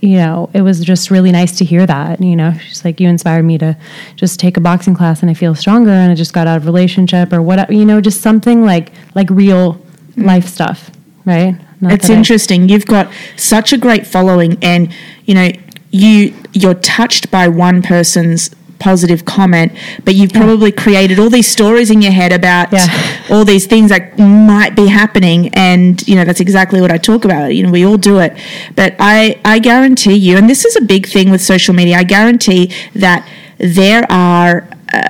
you 0.02 0.18
know, 0.18 0.50
it 0.54 0.62
was 0.62 0.80
just 0.82 1.10
really 1.10 1.32
nice 1.32 1.56
to 1.58 1.66
hear 1.66 1.86
that. 1.86 2.22
You 2.22 2.36
know, 2.36 2.54
she's 2.68 2.84
like, 2.84 3.00
you 3.00 3.08
inspired 3.10 3.44
me 3.44 3.58
to 3.60 3.76
just 4.16 4.40
take 4.40 4.56
a 4.58 4.60
boxing 4.60 4.94
class 4.96 5.22
and 5.22 5.30
I 5.32 5.34
feel 5.36 5.54
stronger 5.56 5.90
and 5.92 6.12
I 6.12 6.16
just 6.16 6.34
got 6.34 6.46
out 6.48 6.58
of 6.58 6.64
a 6.64 6.66
relationship 6.66 7.32
or 7.32 7.42
whatever, 7.44 7.74
you 7.74 7.86
know, 7.86 8.02
just 8.02 8.22
something 8.22 8.64
like, 8.66 8.92
like 9.16 9.30
real 9.30 9.80
life 10.18 10.48
stuff, 10.48 10.92
right? 11.26 11.56
Not 11.82 11.94
it's 11.94 12.10
I- 12.10 12.14
interesting. 12.14 12.70
You've 12.70 12.86
got 12.88 13.08
such 13.36 13.72
a 13.74 13.78
great 13.78 14.06
following, 14.08 14.58
and 14.62 14.90
you 15.26 15.34
know 15.36 15.50
you 15.92 16.34
you're 16.54 16.74
touched 16.76 17.32
by 17.32 17.48
one 17.48 17.82
person's 17.82 18.50
positive 18.78 19.24
comment, 19.24 19.72
but 20.04 20.16
you've 20.16 20.34
probably 20.34 20.70
created 20.72 21.18
all 21.18 21.30
these 21.30 21.48
stories 21.48 21.90
in 21.90 22.02
your 22.02 22.12
head 22.12 22.34
about 22.34 22.72
Yeah. 22.74 22.88
all 23.30 23.46
these 23.46 23.66
things 23.66 23.90
that 23.90 24.20
might 24.20 24.76
be 24.76 24.88
happening, 24.88 25.50
and 25.54 26.06
you 26.08 26.16
know 26.16 26.26
that's 26.26 26.42
exactly 26.42 26.82
what 26.82 26.92
I 26.92 26.98
talk 26.98 27.24
about. 27.26 27.56
You 27.56 27.64
know, 27.64 27.72
we 27.72 27.86
all 27.86 27.98
do 27.98 28.20
it, 28.20 28.36
but 28.76 28.96
I 29.00 29.38
I 29.46 29.60
guarantee 29.60 30.16
you, 30.16 30.36
and 30.38 30.50
this 30.50 30.66
is 30.66 30.76
a 30.76 30.82
big 30.82 31.08
thing 31.08 31.30
with 31.32 31.42
social 31.42 31.74
media. 31.74 31.98
I 31.98 32.04
guarantee 32.04 32.72
that 32.94 33.26
there 33.58 34.06
are 34.12 34.68
uh, 34.94 35.08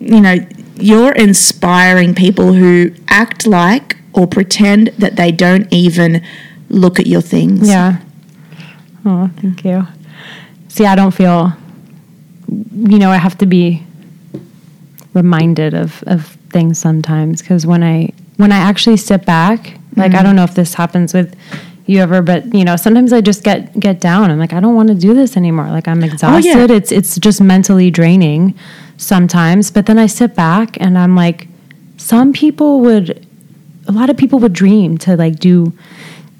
you 0.00 0.20
know, 0.20 0.36
you're 0.80 1.12
inspiring 1.12 2.14
people 2.14 2.54
who 2.54 2.92
act 3.08 3.46
like 3.46 3.96
or 4.14 4.26
pretend 4.26 4.88
that 4.98 5.16
they 5.16 5.30
don't 5.30 5.66
even 5.72 6.22
look 6.70 6.98
at 6.98 7.06
your 7.06 7.20
things. 7.22 7.68
Yeah. 7.68 7.98
Oh, 9.04 9.30
thank 9.36 9.64
you. 9.64 9.86
See, 10.68 10.84
I 10.84 10.94
don't 10.94 11.12
feel, 11.12 11.52
you 12.48 12.98
know, 12.98 13.10
I 13.10 13.16
have 13.16 13.38
to 13.38 13.46
be 13.46 13.82
reminded 15.14 15.74
of, 15.74 16.02
of 16.06 16.26
things 16.50 16.78
sometimes 16.78 17.40
because 17.42 17.66
when 17.66 17.82
I 17.82 18.12
when 18.36 18.52
I 18.52 18.58
actually 18.58 18.96
sit 18.96 19.26
back, 19.26 19.78
like 19.96 20.12
I 20.12 20.16
mm-hmm. 20.16 20.24
don't 20.24 20.36
know 20.36 20.44
if 20.44 20.54
this 20.54 20.74
happens 20.74 21.12
with 21.12 21.36
you 21.86 22.00
ever, 22.00 22.22
but 22.22 22.54
you 22.54 22.64
know, 22.64 22.76
sometimes 22.76 23.12
I 23.12 23.20
just 23.20 23.42
get 23.42 23.78
get 23.80 24.00
down. 24.00 24.30
I'm 24.30 24.38
like, 24.38 24.52
I 24.52 24.60
don't 24.60 24.76
want 24.76 24.88
to 24.88 24.94
do 24.94 25.14
this 25.14 25.36
anymore. 25.36 25.68
Like 25.68 25.88
I'm 25.88 26.02
oh, 26.02 26.06
exhausted. 26.06 26.70
It's 26.70 26.92
it's 26.92 27.18
just 27.18 27.40
mentally 27.40 27.90
draining 27.90 28.54
sometimes. 28.96 29.70
But 29.70 29.86
then 29.86 29.98
I 29.98 30.06
sit 30.06 30.34
back 30.34 30.76
and 30.80 30.96
I'm 30.98 31.16
like, 31.16 31.48
some 31.96 32.32
people 32.32 32.80
would 32.80 33.26
a 33.88 33.92
lot 33.92 34.10
of 34.10 34.16
people 34.16 34.38
would 34.38 34.52
dream 34.52 34.98
to 34.98 35.16
like 35.16 35.38
do 35.38 35.72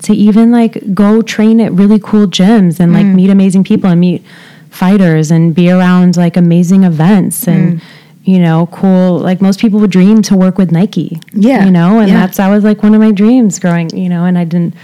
to 0.03 0.13
even 0.15 0.51
like 0.53 0.95
go 0.95 1.23
train 1.23 1.61
at 1.61 1.73
really 1.73 1.99
cool 1.99 2.27
gyms 2.27 2.79
and 2.81 2.93
like 2.93 3.05
Mm. 3.07 3.15
meet 3.15 3.31
amazing 3.31 3.65
people 3.65 3.91
and 3.91 4.01
meet 4.01 4.23
fighters 4.71 5.31
and 5.31 5.55
be 5.55 5.71
around 5.71 6.17
like 6.17 6.37
amazing 6.37 6.85
events 6.85 7.45
Mm. 7.45 7.53
and 7.53 7.83
you 8.25 8.39
know 8.39 8.69
cool 8.73 9.19
like 9.19 9.41
most 9.41 9.59
people 9.59 9.81
would 9.81 9.91
dream 9.91 10.21
to 10.23 10.37
work 10.37 10.59
with 10.59 10.71
Nike 10.71 11.19
Yeah, 11.33 11.65
you 11.65 11.71
know 11.71 11.99
and 11.99 12.11
yeah. 12.11 12.21
that's 12.21 12.37
that 12.37 12.49
was 12.49 12.63
like 12.65 12.83
one 12.83 12.95
of 12.95 13.01
my 13.01 13.11
dreams 13.13 13.59
growing 13.59 13.89
you 13.97 14.09
know 14.09 14.25
and 14.25 14.37
I 14.39 14.45
didn't 14.45 14.75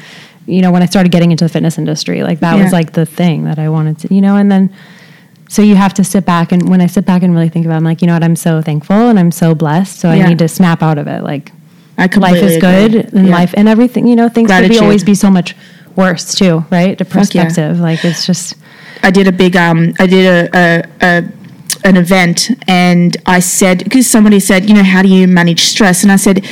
you 0.47 0.61
know 0.63 0.73
when 0.73 0.83
I 0.83 0.87
started 0.87 1.13
getting 1.13 1.31
into 1.31 1.45
the 1.45 1.49
fitness 1.51 1.77
industry 1.79 2.23
like 2.23 2.41
that 2.41 2.57
Yeah. 2.57 2.63
was 2.65 2.73
like 2.73 2.93
the 2.95 3.07
thing 3.07 3.45
that 3.45 3.59
I 3.59 3.69
wanted 3.69 3.99
to 4.01 4.15
you 4.15 4.21
know 4.23 4.37
and 4.37 4.51
then 4.51 4.71
so 5.49 5.61
you 5.63 5.77
have 5.77 5.93
to 5.95 6.03
sit 6.05 6.25
back 6.25 6.51
and 6.53 6.69
when 6.71 6.81
I 6.81 6.87
sit 6.87 7.05
back 7.05 7.23
and 7.23 7.33
really 7.35 7.51
think 7.51 7.67
about 7.67 7.75
it, 7.75 7.77
I'm 7.77 7.85
like 7.85 8.01
you 8.01 8.07
know 8.09 8.15
what 8.15 8.25
I'm 8.25 8.35
so 8.37 8.63
thankful 8.63 8.97
and 9.11 9.19
I'm 9.19 9.31
so 9.31 9.55
blessed 9.55 10.01
so 10.01 10.11
Yeah. 10.11 10.25
I 10.25 10.29
need 10.31 10.39
to 10.39 10.49
snap 10.49 10.83
out 10.83 10.97
of 10.99 11.07
it 11.07 11.23
like 11.23 11.53
I 11.99 12.03
life 12.03 12.11
completely 12.13 12.41
is 12.49 12.57
agree. 12.57 12.89
good 12.89 13.15
and 13.15 13.27
Yeah. 13.29 13.33
life 13.39 13.55
and 13.57 13.69
everything 13.69 14.07
you 14.07 14.17
know 14.17 14.29
things 14.29 14.51
could 14.51 14.69
be 14.69 14.79
always 14.79 15.05
be 15.05 15.15
so 15.15 15.31
much 15.31 15.55
worse 15.97 16.35
too 16.35 16.65
right 16.71 16.97
the 16.99 17.05
Fuck 17.05 17.35
yeah. 17.35 17.45
perspective 17.45 17.79
like 17.81 18.05
it's 18.05 18.27
just 18.27 18.55
I 19.03 19.11
did 19.11 19.27
a 19.29 19.33
big 19.33 19.55
um 19.57 19.95
I 19.99 20.07
did 20.07 20.27
a, 20.27 20.59
a, 20.59 20.85
a 21.09 21.25
an 21.85 21.97
event 21.97 22.51
and 22.67 23.17
I 23.27 23.41
said 23.41 23.85
because 23.85 24.07
somebody 24.07 24.41
said, 24.41 24.67
you 24.69 24.75
know, 24.75 24.83
how 24.83 25.03
do 25.03 25.09
you 25.09 25.29
manage 25.29 25.61
stress? 25.61 26.03
And 26.03 26.11
I 26.11 26.17
said, 26.17 26.43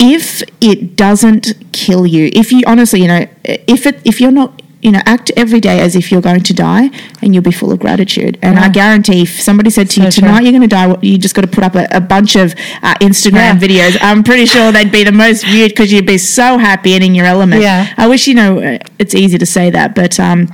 if 0.00 0.42
it 0.60 0.96
doesn't 0.96 1.54
kill 1.72 2.04
you, 2.04 2.30
if 2.32 2.50
you 2.50 2.62
honestly, 2.66 3.00
you 3.02 3.06
know, 3.06 3.26
if 3.44 3.86
it 3.86 4.00
if 4.04 4.20
you're 4.20 4.32
not 4.32 4.60
you 4.86 4.92
know, 4.92 5.00
act 5.04 5.32
every 5.36 5.60
day 5.60 5.80
as 5.80 5.96
if 5.96 6.12
you're 6.12 6.22
going 6.30 6.44
to 6.50 6.54
die, 6.54 6.90
and 7.20 7.34
you'll 7.34 7.42
be 7.42 7.50
full 7.60 7.72
of 7.72 7.78
gratitude. 7.80 8.38
And 8.40 8.56
I 8.56 8.68
guarantee, 8.68 9.22
if 9.22 9.40
somebody 9.48 9.68
said 9.70 9.88
to 9.90 9.94
So 9.94 10.02
you 10.04 10.10
true. 10.12 10.20
tonight 10.22 10.42
you're 10.44 10.52
going 10.52 10.68
to 10.70 10.76
die, 10.80 10.96
you 11.02 11.18
just 11.18 11.34
got 11.34 11.42
to 11.42 11.48
put 11.48 11.64
up 11.64 11.74
a, 11.74 11.88
a 11.90 12.00
bunch 12.00 12.36
of 12.36 12.54
uh, 12.84 12.94
Instagram 13.08 13.34
Yeah. 13.34 13.58
videos. 13.58 13.98
I'm 14.00 14.22
pretty 14.22 14.46
sure 14.46 14.70
they'd 14.70 14.92
be 14.92 15.02
the 15.02 15.10
most 15.24 15.44
viewed 15.44 15.72
because 15.72 15.92
you'd 15.92 16.06
be 16.06 16.18
so 16.18 16.56
happy 16.56 16.94
and 16.94 17.02
in 17.02 17.16
your 17.16 17.26
element. 17.26 17.62
Yeah. 17.62 17.92
I 17.96 18.06
wish 18.06 18.28
you 18.28 18.34
know 18.34 18.60
uh, 18.60 18.78
it's 19.00 19.14
easy 19.14 19.38
to 19.38 19.46
say 19.46 19.70
that, 19.70 19.96
but 19.96 20.20
um, 20.20 20.48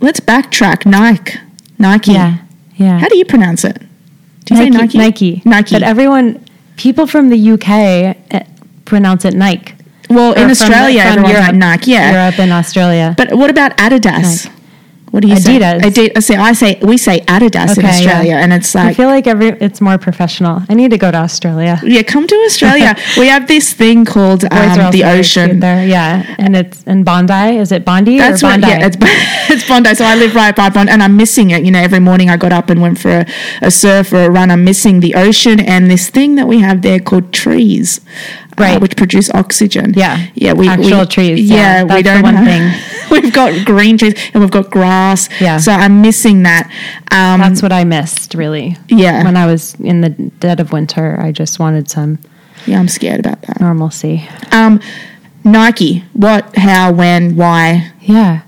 let's 0.00 0.18
backtrack. 0.20 0.84
Nike, 0.86 1.38
Nike. 1.78 2.12
yeah 2.12 2.38
yeah 2.74 2.98
How 2.98 3.08
do 3.08 3.16
you 3.16 3.24
pronounce 3.24 3.62
it? 3.64 3.76
Do 4.46 4.54
you 4.54 4.60
say 4.60 4.70
Nike? 4.70 4.98
Nike 4.98 5.42
Nike. 5.44 5.74
but 5.76 5.82
everyone 5.84 6.44
people 6.76 7.06
from 7.06 7.28
the 7.28 7.50
UK 7.52 7.68
eh, 7.68 8.44
pronounce 8.86 9.24
it 9.24 9.34
Nike 9.34 9.74
well, 10.10 10.32
Or 10.32 10.38
in 10.42 10.50
Australia, 10.50 11.02
from 11.02 11.10
everyone's 11.24 11.34
like 11.34 11.42
Europe. 11.42 11.54
Nike. 11.56 11.90
Yeah. 11.92 12.12
Europe 12.22 12.38
and 12.40 12.52
Australia 12.52 13.14
But 13.16 13.32
what 13.34 13.50
about 13.50 13.76
Adidas? 13.78 14.46
Nike. 14.46 14.56
What 15.12 15.22
do 15.24 15.28
you 15.28 15.34
Adidas. 15.34 15.82
say? 15.82 15.90
Adidas. 15.90 16.16
I 16.16 16.20
say 16.20 16.36
I 16.36 16.52
say 16.52 16.78
we 16.90 16.96
say 16.96 17.16
Adidas 17.22 17.76
in 17.76 17.78
Okay, 17.78 17.82
yeah. 17.82 17.88
Australia, 17.96 18.34
and 18.42 18.52
it's 18.52 18.72
like 18.76 18.90
I 18.90 18.94
feel 18.94 19.08
like 19.08 19.26
every 19.26 19.48
it's 19.66 19.80
more 19.80 19.98
professional 19.98 20.62
I 20.68 20.74
need 20.74 20.92
to 20.92 20.98
go 20.98 21.10
to 21.10 21.18
Australia 21.18 21.80
yeah, 21.82 22.02
come 22.04 22.28
to 22.28 22.36
Australia. 22.48 22.94
we 23.18 23.26
have 23.26 23.48
this 23.48 23.72
thing 23.72 24.04
called 24.04 24.44
um, 24.44 24.92
the 24.92 25.02
ocean. 25.02 25.58
there 25.58 25.84
yeah 25.84 26.36
and 26.38 26.54
it's 26.54 26.84
in 26.84 27.02
Bondi 27.02 27.56
is 27.58 27.72
it 27.72 27.84
Bondi 27.84 28.18
That's 28.18 28.44
or 28.44 28.50
right. 28.50 28.60
Bondi 28.60 28.68
Yeah, 28.68 28.86
it's, 28.86 28.96
it's 29.52 29.64
Bondi. 29.68 29.92
So 29.96 30.04
I 30.04 30.14
live 30.14 30.36
right 30.36 30.54
by 30.54 30.70
Bondi, 30.70 30.92
and 30.92 31.02
I'm 31.02 31.16
missing 31.16 31.50
it. 31.50 31.64
You 31.64 31.72
know, 31.74 31.80
every 31.88 31.98
morning 32.10 32.30
I 32.30 32.36
got 32.36 32.52
up 32.52 32.70
and 32.70 32.80
went 32.80 32.96
for 33.00 33.10
a, 33.10 33.26
a 33.62 33.70
surf 33.72 34.12
or 34.12 34.22
a 34.26 34.30
run. 34.30 34.48
I'm 34.54 34.62
missing 34.62 35.00
the 35.00 35.14
ocean 35.16 35.58
and 35.58 35.90
this 35.90 36.08
thing 36.08 36.36
that 36.36 36.46
we 36.46 36.60
have 36.60 36.82
there 36.82 37.00
called 37.00 37.32
trees, 37.32 38.00
uh, 38.58 38.62
Right. 38.62 38.80
which 38.80 38.96
produce 38.96 39.30
oxygen. 39.34 39.94
Yeah. 39.96 40.26
yeah, 40.34 40.52
we 40.52 40.68
Actual 40.68 41.00
we, 41.00 41.06
trees, 41.06 41.50
Yeah, 41.50 41.84
yeah. 41.84 41.94
we 41.96 42.02
don't 42.02 42.22
one 42.22 42.34
have- 42.36 43.10
We've 43.10 43.32
got 43.32 43.64
green 43.66 43.98
trees 43.98 44.14
and 44.32 44.40
we've 44.42 44.52
got 44.52 44.70
grass. 44.70 45.28
Yeah. 45.40 45.58
so 45.58 45.72
I'm 45.72 46.00
missing 46.00 46.44
that. 46.44 46.70
Um, 47.10 47.40
That's 47.40 47.60
what 47.62 47.72
I 47.72 47.84
missed, 47.84 48.34
really. 48.34 48.76
Yeah. 48.88 49.24
When 49.24 49.36
I 49.36 49.46
was 49.46 49.74
in 49.80 50.00
the 50.00 50.10
dead 50.10 50.60
of 50.60 50.72
winter, 50.72 51.18
I 51.20 51.32
just 51.32 51.58
wanted 51.58 51.90
some 51.90 52.18
yeah, 52.66 52.78
I'm 52.78 52.88
scared 52.88 53.20
about 53.20 53.40
that. 53.42 53.58
normalcy. 53.60 54.28
Um, 54.52 54.80
Nike. 55.44 56.04
What? 56.12 56.54
How? 56.56 56.92
When? 56.92 57.34
Why? 57.36 57.90
Yeah. 58.02 58.42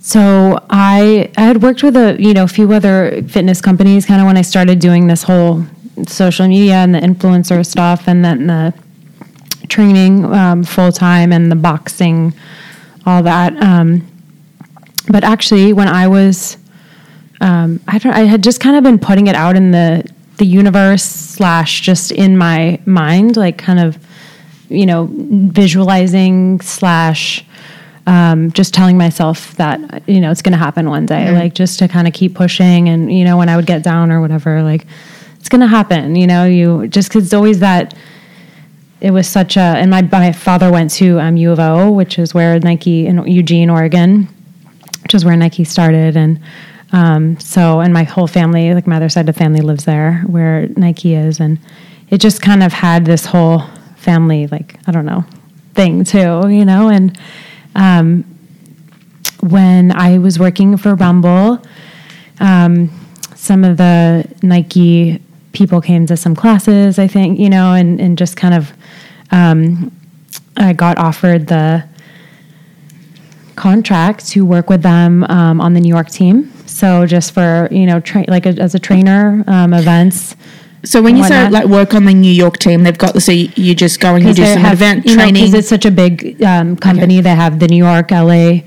So 0.00 0.58
I 0.68 1.30
I 1.36 1.42
had 1.42 1.62
worked 1.62 1.82
with 1.82 1.96
a 1.96 2.16
you 2.18 2.34
know 2.34 2.44
a 2.44 2.48
few 2.48 2.70
other 2.72 3.22
fitness 3.28 3.60
companies 3.60 4.04
kind 4.06 4.20
of 4.20 4.26
when 4.26 4.36
I 4.36 4.42
started 4.42 4.80
doing 4.80 5.06
this 5.06 5.22
whole 5.22 5.64
social 6.06 6.48
media 6.48 6.74
and 6.74 6.94
the 6.94 6.98
influencer 6.98 7.64
stuff 7.64 8.08
and 8.08 8.24
then 8.24 8.48
the 8.48 8.74
training 9.74 10.24
um, 10.42 10.62
full 10.64 10.92
time 10.92 11.32
and 11.32 11.50
the 11.50 11.56
boxing, 11.56 12.32
all 13.06 13.22
that. 13.22 13.50
Um, 13.70 14.06
but 15.08 15.22
actually, 15.24 15.72
when 15.72 15.88
I 15.88 16.06
was, 16.08 16.56
um, 17.40 17.80
I 17.88 17.98
don't, 17.98 18.14
I 18.14 18.24
had 18.32 18.42
just 18.42 18.60
kind 18.60 18.76
of 18.76 18.82
been 18.84 18.98
putting 18.98 19.26
it 19.26 19.34
out 19.34 19.56
in 19.56 19.70
the 19.72 20.04
the 20.36 20.46
universe 20.46 21.04
slash 21.04 21.80
just 21.82 22.10
in 22.12 22.36
my 22.36 22.80
mind, 22.86 23.36
like 23.36 23.56
kind 23.58 23.78
of, 23.78 23.96
you 24.68 24.86
know, 24.86 25.08
visualizing 25.10 26.60
slash. 26.60 27.44
Um, 28.06 28.52
just 28.52 28.74
telling 28.74 28.98
myself 28.98 29.54
that 29.56 29.78
you 30.06 30.20
know 30.20 30.30
it's 30.30 30.42
going 30.42 30.52
to 30.52 30.58
happen 30.58 30.90
one 30.90 31.06
day, 31.06 31.24
Mm-hmm. 31.24 31.36
like 31.42 31.54
just 31.54 31.78
to 31.78 31.88
kind 31.88 32.06
of 32.06 32.12
keep 32.12 32.34
pushing, 32.34 32.90
and 32.90 33.10
you 33.10 33.24
know 33.24 33.38
when 33.38 33.48
I 33.48 33.56
would 33.56 33.64
get 33.64 33.82
down 33.82 34.12
or 34.12 34.20
whatever, 34.20 34.62
like 34.62 34.86
it's 35.40 35.48
going 35.48 35.62
to 35.62 35.66
happen. 35.78 36.14
You 36.14 36.26
know, 36.26 36.44
you 36.44 36.86
just 36.88 37.08
because 37.08 37.24
it's 37.24 37.32
always 37.32 37.60
that 37.60 37.94
it 39.04 39.10
was 39.10 39.28
such 39.28 39.58
a 39.58 39.60
and 39.60 39.90
my 39.90 40.00
my 40.00 40.32
father 40.32 40.72
went 40.72 40.90
to 40.92 41.20
um, 41.20 41.36
U 41.36 41.52
of 41.52 41.60
O, 41.60 41.90
which 41.90 42.18
is 42.18 42.32
where 42.32 42.58
Nike 42.58 43.06
in 43.06 43.22
Eugene, 43.26 43.68
Oregon, 43.68 44.26
which 45.02 45.14
is 45.14 45.26
where 45.26 45.36
Nike 45.36 45.62
started, 45.62 46.16
and 46.16 46.40
um, 46.92 47.38
so 47.38 47.80
and 47.80 47.92
my 47.92 48.04
whole 48.04 48.26
family, 48.26 48.72
like 48.72 48.86
my 48.86 48.96
other 48.96 49.10
side 49.10 49.28
of 49.28 49.34
the 49.34 49.38
family, 49.38 49.60
lives 49.60 49.84
there 49.84 50.24
where 50.26 50.68
Nike 50.68 51.14
is, 51.14 51.38
and 51.38 51.58
it 52.08 52.16
just 52.16 52.40
kind 52.40 52.62
of 52.62 52.72
had 52.72 53.04
this 53.04 53.26
whole 53.26 53.64
family 53.96 54.46
like 54.46 54.80
I 54.88 54.90
don't 54.90 55.04
know 55.04 55.22
thing 55.74 56.04
too, 56.04 56.48
you 56.48 56.64
know, 56.64 56.88
and 56.88 57.20
um, 57.74 58.24
when 59.40 59.92
I 59.92 60.16
was 60.16 60.38
working 60.38 60.78
for 60.78 60.94
Rumble, 60.94 61.62
um, 62.40 62.88
some 63.34 63.64
of 63.64 63.76
the 63.76 64.26
Nike 64.42 65.20
people 65.54 65.80
came 65.80 66.04
to 66.06 66.16
some 66.16 66.34
classes, 66.34 66.98
I 66.98 67.06
think, 67.06 67.38
you 67.38 67.48
know, 67.48 67.72
and, 67.72 68.00
and 68.00 68.18
just 68.18 68.36
kind 68.36 68.52
of, 68.52 68.72
um, 69.30 69.90
I 70.56 70.72
got 70.72 70.98
offered 70.98 71.46
the 71.46 71.84
contract 73.56 74.26
to 74.28 74.44
work 74.44 74.68
with 74.68 74.82
them 74.82 75.24
um, 75.24 75.60
on 75.60 75.72
the 75.72 75.80
New 75.80 75.88
York 75.88 76.10
team. 76.10 76.52
So 76.66 77.06
just 77.06 77.32
for, 77.32 77.68
you 77.70 77.86
know, 77.86 78.00
tra- 78.00 78.24
like 78.28 78.46
a, 78.46 78.50
as 78.50 78.74
a 78.74 78.78
trainer, 78.78 79.44
um, 79.46 79.72
events. 79.72 80.36
So 80.84 81.00
when 81.00 81.16
you 81.16 81.24
say 81.24 81.48
like 81.48 81.64
work 81.64 81.94
on 81.94 82.04
the 82.04 82.12
New 82.12 82.30
York 82.30 82.58
team, 82.58 82.82
they've 82.82 82.98
got 82.98 83.22
so 83.22 83.32
you, 83.32 83.48
you 83.56 83.74
just 83.74 84.00
go 84.00 84.16
and 84.16 84.24
you 84.24 84.34
do 84.34 84.44
some 84.44 84.60
have, 84.60 84.74
event 84.74 85.06
training. 85.06 85.34
because 85.34 85.54
it's 85.54 85.68
such 85.68 85.86
a 85.86 85.90
big 85.90 86.42
um, 86.42 86.76
company. 86.76 87.22
They 87.22 87.34
have 87.34 87.58
the 87.58 87.68
New 87.68 87.82
York, 87.82 88.10
LA 88.10 88.60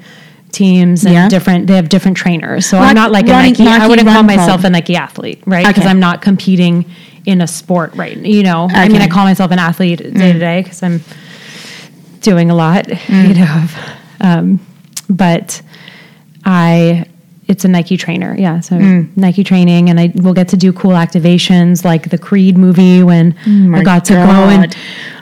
teams 0.51 1.03
and 1.05 1.13
Yeah. 1.13 1.27
different. 1.27 1.67
They 1.67 1.75
have 1.75 1.89
different 1.89 2.17
trainers. 2.17 2.65
So 2.65 2.77
I'm 2.79 2.95
not 2.95 3.11
like 3.11 3.27
a 3.27 3.31
running- 3.31 3.51
Nike. 3.53 3.67
I 3.67 3.87
wouldn't 3.87 4.07
call 4.07 4.23
myself 4.23 4.61
Club. 4.61 4.65
a 4.65 4.69
Nike 4.71 4.95
athlete, 4.95 5.41
right? 5.45 5.65
Because 5.67 5.83
Okay. 5.83 5.89
I'm 5.89 5.99
not 5.99 6.21
competing 6.21 6.85
in 7.25 7.41
a 7.41 7.47
sport, 7.47 7.91
right? 7.95 8.17
You 8.17 8.43
know, 8.43 8.69
I 8.71 8.87
mean, 8.87 9.01
I 9.01 9.07
call 9.07 9.25
myself 9.25 9.51
an 9.51 9.59
athlete 9.59 9.99
day 10.13 10.33
to 10.33 10.39
day 10.39 10.61
because 10.63 10.81
I'm 10.81 11.01
doing 12.21 12.49
a 12.49 12.55
lot, 12.55 12.85
Mm. 13.07 13.27
you 13.27 13.33
know. 13.35 13.63
Um, 14.21 14.59
but 15.09 15.61
I, 16.45 17.05
it's 17.47 17.63
a 17.65 17.67
Nike 17.67 17.95
trainer, 17.97 18.35
yeah. 18.37 18.59
So 18.59 18.75
Mm. 18.77 19.09
Nike 19.15 19.43
training, 19.43 19.89
and 19.89 19.99
I 19.99 20.11
will 20.15 20.33
get 20.33 20.47
to 20.49 20.57
do 20.57 20.73
cool 20.73 20.91
activations 20.91 21.85
like 21.85 22.09
the 22.09 22.17
Creed 22.17 22.57
movie 22.57 23.03
when 23.03 23.35
Oh 23.47 23.75
I 23.75 23.83
got 23.83 24.05
to 24.05 24.13
go 24.13 24.19
and 24.19 24.75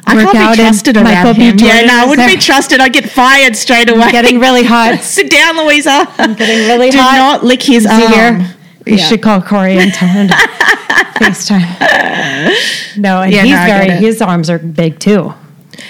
I 0.08 0.16
work 0.16 0.32
can't 0.34 0.58
be 0.58 0.64
trusted 0.64 0.98
around 0.98 1.06
Michael 1.06 1.34
him. 1.34 1.58
Yeah, 1.58 1.82
no, 1.82 2.04
I 2.04 2.06
wouldn't 2.08 2.28
be 2.32 2.38
trusted. 2.38 2.80
I'd 2.80 2.94
get 2.94 3.10
fired 3.10 3.56
straight 3.56 3.90
away. 3.90 4.02
I'm 4.04 4.12
Getting 4.12 4.40
really 4.40 4.64
hot. 4.64 5.00
Sit 5.02 5.30
down, 5.32 5.58
Louisa. 5.58 6.08
I'm 6.18 6.34
getting 6.36 6.68
really 6.68 6.92
Do 6.92 6.98
hot. 7.00 7.12
Do 7.12 7.18
not 7.18 7.44
lick 7.44 7.62
his 7.64 7.86
arm. 7.86 8.12
here? 8.12 8.56
You 8.86 8.96
Yeah. 8.98 9.04
should 9.06 9.22
call 9.22 9.42
Corey 9.42 9.78
and 9.80 9.92
tell 9.94 10.08
him 10.10 10.28
to 10.28 10.34
FaceTime. 11.20 12.98
No, 12.98 13.22
and 13.22 13.32
Yeah, 13.34 13.44
he's 13.44 13.52
no, 13.52 13.66
very 13.66 13.90
his 14.00 14.22
arms 14.22 14.50
are 14.50 14.60
big 14.60 15.00
too. 15.00 15.34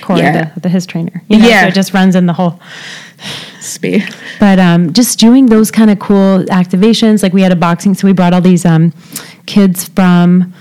Corey, 0.02 0.20
Yeah. 0.20 0.52
the, 0.56 0.62
the 0.62 0.70
his 0.70 0.86
trainer. 0.86 1.22
You 1.28 1.40
know, 1.40 1.48
Yeah. 1.48 1.62
so 1.64 1.68
it 1.68 1.74
just 1.76 1.94
runs 1.94 2.16
in 2.16 2.26
the 2.26 2.34
whole. 2.34 2.60
But 4.40 4.60
um, 4.60 4.94
just 4.94 5.20
doing 5.20 5.48
those 5.48 5.72
kind 5.72 5.90
of 5.90 6.00
cool 6.00 6.44
activations, 6.46 7.24
like 7.24 7.34
we 7.34 7.42
had 7.42 7.52
a 7.52 7.56
boxing, 7.56 7.94
so 7.94 8.08
we 8.08 8.14
brought 8.14 8.34
all 8.34 8.42
these 8.42 8.66
um, 8.66 8.94
kids 9.46 9.88
from 9.90 10.54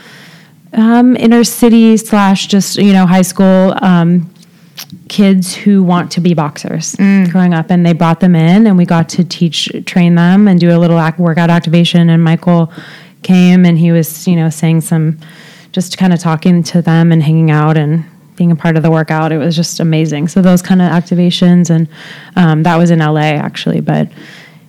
um, 0.73 1.17
inner 1.17 1.45
city 1.45 1.97
slash 1.97 2.47
just 2.47 2.77
you 2.77 2.93
know 2.93 3.07
high 3.07 3.23
school 3.23 3.75
um, 3.81 4.31
kids 5.09 5.55
who 5.55 5.83
want 5.83 6.11
to 6.13 6.21
be 6.21 6.35
boxers 6.35 6.97
growing 7.31 7.55
up, 7.55 7.71
and 7.71 7.85
they 7.87 7.93
brought 7.93 8.21
them 8.21 8.35
in, 8.35 8.67
and 8.67 8.77
we 8.77 8.85
got 8.85 9.09
to 9.11 9.25
teach, 9.25 9.71
train 9.87 10.15
them, 10.15 10.49
and 10.49 10.59
do 10.61 10.77
a 10.77 10.79
little 10.79 11.01
ac- 11.01 11.17
workout 11.19 11.51
activation. 11.51 12.11
And 12.11 12.23
Michael 12.23 12.73
came, 13.23 13.65
and 13.65 13.79
he 13.79 13.93
was 13.93 14.27
you 14.27 14.37
know 14.37 14.51
saying 14.51 14.81
some, 14.81 15.19
just 15.73 15.99
kind 15.99 16.13
of 16.13 16.19
talking 16.19 16.63
to 16.65 16.83
them 16.83 17.13
and 17.13 17.23
hanging 17.23 17.51
out 17.51 17.77
and 17.77 18.05
being 18.37 18.51
a 18.51 18.57
part 18.57 18.77
of 18.77 18.83
the 18.83 18.91
workout. 18.91 19.33
It 19.33 19.39
was 19.39 19.55
just 19.57 19.81
amazing. 19.81 20.29
So 20.29 20.43
those 20.43 20.63
kind 20.63 20.83
of 20.83 20.91
activations, 20.91 21.71
and 21.71 21.89
um, 22.37 22.63
that 22.65 22.77
was 22.77 22.91
in 22.91 22.99
LA 23.01 23.33
actually, 23.49 23.81
but. 23.81 24.09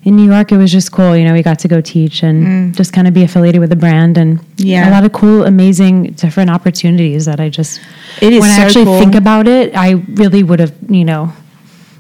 In 0.07 0.15
New 0.17 0.31
York, 0.31 0.51
it 0.51 0.57
was 0.57 0.71
just 0.71 0.91
cool. 0.91 1.17
You 1.17 1.25
know, 1.25 1.33
we 1.33 1.41
got 1.41 1.57
to 1.57 1.67
go 1.67 1.81
teach 1.81 2.21
and 2.21 2.75
just 2.75 2.93
kind 2.93 3.07
of 3.07 3.15
be 3.15 3.23
affiliated 3.23 3.59
with 3.59 3.71
the 3.71 3.75
brand, 3.75 4.19
and 4.19 4.39
Yeah. 4.57 4.87
a 4.87 4.91
lot 4.91 5.03
of 5.03 5.13
cool, 5.13 5.43
amazing, 5.45 6.11
different 6.11 6.51
opportunities 6.51 7.25
that 7.25 7.39
I 7.39 7.49
just 7.49 7.81
It 8.21 8.31
is 8.31 8.39
when 8.41 8.51
so 8.51 8.61
I 8.61 8.65
actually 8.65 8.85
cool. 8.85 8.99
think 8.99 9.15
about 9.15 9.47
it, 9.47 9.75
I 9.75 9.93
really 10.13 10.43
would 10.43 10.59
have, 10.59 10.73
you 10.89 11.03
know, 11.05 11.33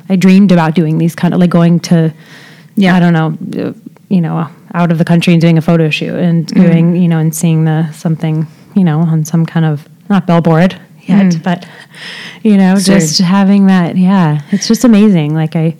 I 0.07 0.17
dreamed 0.17 0.51
about 0.51 0.75
doing 0.75 0.99
these 0.99 1.15
kind 1.15 1.33
of 1.33 1.39
like 1.39 1.49
going 1.49 1.79
to, 1.89 2.13
Yeah. 2.75 2.95
I 2.95 2.99
don't 2.99 3.13
know, 3.13 3.73
you 4.09 4.21
know, 4.21 4.49
out 4.75 4.91
of 4.91 4.99
the 4.99 5.05
country 5.05 5.33
and 5.33 5.41
doing 5.41 5.57
a 5.57 5.61
photo 5.61 5.89
shoot 5.89 6.13
and 6.13 6.45
Mm. 6.45 6.61
doing, 6.61 6.95
you 6.97 7.07
know, 7.07 7.17
and 7.17 7.33
seeing 7.33 7.65
the 7.65 7.89
something, 7.91 8.45
you 8.75 8.83
know, 8.83 8.99
on 8.99 9.25
some 9.25 9.47
kind 9.47 9.65
of 9.65 9.89
not 10.11 10.27
billboard 10.27 10.75
yet, 11.05 11.41
but 11.43 11.67
you 12.43 12.57
know, 12.57 12.75
Mm. 12.75 12.85
Just 12.85 13.19
having 13.19 13.67
that, 13.67 13.97
yeah, 13.97 14.41
it's 14.51 14.67
just 14.67 14.83
amazing. 14.83 15.33
Like 15.33 15.55
I, 15.55 15.75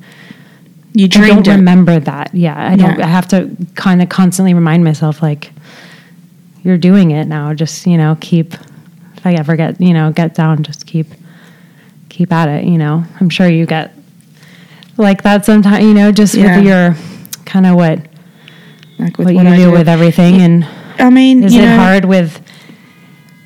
You 0.94 1.06
I 1.06 1.28
don't 1.28 1.48
it. 1.48 1.52
remember 1.52 2.00
that. 2.00 2.34
Yeah, 2.34 2.56
I 2.72 2.76
don't. 2.76 2.98
Yeah. 2.98 3.06
I 3.06 3.10
have 3.10 3.28
to 3.30 3.56
kind 3.76 4.02
of 4.02 4.10
constantly 4.10 4.54
remind 4.54 4.84
myself, 4.84 5.22
like, 5.22 5.52
you're 6.64 6.78
doing 6.78 7.12
it 7.12 7.28
now. 7.28 7.54
Just 7.54 7.86
you 7.86 7.98
know, 7.98 8.18
keep. 8.22 8.54
If 9.18 9.26
I 9.26 9.34
ever 9.34 9.56
get 9.56 9.80
you 9.82 9.94
know 9.94 10.12
get 10.12 10.36
down, 10.36 10.64
just 10.64 10.86
keep 10.86 11.08
keep 12.10 12.32
at 12.32 12.48
it. 12.50 12.64
You 12.66 12.78
know, 12.78 13.04
I'm 13.20 13.30
sure 13.30 13.48
you 13.50 13.66
get 13.66 13.94
like 14.98 15.24
that 15.24 15.46
sometimes. 15.46 15.84
You 15.84 15.94
know, 15.94 16.12
just 16.12 16.34
Yeah. 16.36 16.58
with 16.58 16.66
your 16.66 16.96
kind 17.46 17.66
of 17.66 17.76
what 17.76 18.00
Like 19.00 19.18
what, 19.18 19.26
what 19.26 19.34
you 19.34 19.40
I 19.42 19.56
do 19.58 19.72
with 19.72 19.90
everything, 19.90 20.42
and 20.42 20.66
I 21.00 21.10
mean, 21.10 21.44
is 21.44 21.54
it 21.54 21.62
know, 21.62 21.76
hard 21.78 22.06
with 22.06 22.40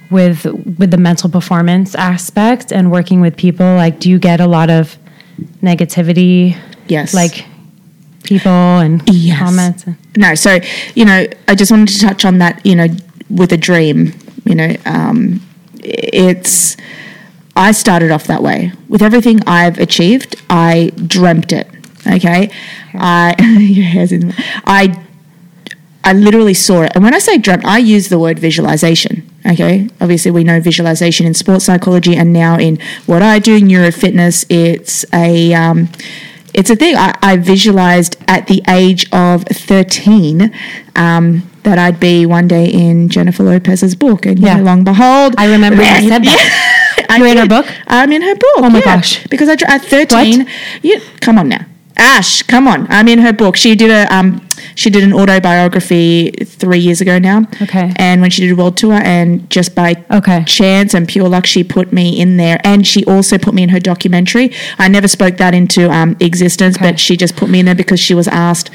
with 0.10 0.46
with 0.78 0.92
the 0.92 0.98
mental 0.98 1.30
performance 1.30 1.96
aspect 1.96 2.72
and 2.72 2.92
working 2.92 3.22
with 3.22 3.36
people? 3.38 3.66
Like, 3.76 4.00
do 4.00 4.10
you 4.10 4.20
get 4.20 4.40
a 4.40 4.48
lot 4.48 4.70
of 4.70 4.98
negativity? 5.62 6.58
Yes. 6.88 7.14
like 7.14 7.46
people 8.24 8.52
and 8.52 9.02
Yes. 9.10 9.40
comments. 9.40 9.84
And, 9.86 9.96
no 10.18 10.36
so 10.36 10.60
you 10.96 11.06
know 11.06 11.26
i 11.48 11.54
just 11.56 11.72
wanted 11.72 11.88
to 11.90 12.00
touch 12.00 12.26
on 12.26 12.40
that 12.40 12.64
you 12.66 12.76
know 12.76 12.88
with 13.30 13.52
a 13.54 13.58
dream 13.58 14.12
you 14.46 14.56
know 14.56 14.76
um, 14.86 15.40
it's 15.84 16.76
i 17.56 17.72
started 17.72 18.10
off 18.12 18.26
that 18.26 18.42
way 18.44 18.72
with 18.88 19.02
everything 19.04 19.40
i've 19.48 19.78
achieved 19.78 20.36
i 20.50 20.92
dreamt 21.08 21.52
it 21.54 21.68
okay 22.08 22.50
i 22.96 23.36
your 23.60 23.86
hair's 23.86 24.12
in 24.12 24.34
i 24.66 24.88
I 26.10 26.14
literally 26.14 26.56
saw 26.56 26.82
it. 26.82 26.92
And 26.96 27.04
when 27.04 27.14
I 27.14 27.20
say 27.20 27.38
dreamt, 27.38 27.66
I 27.66 27.78
use 27.78 28.10
the 28.10 28.18
word 28.18 28.40
visualization. 28.40 29.30
Okay. 29.46 29.88
Obviously, 30.02 30.32
we 30.32 30.44
know 30.44 30.60
visualization 30.60 31.28
in 31.28 31.34
sports 31.36 31.66
psychology 31.66 32.16
and 32.16 32.34
now 32.34 32.58
in 32.58 32.80
what 33.06 33.22
I 33.22 33.38
do, 33.38 33.60
neurofitness. 33.62 34.36
It's 34.50 35.06
a. 35.14 35.54
Um, 35.54 35.90
it's 36.52 36.72
a 36.72 36.76
thing. 36.76 36.96
I, 36.98 37.14
I 37.22 37.38
visualized 37.38 38.18
at 38.28 38.48
the 38.48 38.64
age 38.68 39.06
of 39.14 39.44
13 39.44 40.52
um, 40.96 41.48
that 41.62 41.78
I'd 41.78 42.00
be 42.00 42.26
one 42.26 42.48
day 42.48 42.66
in 42.66 43.08
Jennifer 43.10 43.44
Lopez's 43.44 43.94
book. 43.96 44.26
And 44.26 44.40
Yeah. 44.40 44.58
behold. 44.84 45.36
I 45.38 45.46
remember 45.52 45.84
you 45.84 45.88
said 46.10 46.24
that. 46.24 46.26
Yeah. 46.98 47.06
I 47.10 47.18
You 47.18 47.24
were 47.24 47.30
in 47.30 47.38
her 47.38 47.48
book? 47.48 47.68
I'm 47.88 48.12
in 48.12 48.24
her 48.24 48.34
book. 48.36 48.58
Oh 48.58 48.70
my 48.72 48.80
yeah. 48.80 48.96
gosh. 48.96 49.28
Because 49.28 49.48
I, 49.48 49.54
at 49.68 49.84
13, 49.84 50.48
you, 50.82 51.00
come 51.22 51.38
on 51.38 51.50
now. 51.50 51.66
Ash, 52.00 52.42
come 52.44 52.68
on. 52.68 52.88
I'm 52.90 53.08
in 53.08 53.20
her 53.20 53.34
book. 53.34 53.56
She 53.56 53.76
did 53.76 53.92
a 53.92 54.14
um 54.14 54.42
she 54.76 54.90
did 54.90 55.04
an 55.04 55.14
autobiography 55.14 56.32
three 56.46 56.80
years 56.80 57.02
ago 57.02 57.20
now. 57.20 57.44
Okay. 57.62 57.92
And 57.98 58.22
when 58.22 58.30
she 58.30 58.42
did 58.42 58.52
a 58.52 58.56
world 58.56 58.78
tour 58.78 58.94
and 58.94 59.50
just 59.50 59.76
by 59.76 60.04
Okay. 60.10 60.44
chance 60.46 60.94
and 60.94 61.08
pure 61.08 61.28
luck 61.28 61.46
she 61.46 61.64
put 61.64 61.92
me 61.94 62.20
in 62.20 62.38
there 62.38 62.60
and 62.64 62.86
she 62.88 63.04
also 63.06 63.38
put 63.38 63.54
me 63.54 63.64
in 63.64 63.70
her 63.70 63.80
documentary. 63.80 64.52
I 64.78 64.88
never 64.88 65.08
spoke 65.08 65.38
that 65.38 65.54
into 65.54 65.90
um, 65.92 66.16
existence, 66.20 66.78
Okay. 66.78 66.92
but 66.92 67.00
she 67.00 67.18
just 67.18 67.36
put 67.36 67.50
me 67.50 67.60
in 67.60 67.66
there 67.66 67.76
because 67.76 68.00
she 68.00 68.14
was 68.14 68.28
asked 68.28 68.70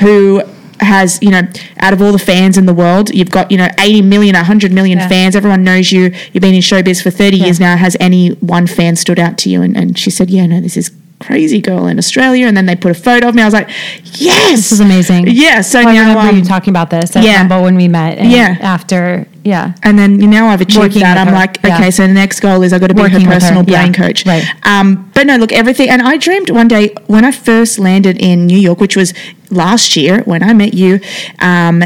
who 0.00 0.42
has, 0.80 1.18
you 1.20 1.28
know, 1.30 1.42
out 1.80 1.92
of 1.92 2.00
all 2.00 2.10
the 2.12 2.18
fans 2.18 2.56
in 2.56 2.64
the 2.64 2.72
world, 2.72 3.10
you've 3.14 3.30
got, 3.30 3.50
you 3.50 3.58
know, 3.58 3.68
80 3.78 4.00
million, 4.00 4.34
100 4.34 4.72
million 4.72 4.98
Yeah. 4.98 5.08
fans. 5.08 5.36
Everyone 5.36 5.62
knows 5.62 5.92
you. 5.92 6.10
You've 6.32 6.40
been 6.40 6.54
in 6.54 6.62
showbiz 6.62 7.02
for 7.02 7.10
30 7.10 7.36
years 7.36 7.60
now. 7.60 7.76
Has 7.76 7.98
any 8.00 8.30
one 8.40 8.66
fan 8.66 8.96
stood 8.96 9.18
out 9.18 9.36
to 9.38 9.50
you? 9.50 9.60
And, 9.60 9.76
and 9.76 9.98
she 9.98 10.10
said, 10.10 10.30
yeah, 10.30 10.46
no, 10.46 10.58
this 10.60 10.78
is 10.78 10.90
crazy 11.20 11.60
girl 11.60 11.86
in 11.86 11.98
Australia. 11.98 12.46
And 12.46 12.56
then 12.56 12.66
they 12.66 12.74
put 12.74 12.90
a 12.90 12.94
photo 12.94 13.28
of 13.28 13.34
me. 13.34 13.42
I 13.42 13.44
was 13.44 13.54
like, 13.54 13.68
yes. 14.14 14.50
This 14.52 14.72
is 14.72 14.80
amazing. 14.80 15.28
Yeah. 15.28 15.60
So 15.60 15.78
I 15.78 15.84
now, 15.84 16.08
remember 16.08 16.30
um, 16.30 16.36
you 16.36 16.44
talking 16.44 16.72
about 16.72 16.90
this 16.90 17.14
at 17.14 17.22
yeah. 17.22 17.38
Rumble 17.38 17.62
when 17.62 17.76
we 17.76 17.88
met. 17.88 18.18
And 18.18 18.30
Yeah. 18.30 18.56
After 18.60 19.26
Yeah. 19.44 19.74
And 19.82 19.98
then 19.98 20.20
you 20.20 20.26
know 20.26 20.46
I've 20.46 20.60
achieved 20.60 20.78
Working 20.78 21.02
that. 21.02 21.18
I'm 21.18 21.28
her, 21.28 21.32
like, 21.34 21.58
yeah. 21.62 21.76
okay, 21.76 21.90
so 21.90 22.06
the 22.06 22.12
next 22.12 22.40
goal 22.40 22.62
is 22.62 22.72
I've 22.72 22.80
got 22.80 22.88
to 22.88 22.94
be 22.94 23.02
Working 23.02 23.20
her 23.20 23.28
with 23.28 23.34
her, 23.34 23.40
personal 23.40 23.62
brain 23.62 23.92
yeah, 23.92 23.92
coach. 23.92 24.26
right. 24.26 24.44
Um, 24.64 25.10
but 25.14 25.26
no, 25.26 25.36
look, 25.36 25.52
everything. 25.52 25.88
And 25.88 26.02
I 26.02 26.16
dreamed 26.16 26.50
one 26.50 26.68
day 26.68 26.94
when 27.06 27.24
I 27.24 27.32
first 27.32 27.78
landed 27.78 28.18
in 28.18 28.46
New 28.46 28.58
York, 28.58 28.80
which 28.80 28.96
was 28.96 29.14
last 29.50 29.96
year 29.96 30.22
when 30.22 30.42
I 30.42 30.52
met 30.54 30.74
you, 30.74 31.00
um, 31.38 31.82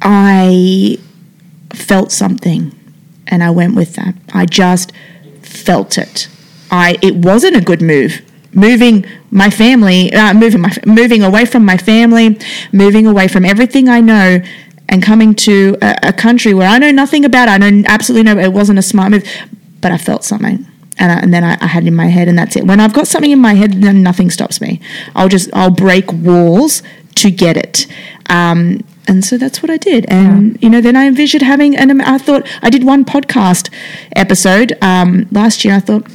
I 0.00 0.98
felt 1.72 2.10
something 2.10 2.72
and 3.26 3.42
I 3.42 3.50
went 3.50 3.74
with 3.74 3.94
that. 3.94 4.14
I 4.32 4.46
just 4.46 4.92
felt 5.42 5.98
it. 5.98 6.28
I 6.70 6.96
it 7.02 7.16
wasn't 7.16 7.56
a 7.56 7.60
good 7.60 7.82
move. 7.82 8.22
Moving 8.54 9.06
my 9.30 9.48
family, 9.48 10.12
uh, 10.12 10.34
moving 10.34 10.60
my 10.60 10.72
moving 10.84 11.22
away 11.22 11.46
from 11.46 11.64
my 11.64 11.76
family, 11.76 12.38
moving 12.72 13.06
away 13.06 13.28
from 13.28 13.44
everything 13.44 13.88
I 13.88 14.00
know, 14.00 14.40
and 14.88 15.02
coming 15.02 15.34
to 15.36 15.76
a, 15.80 15.96
a 16.02 16.12
country 16.12 16.52
where 16.52 16.68
I 16.68 16.78
know 16.78 16.90
nothing 16.90 17.24
about. 17.24 17.48
I 17.48 17.56
know 17.56 17.82
absolutely 17.86 18.34
no. 18.34 18.38
It 18.40 18.52
wasn't 18.52 18.78
a 18.78 18.82
smart 18.82 19.10
move, 19.10 19.24
but 19.80 19.90
I 19.90 19.98
felt 19.98 20.24
something. 20.24 20.66
And, 20.98 21.10
I, 21.10 21.14
and 21.20 21.32
then 21.32 21.42
I, 21.42 21.56
I 21.60 21.66
had 21.66 21.84
it 21.84 21.88
in 21.88 21.94
my 21.94 22.08
head, 22.08 22.28
and 22.28 22.38
that's 22.38 22.54
it. 22.54 22.66
When 22.66 22.78
I've 22.78 22.92
got 22.92 23.08
something 23.08 23.30
in 23.30 23.40
my 23.40 23.54
head, 23.54 23.72
then 23.82 24.02
nothing 24.02 24.30
stops 24.30 24.60
me. 24.60 24.80
I'll 25.14 25.28
just 25.28 25.48
I'll 25.54 25.70
break 25.70 26.12
walls 26.12 26.82
to 27.16 27.30
get 27.30 27.56
it. 27.56 27.86
Um, 28.28 28.84
and 29.08 29.24
so 29.24 29.36
that's 29.36 29.62
what 29.62 29.70
I 29.70 29.78
did. 29.78 30.06
And 30.08 30.62
you 30.62 30.70
know, 30.70 30.80
then 30.80 30.96
I 30.96 31.06
envisioned 31.06 31.42
having 31.42 31.76
an. 31.76 32.00
I 32.00 32.18
thought 32.18 32.46
I 32.62 32.70
did 32.70 32.84
one 32.84 33.04
podcast 33.04 33.72
episode 34.14 34.76
um, 34.82 35.26
last 35.32 35.64
year. 35.64 35.74
I 35.74 35.80
thought, 35.80 36.06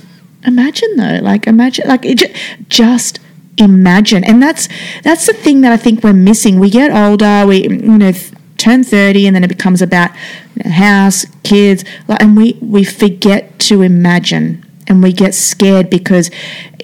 imagine 0.44 0.96
though, 0.98 1.20
like 1.22 1.48
imagine, 1.48 1.88
like 1.88 2.06
it 2.06 2.18
ju- 2.20 2.34
just 2.70 3.20
imagine. 3.58 4.24
And 4.24 4.42
that's 4.42 4.68
that's 5.04 5.26
the 5.26 5.34
thing 5.34 5.62
that 5.62 5.72
I 5.72 5.78
think 5.78 6.04
we're 6.04 6.14
missing. 6.14 6.60
We 6.60 6.70
get 6.70 6.92
older, 6.92 7.46
we 7.48 7.64
you 7.64 7.98
know. 7.98 8.12
Turn 8.58 8.84
thirty, 8.84 9.28
and 9.28 9.36
then 9.36 9.44
it 9.44 9.50
becomes 9.50 9.84
about 9.84 10.10
house, 10.66 11.28
kids, 11.44 11.86
like, 12.08 12.20
and 12.24 12.36
we 12.36 12.58
we 12.60 12.84
forget 12.84 13.60
to 13.60 13.84
imagine, 13.84 14.66
and 14.88 15.04
we 15.04 15.14
get 15.14 15.36
scared 15.36 15.92
because 15.92 16.32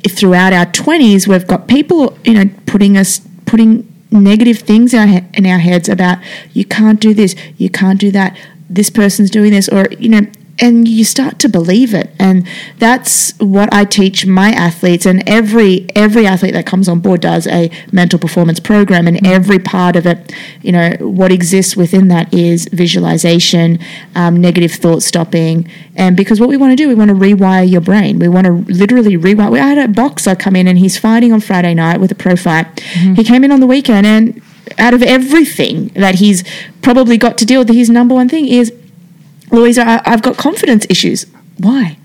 throughout 0.08 0.54
our 0.54 0.68
twenties 0.68 1.28
we've 1.28 1.48
got 1.48 1.68
people, 1.68 2.16
you 2.24 2.36
know, 2.36 2.46
putting 2.68 2.96
us 2.96 3.22
putting 3.48 3.92
negative 4.12 4.60
things 4.60 4.94
in 4.94 5.00
our, 5.00 5.08
he- 5.08 5.26
in 5.34 5.48
our 5.48 5.58
heads 5.58 5.90
about 5.90 6.20
you 6.54 6.64
can't 6.64 7.00
do 7.00 7.12
this, 7.12 7.36
you 7.58 7.72
can't 7.72 8.00
do 8.00 8.12
that, 8.12 8.38
this 8.70 8.92
person's 8.92 9.32
doing 9.32 9.50
this, 9.52 9.68
or 9.68 9.88
you 9.98 10.10
know, 10.10 10.28
and 10.60 10.88
you 10.88 11.04
start 11.04 11.40
to 11.40 11.50
believe 11.50 11.94
it, 11.94 12.12
and 12.20 12.48
that's 12.78 13.38
what 13.40 13.74
I 13.74 13.86
teach 13.86 14.26
my 14.26 14.50
athletes, 14.50 15.06
and 15.06 15.28
every 15.28 15.88
every 15.96 16.28
athlete 16.28 16.54
that 16.54 16.66
comes 16.66 16.88
on 16.88 17.00
board 17.00 17.22
does 17.22 17.48
a 17.48 17.72
mental 17.92 18.20
performance 18.20 18.60
program, 18.60 19.08
and 19.08 19.26
every 19.26 19.60
part 19.60 19.96
of 19.96 20.06
it, 20.06 20.32
you 20.62 20.72
know, 20.72 20.92
what 21.00 21.32
exists 21.32 21.76
within 21.76 22.08
that 22.10 22.32
is 22.34 22.68
visualization, 22.72 23.80
um, 24.16 24.40
negative 24.40 24.72
thought 24.72 25.02
stopping, 25.02 25.68
and 25.96 26.16
because 26.16 26.40
what 26.40 26.50
we 26.50 26.58
want 26.58 26.72
to 26.72 26.76
do, 26.76 26.88
we 26.88 26.96
want 26.96 27.10
to 27.10 27.16
rewire 27.16 27.70
your 27.70 27.82
brain, 27.82 28.20
we 28.20 28.28
want 28.28 28.46
to 28.46 28.54
literally 28.72 29.18
rewire. 29.18 29.52
We 29.52 29.60
had 29.60 29.78
a 29.78 29.88
boxer 29.88 30.36
come 30.36 30.56
in, 30.56 30.68
and 30.68 30.78
he's 30.78 30.98
fighting 30.98 31.34
on 31.34 31.42
Friday 31.42 31.74
night 31.74 32.00
with 32.00 32.12
a 32.12 32.16
pro 32.16 32.36
fight. 32.36 32.80
He 33.16 33.24
came 33.24 33.44
in 33.44 33.52
on 33.52 33.60
the 33.60 33.68
weekend, 33.68 34.06
and 34.06 34.42
out 34.78 34.94
of 34.94 35.02
everything 35.04 35.88
that 35.90 36.16
he's 36.16 36.44
probably 36.82 37.18
got 37.18 37.38
to 37.40 37.46
deal 37.46 37.62
with, 37.62 37.70
his 37.70 37.90
number 37.90 38.16
one 38.16 38.30
thing 38.30 38.48
is 38.48 38.72
Louisa, 39.52 39.84
I, 39.86 40.02
I've 40.06 40.22
got 40.22 40.38
confidence 40.38 40.86
issues. 40.90 41.26
Why? 41.58 41.98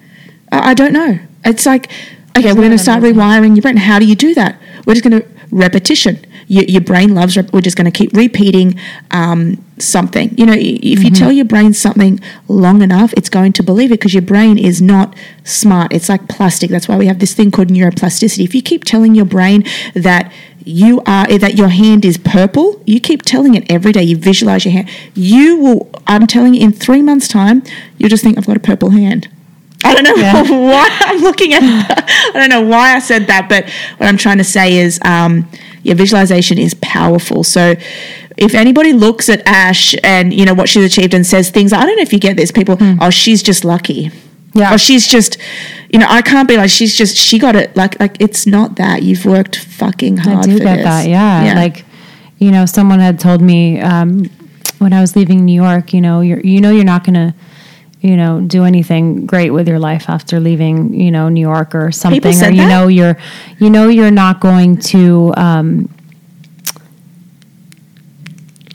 I, 0.52 0.70
I 0.70 0.74
don't 0.74 0.92
know. 0.92 1.18
It's 1.44 1.66
like, 1.66 1.90
okay, 2.36 2.48
we're 2.52 2.62
going 2.62 2.70
to 2.70 2.78
start 2.78 3.02
rewiring 3.02 3.56
your 3.56 3.62
brain. 3.62 3.76
How 3.76 3.98
do 3.98 4.06
you 4.06 4.16
do 4.16 4.34
that? 4.34 4.60
We're 4.86 4.94
just 4.94 5.08
going 5.08 5.22
to 5.22 5.28
repetition. 5.50 6.24
Your, 6.46 6.64
your 6.64 6.80
brain 6.80 7.14
loves. 7.14 7.36
Rep- 7.36 7.52
we're 7.52 7.60
just 7.60 7.76
going 7.76 7.90
to 7.90 7.96
keep 7.96 8.12
repeating 8.14 8.78
um, 9.10 9.62
something. 9.78 10.36
You 10.38 10.46
know, 10.46 10.54
if 10.56 11.02
you 11.02 11.10
tell 11.10 11.30
your 11.30 11.44
brain 11.44 11.74
something 11.74 12.20
long 12.48 12.80
enough, 12.80 13.12
it's 13.16 13.28
going 13.28 13.52
to 13.54 13.62
believe 13.62 13.92
it 13.92 14.00
because 14.00 14.14
your 14.14 14.22
brain 14.22 14.58
is 14.58 14.80
not 14.80 15.14
smart. 15.44 15.92
It's 15.92 16.08
like 16.08 16.26
plastic. 16.28 16.70
That's 16.70 16.88
why 16.88 16.96
we 16.96 17.06
have 17.06 17.18
this 17.18 17.34
thing 17.34 17.50
called 17.50 17.68
neuroplasticity. 17.68 18.44
If 18.44 18.54
you 18.54 18.62
keep 18.62 18.84
telling 18.84 19.14
your 19.14 19.26
brain 19.26 19.64
that 19.94 20.32
you 20.68 21.00
are 21.06 21.26
that 21.38 21.56
your 21.56 21.68
hand 21.68 22.04
is 22.04 22.18
purple 22.18 22.82
you 22.84 23.00
keep 23.00 23.22
telling 23.22 23.54
it 23.54 23.64
every 23.72 23.90
day 23.90 24.02
you 24.02 24.16
visualize 24.16 24.64
your 24.66 24.72
hand. 24.72 24.88
You 25.14 25.56
will 25.56 25.90
i'm 26.06 26.26
telling 26.26 26.52
you 26.54 26.60
in 26.60 26.72
three 26.72 27.00
months 27.00 27.26
time 27.26 27.62
you'll 27.96 28.10
just 28.10 28.22
think 28.22 28.36
i've 28.36 28.46
got 28.46 28.56
a 28.58 28.60
purple 28.60 28.90
hand. 28.90 29.28
I 29.82 29.94
don't 29.94 30.04
know 30.04 30.14
Yeah. 30.16 30.42
why 30.72 30.86
i'm 31.08 31.20
looking 31.22 31.54
at 31.54 31.62
i 31.62 32.32
don't 32.34 32.50
know 32.50 32.60
why 32.60 32.94
i 32.94 32.98
said 32.98 33.28
that 33.28 33.48
but 33.48 33.64
what 33.98 34.08
i'm 34.08 34.18
trying 34.18 34.38
to 34.38 34.44
say 34.44 34.76
is 34.76 35.00
um, 35.04 35.48
your 35.84 35.94
visualization 35.96 36.58
is 36.58 36.74
powerful. 36.82 37.44
So 37.44 37.74
if 38.36 38.54
anybody 38.54 38.92
looks 38.92 39.28
at 39.28 39.40
ash 39.46 39.94
and 40.04 40.34
you 40.34 40.44
know 40.44 40.54
what 40.54 40.68
she's 40.68 40.84
achieved 40.84 41.14
and 41.14 41.26
says 41.26 41.50
things 41.50 41.72
i 41.72 41.80
don't 41.84 41.96
know 41.96 42.02
if 42.02 42.12
you 42.12 42.18
get 42.18 42.36
this 42.36 42.52
people 42.52 42.76
oh 43.00 43.10
she's 43.10 43.42
just 43.42 43.64
lucky 43.64 44.10
Yeah. 44.58 44.72
Oh, 44.72 44.76
she's 44.76 45.06
just, 45.06 45.38
you 45.92 45.98
know, 46.00 46.06
I 46.08 46.20
can't 46.22 46.48
be 46.48 46.56
like 46.56 46.70
she's 46.70 46.94
just 46.94 47.16
she 47.16 47.38
got 47.38 47.54
it. 47.56 47.76
Like 47.76 47.98
like 48.00 48.16
it's 48.20 48.46
not 48.46 48.76
that 48.76 49.02
you've 49.02 49.24
worked 49.24 49.56
fucking 49.56 50.16
hard. 50.18 50.38
I 50.38 50.42
do 50.42 50.58
for 50.58 50.64
get 50.64 50.76
this. 50.76 50.84
that. 50.84 51.08
Yeah. 51.08 51.54
Like, 51.54 51.84
you 52.38 52.50
know, 52.50 52.66
someone 52.66 53.00
had 53.00 53.18
told 53.20 53.40
me 53.40 53.80
um, 53.80 54.24
when 54.78 54.92
I 54.92 55.00
was 55.00 55.16
leaving 55.16 55.44
New 55.44 55.54
York, 55.60 55.92
you 55.94 56.00
know, 56.00 56.20
you're, 56.20 56.40
you 56.40 56.60
know, 56.60 56.70
you're 56.70 56.84
not 56.84 57.02
going 57.04 57.14
to, 57.14 57.34
you 58.00 58.16
know, 58.16 58.40
do 58.40 58.62
anything 58.64 59.26
great 59.26 59.50
with 59.50 59.66
your 59.66 59.80
life 59.80 60.08
after 60.08 60.38
leaving, 60.38 60.94
you 60.94 61.10
know, 61.10 61.28
New 61.28 61.40
York 61.40 61.74
or 61.74 61.90
something, 61.90 62.26
or 62.44 62.50
you 62.50 62.62
that? 62.62 62.68
know, 62.68 62.86
you're, 62.86 63.16
you 63.58 63.70
know, 63.70 63.88
you're 63.88 64.12
not 64.12 64.38
going 64.40 64.76
to, 64.92 65.34
um, 65.36 65.88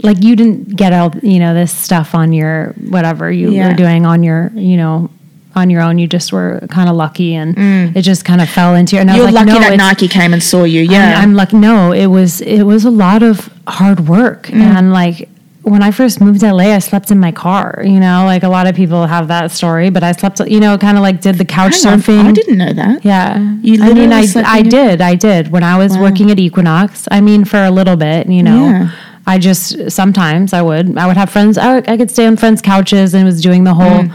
like 0.01 0.21
you 0.21 0.35
didn't 0.35 0.75
get 0.75 0.91
all, 0.91 1.13
you 1.23 1.39
know, 1.39 1.53
this 1.53 1.73
stuff 1.73 2.13
on 2.13 2.33
your, 2.33 2.73
whatever 2.89 3.31
you 3.31 3.51
Yeah. 3.51 3.69
were 3.69 3.75
doing 3.75 4.05
on 4.05 4.23
your, 4.23 4.51
you 4.55 4.75
know, 4.75 5.09
on 5.55 5.69
your 5.69 5.81
own. 5.81 5.97
You 5.99 6.07
just 6.07 6.33
were 6.33 6.65
kind 6.69 6.89
of 6.89 6.95
lucky 6.95 7.35
and 7.35 7.55
it 7.95 8.01
just 8.01 8.25
kind 8.25 8.41
of 8.41 8.49
fell 8.49 8.75
into 8.75 8.95
your, 8.95 9.01
and 9.01 9.09
Mm. 9.09 9.15
you're 9.15 9.25
was 9.25 9.33
like, 9.35 9.45
lucky 9.47 9.59
no, 9.59 9.69
that 9.69 9.77
Nike 9.77 10.07
came 10.07 10.33
and 10.33 10.41
saw 10.43 10.63
you. 10.63 10.81
Yeah, 10.81 11.15
I'm, 11.17 11.29
I'm 11.29 11.33
like, 11.35 11.53
no, 11.53 11.91
it 11.91 12.07
was 12.07 12.41
it 12.41 12.63
was 12.63 12.85
a 12.85 12.91
lot 12.91 13.21
of 13.23 13.49
hard 13.67 14.07
work, 14.07 14.47
Mm. 14.47 14.61
and 14.61 14.93
like 14.93 15.29
when 15.61 15.81
I 15.81 15.91
first 15.91 16.19
moved 16.19 16.41
to 16.41 16.47
LA, 16.53 16.75
I 16.75 16.79
slept 16.79 17.09
in 17.09 17.19
my 17.19 17.31
car. 17.31 17.81
You 17.85 17.97
know, 18.01 18.25
like 18.25 18.43
a 18.43 18.49
lot 18.49 18.67
of 18.67 18.75
people 18.75 19.07
have 19.07 19.29
that 19.29 19.49
story, 19.49 19.89
but 19.89 20.03
I 20.03 20.11
slept, 20.11 20.41
you 20.41 20.59
know, 20.59 20.77
kind 20.77 20.97
of 20.97 21.03
like 21.03 21.21
did 21.21 21.35
the 21.37 21.45
couch 21.45 21.75
Hang 21.81 21.93
on, 21.93 21.99
surfing. 22.01 22.25
I 22.25 22.31
didn't 22.33 22.57
know 22.57 22.73
that. 22.73 23.05
Yeah, 23.05 23.37
You 23.61 23.81
I 23.81 23.93
mean, 23.93 24.11
I 24.11 24.25
I 24.45 24.61
did, 24.61 24.99
I 24.99 25.15
did 25.15 25.51
when 25.51 25.63
I 25.63 25.77
was 25.77 25.97
working 25.97 26.29
at 26.31 26.37
Equinox. 26.39 27.07
I 27.11 27.21
mean, 27.21 27.45
for 27.45 27.63
a 27.63 27.71
little 27.71 27.95
bit, 27.95 28.27
you 28.27 28.43
know. 28.43 28.65
Yeah. 28.69 28.89
I 29.25 29.37
just 29.37 29.89
sometimes 29.89 30.51
I 30.51 30.61
would 30.61 30.97
I 30.97 31.07
would 31.07 31.15
have 31.15 31.29
friends 31.29 31.57
I, 31.57 31.77
I 31.77 31.95
could 31.95 32.11
stay 32.11 32.25
on 32.27 32.35
friends' 32.35 32.61
couches 32.61 33.13
and 33.13 33.23
was 33.23 33.39
doing 33.41 33.63
the 33.63 33.73
whole 33.73 34.01
Mm. 34.03 34.11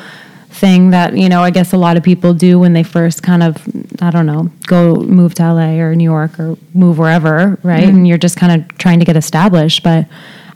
Thing 0.58 0.90
that 0.90 1.16
you 1.16 1.28
know 1.28 1.40
I 1.42 1.50
guess 1.50 1.72
a 1.72 1.76
lot 1.76 1.96
of 1.96 2.02
people 2.02 2.34
do 2.34 2.58
when 2.58 2.72
they 2.72 2.82
first 2.82 3.22
kind 3.22 3.42
of 3.42 3.56
I 4.02 4.10
don't 4.10 4.26
know 4.26 4.50
go 4.66 4.96
move 4.96 5.34
to 5.34 5.42
LA 5.52 5.78
or 5.78 5.94
New 5.94 6.04
York 6.04 6.38
or 6.40 6.56
move 6.74 6.98
wherever 6.98 7.58
right 7.62 7.84
Mm. 7.84 7.88
and 7.88 8.08
you're 8.08 8.18
just 8.18 8.36
kind 8.36 8.52
of 8.62 8.78
trying 8.78 8.98
to 8.98 9.04
get 9.04 9.16
established 9.16 9.82
but 9.82 10.06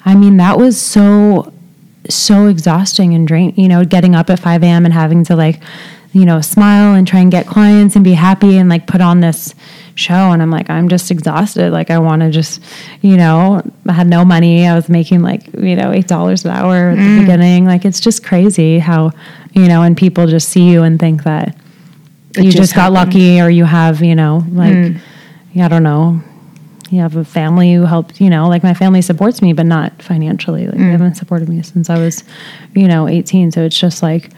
I 0.05 0.15
mean 0.15 0.37
that 0.39 0.59
was 0.59 0.81
so 0.81 1.53
so 2.09 2.47
exhausting 2.49 3.15
and 3.15 3.27
drain 3.29 3.55
you 3.57 3.69
know 3.69 3.85
getting 3.85 4.15
up 4.15 4.29
at 4.31 4.39
5 4.41 4.63
a.m 4.65 4.85
and 4.85 4.93
having 4.93 5.25
to 5.25 5.37
like 5.37 5.61
you 6.13 6.25
know 6.25 6.41
smile 6.41 6.95
and 6.95 7.07
try 7.07 7.21
and 7.21 7.31
get 7.31 7.47
clients 7.47 7.95
and 7.95 8.05
be 8.05 8.15
happy 8.15 8.57
and 8.59 8.69
like 8.69 8.87
put 8.87 9.01
on 9.01 9.21
this 9.21 9.55
show 9.95 10.31
and 10.33 10.43
i'm 10.43 10.51
like 10.51 10.69
i'm 10.71 10.89
just 10.89 11.11
exhausted 11.11 11.73
like 11.73 11.91
i 11.91 11.99
want 11.99 12.23
to 12.23 12.31
just 12.31 12.63
you 13.03 13.17
know 13.17 13.63
i 13.89 13.93
had 13.93 14.07
no 14.07 14.25
money 14.25 14.67
i 14.67 14.75
was 14.75 14.89
making 14.89 15.23
like 15.23 15.47
you 15.55 15.77
know 15.77 15.93
eight 15.93 16.09
dollars 16.09 16.45
an 16.45 16.51
hour 16.51 16.91
at 16.91 16.97
the 16.97 17.03
mm. 17.03 17.21
beginning 17.21 17.65
like 17.65 17.85
it's 17.85 18.01
just 18.01 18.25
crazy 18.25 18.79
how 18.79 19.11
you 19.53 19.69
know 19.69 19.83
and 19.83 19.97
people 19.97 20.27
just 20.27 20.49
see 20.49 20.71
you 20.71 20.83
and 20.83 20.99
think 20.99 21.25
that 21.25 21.57
It 22.37 22.45
you 22.45 22.51
just 22.51 22.57
just, 22.57 22.75
got 22.75 22.93
lucky 22.93 23.41
or 23.41 23.51
you 23.51 23.65
have 23.65 24.03
you 24.03 24.15
know 24.15 24.45
like 24.51 24.73
mm. 24.73 25.01
i 25.61 25.69
don't 25.69 25.83
know 25.83 26.23
you 26.93 27.01
have 27.01 27.17
a 27.17 27.25
family 27.25 27.73
who 27.73 27.87
helped, 27.87 28.21
you 28.21 28.29
know, 28.29 28.49
like 28.49 28.63
my 28.63 28.75
family 28.75 29.01
supports 29.01 29.41
me, 29.41 29.55
but 29.55 29.65
not 29.65 30.03
financially. 30.03 30.67
Like 30.67 30.77
they 30.77 30.85
mm. 30.85 30.91
haven't 30.91 31.15
supported 31.15 31.49
me 31.49 31.63
since 31.63 31.89
I 31.89 31.99
was, 31.99 32.23
you 32.75 32.87
know, 32.87 33.09
18. 33.09 33.51
So 33.51 33.63
it's 33.63 33.79
just 33.79 34.03
like, 34.03 34.31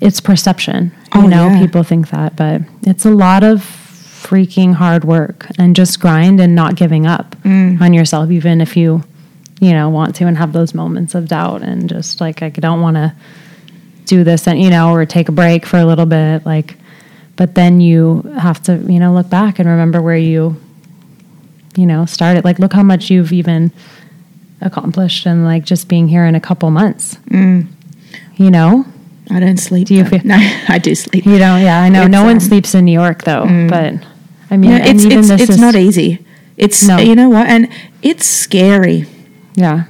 it's 0.00 0.18
perception. 0.18 0.92
Oh, 1.14 1.22
You 1.22 1.28
know, 1.28 1.48
yeah. 1.48 1.60
people 1.60 1.82
think 1.82 2.08
that, 2.08 2.36
but 2.36 2.62
it's 2.82 3.04
a 3.04 3.10
lot 3.10 3.44
of 3.44 3.83
freaking 4.24 4.72
hard 4.74 5.04
work 5.04 5.46
and 5.58 5.76
just 5.76 6.00
grind 6.00 6.40
and 6.40 6.54
not 6.54 6.76
giving 6.76 7.06
up 7.06 7.36
on 7.44 7.92
yourself, 7.92 8.30
even 8.30 8.60
if 8.60 8.76
you, 8.76 9.02
you 9.60 9.72
know, 9.72 9.90
want 9.90 10.14
to 10.16 10.26
and 10.26 10.36
have 10.38 10.52
those 10.52 10.72
moments 10.74 11.14
of 11.14 11.28
doubt 11.28 11.62
and 11.62 11.88
just 11.88 12.20
like, 12.20 12.42
I 12.42 12.48
don't 12.48 12.80
want 12.80 12.96
to 12.96 13.14
do 14.06 14.24
this 14.24 14.46
and, 14.48 14.60
you 14.60 14.70
know, 14.70 14.92
or 14.94 15.04
take 15.06 15.28
a 15.28 15.32
break 15.32 15.66
for 15.66 15.78
a 15.78 15.84
little 15.84 16.06
bit. 16.06 16.46
Like, 16.46 16.76
but 17.36 17.54
then 17.54 17.80
you 17.80 18.22
have 18.38 18.62
to, 18.64 18.76
you 18.76 18.98
know, 18.98 19.12
look 19.12 19.28
back 19.28 19.58
and 19.58 19.68
remember 19.68 20.00
where 20.00 20.16
you 20.16 20.56
you 21.76 21.86
know, 21.86 22.06
started. 22.06 22.44
Like, 22.44 22.60
look 22.60 22.72
how 22.72 22.84
much 22.84 23.10
you've 23.10 23.32
even 23.32 23.72
accomplished 24.60 25.26
and 25.26 25.44
like 25.44 25.64
just 25.64 25.88
being 25.88 26.06
here 26.08 26.24
in 26.24 26.34
a 26.36 26.40
couple 26.40 26.70
months. 26.70 27.16
Mm. 27.30 27.66
You 28.36 28.50
know, 28.50 28.84
I 29.30 29.40
don't 29.40 29.56
sleep. 29.58 29.88
Do 29.88 29.94
you 29.96 30.04
though. 30.04 30.10
feel- 30.18 30.20
No, 30.24 30.36
I 30.68 30.78
do 30.78 30.94
sleep. 30.94 31.26
you 31.26 31.36
don't? 31.38 31.60
yeah, 31.62 31.80
I 31.82 31.88
know. 31.88 32.02
It's, 32.02 32.10
no 32.12 32.22
one 32.22 32.34
um, 32.34 32.40
sleeps 32.40 32.74
in 32.76 32.84
New 32.84 32.92
York 32.92 33.24
though, 33.24 33.44
but 33.68 33.94
I 34.50 34.56
mean, 34.56 34.70
No, 34.70 34.76
it's 34.76 35.04
it's 35.04 35.30
it's 35.30 35.50
is 35.50 35.58
not 35.60 35.74
easy. 35.74 36.24
It's 36.56 36.82
No. 36.86 36.98
you 36.98 37.14
know 37.14 37.28
what, 37.28 37.46
and 37.48 37.68
it's 38.02 38.26
scary 38.26 39.06
yeah, 39.56 39.84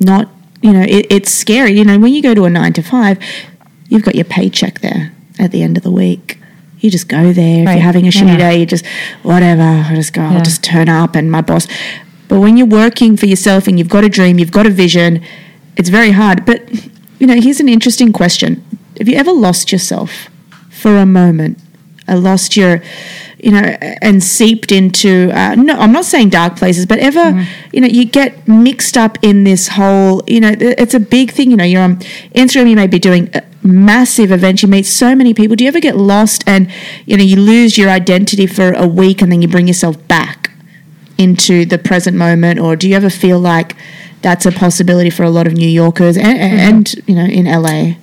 not 0.00 0.28
you 0.62 0.72
know, 0.72 0.82
it, 0.82 1.06
it's 1.10 1.30
scary. 1.30 1.72
You 1.72 1.84
know, 1.84 1.98
when 1.98 2.12
you 2.14 2.22
go 2.22 2.34
to 2.34 2.44
a 2.44 2.50
nine 2.50 2.72
to 2.74 2.82
five, 2.82 3.18
you've 3.88 4.04
got 4.04 4.14
your 4.14 4.24
paycheck 4.24 4.78
there 4.80 5.12
at 5.40 5.50
the 5.50 5.60
end 5.62 5.76
of 5.76 5.82
the 5.82 5.90
week. 5.90 6.38
You 6.78 6.88
just 6.88 7.08
go 7.08 7.32
there. 7.32 7.64
If 7.64 7.68
you're 7.68 7.78
having 7.82 8.06
a 8.06 8.10
shitty 8.10 8.38
Yeah. 8.38 8.50
day, 8.50 8.60
you 8.60 8.66
just, 8.66 8.86
whatever, 9.24 9.62
I 9.62 9.92
just 9.96 10.12
go, 10.12 10.22
Yeah. 10.22 10.34
I'll 10.36 10.42
just 10.44 10.62
turn 10.62 10.88
up 10.88 11.16
and 11.16 11.32
my 11.32 11.40
boss. 11.40 11.66
But 12.28 12.38
when 12.38 12.56
you're 12.56 12.68
working 12.68 13.16
for 13.16 13.26
yourself 13.26 13.66
and 13.66 13.76
you've 13.76 13.88
got 13.88 14.04
a 14.04 14.08
dream, 14.08 14.38
you've 14.38 14.52
got 14.52 14.66
a 14.66 14.70
vision, 14.70 15.20
it's 15.76 15.88
very 15.88 16.12
hard. 16.12 16.46
But, 16.46 16.60
you 17.18 17.26
know, 17.26 17.40
here's 17.40 17.58
an 17.58 17.68
interesting 17.68 18.12
question 18.12 18.62
Have 18.98 19.08
you 19.08 19.16
ever 19.16 19.32
lost 19.32 19.72
yourself 19.72 20.28
for 20.70 20.96
a 20.96 21.06
moment? 21.06 21.58
Uh, 22.08 22.12
I 22.12 22.14
lost 22.14 22.56
your, 22.56 22.82
you 23.38 23.50
know, 23.52 23.76
and 24.02 24.22
seeped 24.22 24.72
into, 24.72 25.30
uh, 25.32 25.54
no, 25.54 25.78
I'm 25.78 25.92
not 25.92 26.04
saying 26.04 26.30
dark 26.30 26.56
places, 26.56 26.86
but 26.86 26.98
ever, 26.98 27.20
mm-hmm. 27.20 27.70
you 27.72 27.80
know, 27.80 27.86
you 27.86 28.04
get 28.04 28.46
mixed 28.46 28.96
up 28.96 29.18
in 29.22 29.44
this 29.44 29.68
whole, 29.68 30.22
you 30.26 30.40
know, 30.40 30.54
it's 30.58 30.94
a 30.94 31.00
big 31.00 31.30
thing. 31.32 31.50
You 31.50 31.56
know, 31.56 31.64
you're 31.64 31.82
on 31.82 31.96
Instagram, 32.34 32.70
you 32.70 32.76
may 32.76 32.86
be 32.86 32.98
doing 32.98 33.32
massive 33.62 34.32
events, 34.32 34.62
you 34.62 34.68
meet 34.68 34.86
so 34.86 35.14
many 35.14 35.34
people. 35.34 35.56
Do 35.56 35.64
you 35.64 35.68
ever 35.68 35.80
get 35.80 35.96
lost 35.96 36.44
and, 36.46 36.70
you 37.06 37.16
know, 37.16 37.22
you 37.22 37.36
lose 37.36 37.78
your 37.78 37.90
identity 37.90 38.46
for 38.46 38.72
a 38.72 38.86
week 38.86 39.22
and 39.22 39.30
then 39.30 39.42
you 39.42 39.48
bring 39.48 39.68
yourself 39.68 39.96
back 40.08 40.50
into 41.18 41.64
the 41.64 41.78
present 41.78 42.16
moment? 42.16 42.58
Or 42.58 42.76
do 42.76 42.88
you 42.88 42.96
ever 42.96 43.10
feel 43.10 43.38
like 43.38 43.76
that's 44.22 44.46
a 44.46 44.52
possibility 44.52 45.10
for 45.10 45.24
a 45.24 45.30
lot 45.30 45.46
of 45.46 45.52
New 45.52 45.68
Yorkers 45.68 46.16
and, 46.16 46.38
mm-hmm. 46.38 46.56
and 46.58 46.94
you 47.06 47.14
know, 47.14 47.24
in 47.24 47.46
LA? 47.46 47.94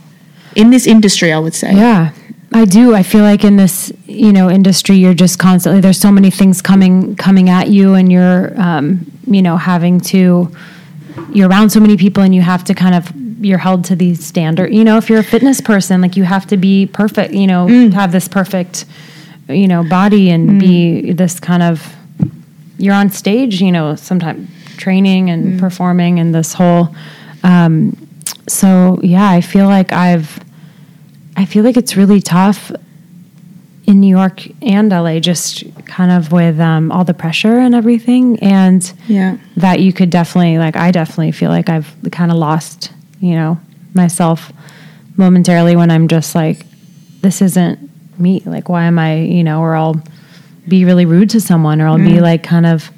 In 0.56 0.72
this 0.72 0.88
industry, 0.88 1.32
I 1.32 1.40
would 1.40 1.54
say. 1.54 1.74
Yeah, 1.74 2.12
I 2.52 2.66
do. 2.66 2.96
I 2.96 3.04
feel 3.04 3.22
like 3.22 3.44
in 3.44 3.58
this, 3.58 3.92
you 4.06 4.34
know, 4.34 4.50
industry, 4.50 4.96
you're 4.96 5.14
just 5.14 5.38
constantly 5.38 5.82
there's 5.82 6.00
so 6.00 6.12
many 6.12 6.32
things 6.32 6.62
coming 6.62 7.16
coming 7.16 7.50
at 7.50 7.70
you, 7.70 7.94
and 7.94 8.12
you're, 8.12 8.60
um, 8.60 9.12
you 9.28 9.42
know, 9.42 9.58
having 9.58 10.00
to 10.02 10.52
you're 11.32 11.50
around 11.50 11.70
so 11.70 11.80
many 11.80 11.96
people, 11.98 12.24
and 12.24 12.34
you 12.34 12.42
have 12.42 12.64
to 12.66 12.74
kind 12.74 12.96
of 12.96 13.12
you're 13.44 13.60
held 13.60 13.86
to 13.86 13.96
these 13.96 14.26
standard. 14.26 14.74
You 14.74 14.84
know, 14.84 14.98
if 14.98 15.10
you're 15.10 15.20
a 15.20 15.24
fitness 15.24 15.62
person, 15.62 16.02
like 16.02 16.18
you 16.18 16.24
have 16.24 16.48
to 16.48 16.58
be 16.58 16.86
perfect. 16.88 17.34
You 17.34 17.48
know, 17.48 17.68
have 17.92 18.12
this 18.12 18.28
perfect, 18.28 18.86
you 19.48 19.68
know, 19.68 19.84
body 19.84 20.30
and 20.30 20.60
be 20.60 21.14
this 21.14 21.40
kind 21.40 21.64
of. 21.64 21.96
You're 22.78 22.96
on 22.96 23.10
stage, 23.10 23.62
you 23.62 23.72
know, 23.72 23.96
sometimes 23.96 24.50
training 24.78 25.30
and 25.30 25.60
performing, 25.60 26.20
and 26.20 26.34
this 26.34 26.54
whole. 26.54 26.96
Um, 27.44 27.96
so 28.48 29.00
yeah, 29.04 29.30
I 29.30 29.42
feel 29.42 29.66
like 29.66 29.92
I've. 29.92 30.40
I 31.40 31.46
feel 31.46 31.64
like 31.64 31.78
it's 31.78 31.96
really 31.96 32.20
tough 32.20 32.70
in 33.86 34.02
New 34.02 34.10
York 34.10 34.46
and 34.62 34.92
LA, 34.92 35.20
just 35.20 35.64
kind 35.86 36.12
of 36.12 36.34
with 36.34 36.60
um, 36.60 36.92
all 36.92 37.06
the 37.06 37.14
pressure 37.14 37.58
and 37.60 37.74
everything, 37.74 38.38
and 38.42 38.92
Yeah. 39.08 39.38
that 39.56 39.80
you 39.80 39.94
could 39.94 40.10
definitely 40.10 40.58
like. 40.58 40.76
I 40.76 40.92
definitely 40.92 41.32
feel 41.32 41.50
like 41.50 41.70
I've 41.70 41.90
kind 42.12 42.30
of 42.30 42.38
lost, 42.38 42.92
you 43.22 43.36
know, 43.36 43.58
myself 43.94 44.52
momentarily 45.16 45.78
when 45.78 45.90
I'm 45.92 46.10
just 46.10 46.36
like, 46.36 46.66
this 47.22 47.42
isn't 47.42 47.90
me. 48.20 48.42
Like, 48.46 48.68
why 48.68 48.84
am 48.84 49.00
I, 49.00 49.20
you 49.22 49.44
know, 49.46 49.62
or 49.62 49.76
I'll 49.76 50.04
be 50.68 50.84
really 50.84 51.06
rude 51.06 51.30
to 51.30 51.40
someone, 51.40 51.80
or 51.80 51.88
I'll 51.88 51.98
be 51.98 52.20
like 52.20 52.44
kind 52.44 52.66
of 52.66 52.92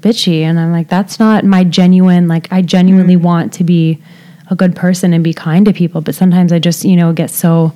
bitchy, 0.00 0.40
and 0.40 0.58
I'm 0.58 0.72
like, 0.72 0.88
that's 0.88 1.18
not 1.20 1.44
my 1.44 1.64
genuine. 1.64 2.28
Like, 2.28 2.50
I 2.50 2.62
genuinely 2.62 3.16
want 3.16 3.52
to 3.54 3.62
be 3.64 4.02
a 4.50 4.56
good 4.56 4.74
person 4.76 5.12
and 5.12 5.22
be 5.24 5.32
kind 5.34 5.66
to 5.66 5.72
people, 5.72 6.00
but 6.00 6.14
sometimes 6.14 6.52
I 6.52 6.58
just, 6.58 6.84
you 6.84 6.96
know, 6.96 7.12
get 7.12 7.30
so. 7.30 7.72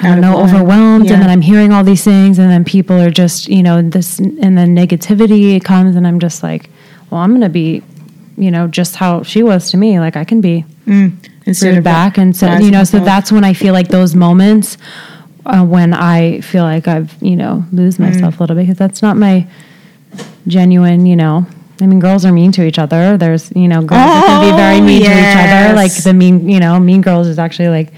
I 0.00 0.08
don't 0.08 0.20
know, 0.20 0.40
overwhelmed, 0.42 1.06
Yeah. 1.06 1.12
and 1.12 1.22
then 1.22 1.30
I'm 1.30 1.40
hearing 1.40 1.72
all 1.72 1.84
these 1.84 2.02
things, 2.02 2.40
and 2.40 2.50
then 2.50 2.64
people 2.64 3.00
are 3.00 3.12
just, 3.12 3.46
you 3.48 3.62
know, 3.62 3.80
this, 3.80 4.18
and 4.18 4.58
then 4.58 4.74
negativity 4.74 5.62
comes, 5.62 5.94
and 5.94 6.04
I'm 6.04 6.18
just 6.18 6.42
like, 6.42 6.68
well, 7.10 7.20
I'm 7.20 7.32
gonna 7.32 7.48
be, 7.48 7.80
you 8.36 8.50
know, 8.50 8.66
just 8.66 8.96
how 8.96 9.22
she 9.22 9.44
was 9.44 9.70
to 9.70 9.76
me. 9.76 10.00
Like 10.00 10.16
I 10.16 10.24
can 10.24 10.40
be 10.40 10.64
Instead 11.46 11.68
rude 11.68 11.78
of 11.78 11.84
back, 11.84 12.18
and 12.18 12.36
so 12.36 12.52
you 12.56 12.72
know, 12.72 12.82
so 12.82 12.98
that's 12.98 13.30
when 13.30 13.44
I 13.44 13.52
feel 13.52 13.72
like 13.72 13.86
those 13.86 14.16
moments 14.16 14.78
uh, 15.46 15.64
when 15.64 15.94
I 15.94 16.40
feel 16.40 16.64
like 16.64 16.88
I've, 16.88 17.14
you 17.22 17.36
know, 17.36 17.64
lose 17.70 18.00
myself 18.00 18.40
a 18.40 18.42
little 18.42 18.56
bit 18.56 18.62
because 18.62 18.78
that's 18.78 19.00
not 19.00 19.16
my 19.16 19.46
genuine, 20.48 21.06
you 21.06 21.14
know. 21.14 21.46
I 21.80 21.86
mean, 21.86 21.98
girls 21.98 22.24
are 22.24 22.32
mean 22.32 22.52
to 22.52 22.64
each 22.64 22.78
other. 22.78 23.16
There's, 23.16 23.50
you 23.56 23.66
know, 23.68 23.80
girls 23.80 23.90
that 24.00 24.24
can 24.26 24.50
be 24.50 24.56
very 24.56 24.78
Oh, 24.78 24.82
mean 24.82 25.02
to 25.02 25.10
each 25.10 25.36
other. 25.36 25.74
Like 25.74 25.92
the 25.92 26.12
mean, 26.14 26.48
you 26.48 26.60
know, 26.60 26.78
Mean 26.78 27.00
Girls 27.02 27.26
is 27.26 27.38
actually 27.38 27.68
like, 27.68 27.92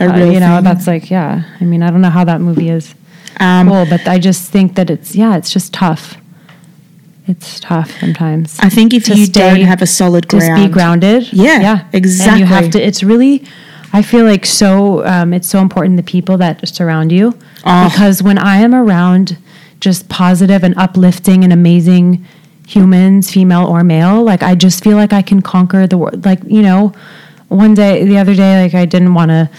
A 0.00 0.04
uh, 0.08 0.16
real 0.16 0.32
you 0.32 0.40
know, 0.40 0.56
thing. 0.56 0.64
that's 0.64 0.86
like, 0.86 1.10
yeah. 1.10 1.42
I 1.60 1.64
mean, 1.64 1.82
I 1.82 1.90
don't 1.90 2.00
know 2.00 2.10
how 2.10 2.24
that 2.24 2.40
movie 2.40 2.70
is 2.70 2.94
Um, 3.38 3.68
cool, 3.68 3.84
but 3.86 4.06
I 4.08 4.18
just 4.18 4.50
think 4.50 4.74
that 4.76 4.88
it's, 4.90 5.14
yeah, 5.14 5.36
it's 5.36 5.50
just 5.52 5.72
tough. 5.74 6.16
It's 7.28 7.60
tough 7.60 7.90
sometimes. 8.00 8.58
I 8.60 8.68
think 8.68 8.92
if 8.94 9.04
to 9.04 9.14
you 9.14 9.26
stay- 9.26 9.40
don't 9.40 9.60
have 9.66 9.80
a 9.82 9.86
solid 9.86 10.28
just 10.28 10.46
ground, 10.46 10.66
be 10.66 10.72
grounded. 10.72 11.32
Yeah, 11.32 11.60
yeah, 11.60 11.78
And 11.84 11.94
exactly. 11.94 12.40
you 12.40 12.46
have 12.46 12.70
to. 12.70 12.80
It's 12.84 13.02
really. 13.02 13.44
I 13.92 14.00
feel 14.02 14.24
like 14.24 14.44
so. 14.46 15.04
Um, 15.06 15.32
it's 15.32 15.48
so 15.48 15.60
important 15.60 15.98
the 15.98 16.02
people 16.02 16.36
that 16.38 16.66
surround 16.66 17.12
you 17.12 17.38
Oh. 17.64 17.88
because 17.90 18.22
when 18.22 18.38
I 18.38 18.56
am 18.56 18.74
around 18.74 19.36
just 19.80 20.08
positive 20.08 20.64
and 20.64 20.74
uplifting 20.76 21.44
and 21.44 21.52
amazing 21.52 22.24
humans, 22.74 23.30
female 23.30 23.66
or 23.66 23.84
male, 23.84 24.22
like 24.22 24.42
I 24.42 24.54
just 24.54 24.82
feel 24.82 24.96
like 24.96 25.12
I 25.12 25.22
can 25.22 25.42
conquer 25.42 25.86
the 25.86 25.98
world. 25.98 26.24
Like 26.24 26.40
you 26.46 26.62
know, 26.62 26.92
one 27.48 27.74
day, 27.74 28.04
the 28.04 28.18
other 28.18 28.34
day, 28.34 28.62
like 28.62 28.74
I 28.74 28.86
didn't 28.86 29.14
want 29.14 29.30
to 29.30 29.50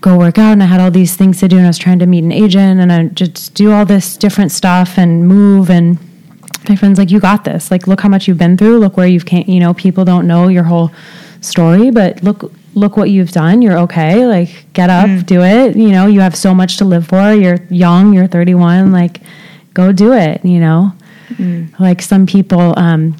go 0.00 0.18
work 0.18 0.36
out 0.36 0.52
and 0.52 0.62
I 0.62 0.66
had 0.66 0.80
all 0.80 0.90
these 0.90 1.14
things 1.16 1.38
to 1.40 1.48
do 1.48 1.56
and 1.56 1.66
I 1.66 1.68
was 1.68 1.78
trying 1.78 2.00
to 2.00 2.06
meet 2.06 2.24
an 2.24 2.32
agent 2.32 2.80
and 2.80 2.92
I 2.92 3.06
just 3.06 3.54
do 3.54 3.72
all 3.72 3.86
this 3.86 4.16
different 4.16 4.50
stuff 4.50 4.98
and 4.98 5.26
move 5.28 5.70
and 5.70 5.98
my 6.68 6.76
friend's 6.76 6.98
like, 6.98 7.10
you 7.10 7.20
got 7.20 7.44
this. 7.44 7.70
Like, 7.70 7.86
look 7.86 8.00
how 8.00 8.08
much 8.08 8.28
you've 8.28 8.38
been 8.38 8.56
through. 8.56 8.78
Look 8.78 8.96
where 8.96 9.06
you've 9.06 9.26
came. 9.26 9.44
You 9.48 9.60
know, 9.60 9.74
people 9.74 10.04
don't 10.04 10.26
know 10.26 10.48
your 10.48 10.64
whole 10.64 10.92
story, 11.40 11.90
but 11.90 12.22
look, 12.22 12.52
look 12.74 12.96
what 12.96 13.10
you've 13.10 13.32
done. 13.32 13.62
You're 13.62 13.78
okay. 13.78 14.26
Like, 14.26 14.66
get 14.72 14.90
up, 14.90 15.08
mm. 15.08 15.26
do 15.26 15.42
it. 15.42 15.76
You 15.76 15.90
know, 15.90 16.06
you 16.06 16.20
have 16.20 16.36
so 16.36 16.54
much 16.54 16.76
to 16.78 16.84
live 16.84 17.06
for. 17.08 17.32
You're 17.32 17.58
young. 17.68 18.12
You're 18.12 18.28
31. 18.28 18.92
Like, 18.92 19.20
go 19.74 19.92
do 19.92 20.12
it. 20.12 20.44
You 20.44 20.60
know, 20.60 20.92
like 21.78 22.02
some 22.02 22.26
people. 22.26 22.74
um 22.78 23.16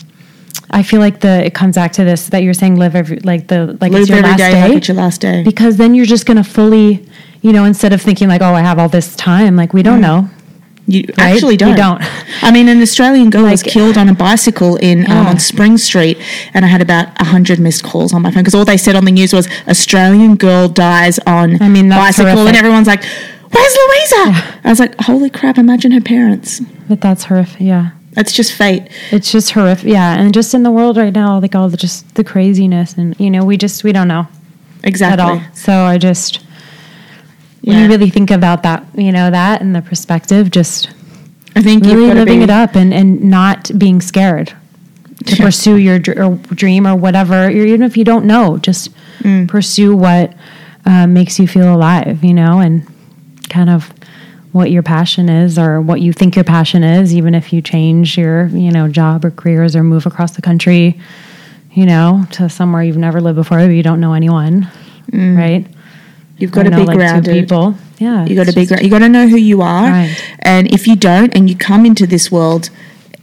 I 0.74 0.82
feel 0.82 1.00
like 1.00 1.20
the 1.20 1.44
it 1.44 1.52
comes 1.54 1.74
back 1.76 1.92
to 1.94 2.04
this 2.04 2.28
that 2.30 2.42
you're 2.42 2.54
saying 2.54 2.76
live 2.76 2.94
every 2.96 3.18
like 3.20 3.48
the 3.48 3.76
like 3.80 3.92
live 3.92 4.02
it's 4.02 4.08
your 4.10 4.18
every 4.18 4.30
last 4.30 4.38
day 4.38 4.52
day 4.52 4.62
like 4.68 4.76
it's 4.78 4.88
your 4.88 4.96
last 4.96 5.20
day. 5.20 5.42
because 5.44 5.76
then 5.76 5.94
you're 5.94 6.06
just 6.06 6.24
gonna 6.24 6.44
fully, 6.44 7.06
you 7.42 7.52
know, 7.52 7.64
instead 7.64 7.92
of 7.92 8.00
thinking 8.00 8.28
like, 8.28 8.40
oh, 8.40 8.54
I 8.54 8.60
have 8.62 8.78
all 8.78 8.88
this 8.88 9.14
time. 9.16 9.54
Like 9.56 9.72
we 9.74 9.82
don't 9.82 10.00
know. 10.00 10.28
You 10.86 11.04
Right? 11.16 11.34
actually 11.34 11.56
don't. 11.56 11.76
don't. 11.76 12.00
I 12.42 12.50
mean, 12.50 12.68
an 12.68 12.80
Australian 12.82 13.30
girl 13.30 13.44
was 13.44 13.62
killed 13.62 13.96
on 13.96 14.08
a 14.08 14.14
bicycle 14.14 14.76
in 14.76 15.08
um, 15.10 15.26
on 15.28 15.38
Spring 15.38 15.78
Street, 15.78 16.18
and 16.54 16.64
I 16.64 16.68
had 16.68 16.80
about 16.82 17.06
hundred 17.20 17.60
missed 17.60 17.84
calls 17.84 18.12
on 18.12 18.22
my 18.22 18.30
phone 18.32 18.42
because 18.42 18.54
all 18.54 18.64
they 18.64 18.76
said 18.76 18.96
on 18.96 19.04
the 19.04 19.12
news 19.12 19.32
was 19.32 19.46
Australian 19.68 20.34
girl 20.36 20.68
dies 20.68 21.18
on 21.20 21.60
I 21.62 21.68
mean, 21.68 21.88
bicycle, 21.88 22.48
and 22.48 22.56
everyone's 22.56 22.88
like, 22.88 23.04
"Where's 23.04 23.76
Louisa?" 23.82 24.42
I 24.64 24.70
was 24.70 24.80
like, 24.80 24.98
"Holy 25.02 25.30
crap! 25.30 25.56
Imagine 25.56 25.92
her 25.92 26.00
parents. 26.00 26.60
But 26.88 27.00
that's 27.00 27.24
horrific. 27.24 27.60
Yeah. 27.60 27.90
That's 28.12 28.32
just 28.32 28.52
fate." 28.52 28.88
It's 29.10 29.30
just 29.32 29.50
horrific. 29.52 29.88
Yeah, 29.88 30.18
and 30.18 30.32
just 30.34 30.54
in 30.54 30.62
the 30.62 30.70
world 30.70 30.96
right 30.96 31.12
now, 31.14 31.38
like 31.40 31.54
all 31.54 31.68
the 31.68 31.76
just 31.76 32.14
the 32.14 32.24
craziness, 32.24 32.94
and 32.98 33.18
you 33.18 33.30
know, 33.30 33.44
we 33.44 33.56
just 33.56 33.84
we 33.84 33.92
don't 33.92 34.08
know 34.08 34.26
Exactly. 34.84 35.12
at 35.22 35.28
all. 35.28 35.40
So 35.54 35.72
I 35.72 35.98
just 35.98 36.40
when 37.62 37.76
Yeah. 37.76 37.82
you 37.84 37.88
really 37.88 38.10
think 38.10 38.30
about 38.30 38.62
that, 38.64 38.84
you 38.96 39.12
know, 39.12 39.30
that 39.30 39.60
and 39.60 39.74
the 39.74 39.82
perspective, 39.82 40.50
just 40.50 40.90
I 41.54 41.62
think 41.62 41.84
really 41.84 42.12
living 42.12 42.38
be, 42.38 42.44
it 42.44 42.50
up 42.50 42.74
and 42.74 42.92
and 42.92 43.22
not 43.22 43.70
being 43.78 44.00
scared 44.00 44.52
to 45.26 45.36
Yeah. 45.36 45.44
pursue 45.44 45.76
your 45.76 45.98
dr- 45.98 46.18
or 46.18 46.36
dream 46.54 46.86
or 46.86 46.96
whatever. 46.96 47.46
Or 47.46 47.50
even 47.50 47.82
if 47.82 47.96
you 47.96 48.04
don't 48.04 48.24
know, 48.24 48.58
just 48.58 48.90
Mm. 49.22 49.46
pursue 49.46 49.94
what 49.94 50.32
uh, 50.84 51.06
makes 51.06 51.38
you 51.38 51.46
feel 51.46 51.72
alive. 51.72 52.24
You 52.24 52.34
know, 52.34 52.58
and 52.58 52.82
kind 53.48 53.70
of 53.70 53.92
what 54.52 54.70
your 54.70 54.82
passion 54.82 55.28
is 55.28 55.58
or 55.58 55.80
what 55.80 56.00
you 56.00 56.12
think 56.12 56.36
your 56.36 56.44
passion 56.44 56.82
is 56.84 57.14
even 57.14 57.34
if 57.34 57.52
you 57.52 57.60
change 57.62 58.16
your 58.18 58.46
you 58.48 58.70
know 58.70 58.86
job 58.88 59.24
or 59.24 59.30
careers 59.30 59.74
or 59.74 59.82
move 59.82 60.06
across 60.06 60.32
the 60.36 60.42
country 60.42 60.98
you 61.72 61.86
know 61.86 62.24
to 62.30 62.48
somewhere 62.48 62.82
you've 62.82 62.96
never 62.98 63.20
lived 63.20 63.36
before 63.36 63.60
you 63.60 63.82
don't 63.82 64.00
know 64.00 64.12
anyone 64.12 64.68
mm. 65.10 65.36
right 65.36 65.66
You've 66.38 66.50
got 66.50 66.64
to 66.64 66.70
know, 66.70 66.84
be 66.84 66.96
like, 66.96 67.24
two 67.24 67.30
people 67.32 67.74
yeah 67.98 68.24
You 68.26 68.34
got 68.34 68.46
to 68.46 68.52
be. 68.52 68.66
gra- 68.66 68.82
You 68.82 68.90
got 68.90 68.98
to 68.98 69.08
know 69.08 69.28
who 69.28 69.36
you 69.36 69.62
are, 69.62 69.84
Right. 69.84 70.34
and 70.40 70.72
if 70.74 70.88
you 70.88 70.96
don't, 70.96 71.32
and 71.36 71.48
you 71.48 71.56
come 71.56 71.86
into 71.86 72.04
this 72.04 72.32
world, 72.32 72.68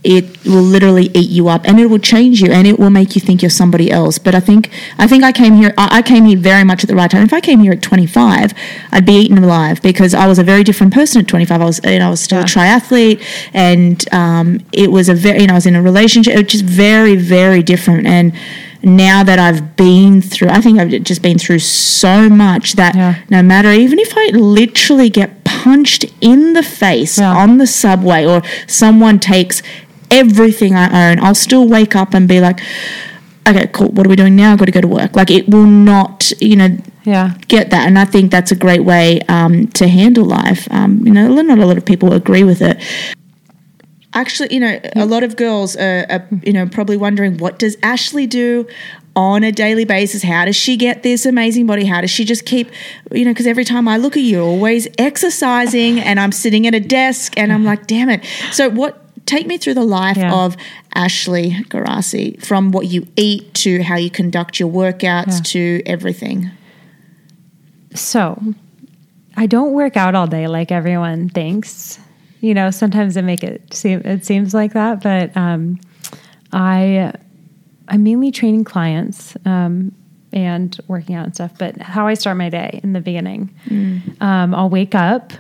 it 0.04 0.46
will 0.46 0.62
literally 0.62 1.12
eat 1.14 1.30
you 1.30 1.50
up, 1.50 1.66
and 1.66 1.80
it 1.80 1.88
will 1.88 2.00
change 2.00 2.42
you, 2.42 2.52
and 2.52 2.66
it 2.66 2.80
will 2.80 2.90
make 2.90 3.16
you 3.16 3.22
think 3.22 3.42
you're 3.42 3.50
somebody 3.50 3.92
else. 3.92 4.18
But 4.18 4.34
I 4.34 4.40
think, 4.40 4.70
I 4.98 5.08
think 5.08 5.24
I 5.24 5.32
came 5.32 5.56
here. 5.56 5.74
I 5.78 6.02
came 6.02 6.26
here 6.26 6.38
very 6.38 6.64
much 6.64 6.84
at 6.84 6.88
the 6.88 6.96
right 6.96 7.12
time. 7.12 7.24
If 7.24 7.34
I 7.34 7.42
came 7.42 7.60
here 7.60 7.74
at 7.74 7.82
25, 7.82 8.54
I'd 8.92 9.06
be 9.06 9.14
eaten 9.14 9.38
alive 9.44 9.82
because 9.82 10.14
I 10.14 10.26
was 10.28 10.40
a 10.40 10.44
very 10.44 10.64
different 10.64 10.94
person 10.94 11.22
at 11.22 11.28
25. 11.28 11.62
I 11.62 11.66
was, 11.66 11.82
you 11.84 12.00
know, 12.00 12.08
I 12.08 12.10
was 12.10 12.22
still 12.22 12.40
a 12.42 12.44
triathlete, 12.46 13.22
and 13.54 14.14
um, 14.14 14.60
it 14.72 14.92
was 14.92 15.10
a 15.10 15.14
very, 15.14 15.42
you 15.42 15.48
know, 15.48 15.54
I 15.54 15.58
was 15.58 15.66
in 15.66 15.76
a 15.76 15.82
relationship. 15.82 16.34
It 16.34 16.44
was 16.44 16.52
just 16.52 16.66
very, 16.66 17.16
very 17.16 17.62
different, 17.64 18.08
and. 18.08 18.34
Now 18.82 19.26
that 19.26 19.40
I've 19.40 19.76
been 19.76 20.22
through, 20.22 20.48
I 20.48 20.62
think 20.62 20.80
I've 20.80 21.04
just 21.04 21.22
been 21.22 21.38
through 21.38 21.60
so 21.60 22.30
much 22.30 22.76
that 22.76 22.96
Yeah. 22.96 23.16
no 23.30 23.44
matter, 23.44 23.74
even 23.74 24.00
if 24.00 24.14
I 24.16 24.30
literally 24.30 25.10
get 25.10 25.44
punched 25.44 26.06
in 26.22 26.54
the 26.54 26.64
face 26.64 27.20
Yeah. 27.20 27.36
on 27.36 27.58
the 27.58 27.68
subway 27.68 28.26
or 28.26 28.42
someone 28.68 29.20
takes 29.20 29.62
everything 30.12 30.76
I 30.76 31.12
own, 31.12 31.20
I'll 31.20 31.36
still 31.36 31.68
wake 31.68 31.96
up 31.96 32.14
and 32.14 32.28
be 32.28 32.40
like, 32.40 32.60
okay, 33.48 33.68
cool. 33.74 33.90
What 33.90 34.06
are 34.06 34.10
we 34.10 34.16
doing 34.16 34.36
now? 34.36 34.54
I've 34.54 34.60
got 34.60 34.66
to 34.66 34.72
go 34.72 34.82
to 34.82 34.88
work. 34.88 35.16
Like 35.16 35.32
it 35.32 35.50
will 35.50 35.66
not, 35.66 36.32
you 36.40 36.56
know, 36.56 36.78
Yeah. 37.04 37.34
get 37.48 37.72
that. 37.72 37.88
And 37.88 37.98
I 37.98 38.06
think 38.06 38.32
that's 38.32 38.52
a 38.52 38.56
great 38.56 38.84
way 38.84 39.22
um, 39.28 39.68
to 39.70 39.88
handle 39.88 40.26
life. 40.26 40.68
Um, 40.72 41.06
you 41.06 41.12
know, 41.12 41.28
not 41.42 41.58
a 41.58 41.66
lot 41.66 41.78
of 41.78 41.86
people 41.86 42.14
agree 42.14 42.44
with 42.44 42.62
it. 42.62 42.80
Actually, 44.14 44.54
you 44.54 44.60
know, 44.60 44.80
a 44.96 45.06
lot 45.06 45.22
of 45.24 45.36
girls 45.36 45.76
are, 45.76 46.06
are, 46.10 46.28
you 46.44 46.52
know, 46.52 46.68
probably 46.68 46.98
wondering 46.98 47.38
what 47.38 47.60
does 47.60 47.78
Ashley 47.84 48.26
do 48.26 48.68
on 49.16 49.44
a 49.44 49.52
daily 49.52 49.86
basis? 49.86 50.24
How 50.24 50.46
does 50.46 50.56
she 50.56 50.78
get 50.78 51.04
this 51.04 51.28
amazing 51.28 51.68
body? 51.68 51.86
How 51.86 52.02
does 52.02 52.10
she 52.10 52.26
just 52.26 52.46
keep, 52.46 52.72
you 53.12 53.24
know, 53.24 53.32
because 53.32 53.46
every 53.46 53.66
time 53.66 53.88
I 53.88 53.98
look 53.98 54.18
at 54.18 54.24
you, 54.24 54.38
you're 54.38 54.44
always 54.48 54.88
exercising 54.98 56.00
and 56.00 56.20
I'm 56.20 56.32
sitting 56.32 56.66
at 56.66 56.74
a 56.74 56.80
desk 56.80 57.38
and 57.38 57.54
I'm 57.54 57.64
like, 57.64 57.86
damn 57.86 58.10
it. 58.10 58.26
So, 58.52 58.70
what, 58.70 59.06
take 59.30 59.46
me 59.48 59.58
through 59.58 59.76
the 59.76 59.84
life 59.86 60.18
Yeah. 60.18 60.34
of 60.34 60.58
Ashley 60.96 61.52
Guarrasi 61.70 62.44
from 62.44 62.72
what 62.72 62.88
you 62.88 63.08
eat 63.16 63.54
to 63.64 63.82
how 63.84 63.96
you 63.96 64.10
conduct 64.10 64.60
your 64.60 64.70
workouts 64.70 65.36
Yeah. 65.38 65.42
to 65.54 65.82
everything. 65.86 66.50
So, 67.96 68.42
I 69.38 69.46
don't 69.46 69.74
work 69.74 69.96
out 69.98 70.16
all 70.16 70.28
day 70.28 70.48
like 70.48 70.72
everyone 70.72 71.30
thinks. 71.30 72.00
You 72.42 72.54
know, 72.54 72.72
sometimes 72.72 73.18
it 73.18 73.24
make 73.24 73.44
it 73.44 73.74
seem 73.74 74.02
it 74.06 74.26
seems 74.26 74.54
like 74.54 74.74
that, 74.74 75.02
but 75.04 75.36
um, 75.36 75.80
I 76.54 77.14
I'm 77.88 78.04
mainly 78.04 78.32
training 78.32 78.64
clients 78.64 79.36
um, 79.46 79.92
and 80.32 80.78
working 80.88 81.16
out 81.16 81.26
and 81.26 81.36
stuff. 81.36 81.52
But 81.58 81.78
how 81.82 82.08
I 82.08 82.14
start 82.14 82.38
my 82.38 82.50
day 82.50 82.80
in 82.84 82.94
the 82.94 83.02
beginning, 83.02 83.50
um, 84.22 84.54
I'll 84.56 84.70
wake 84.70 84.96
up. 84.96 85.34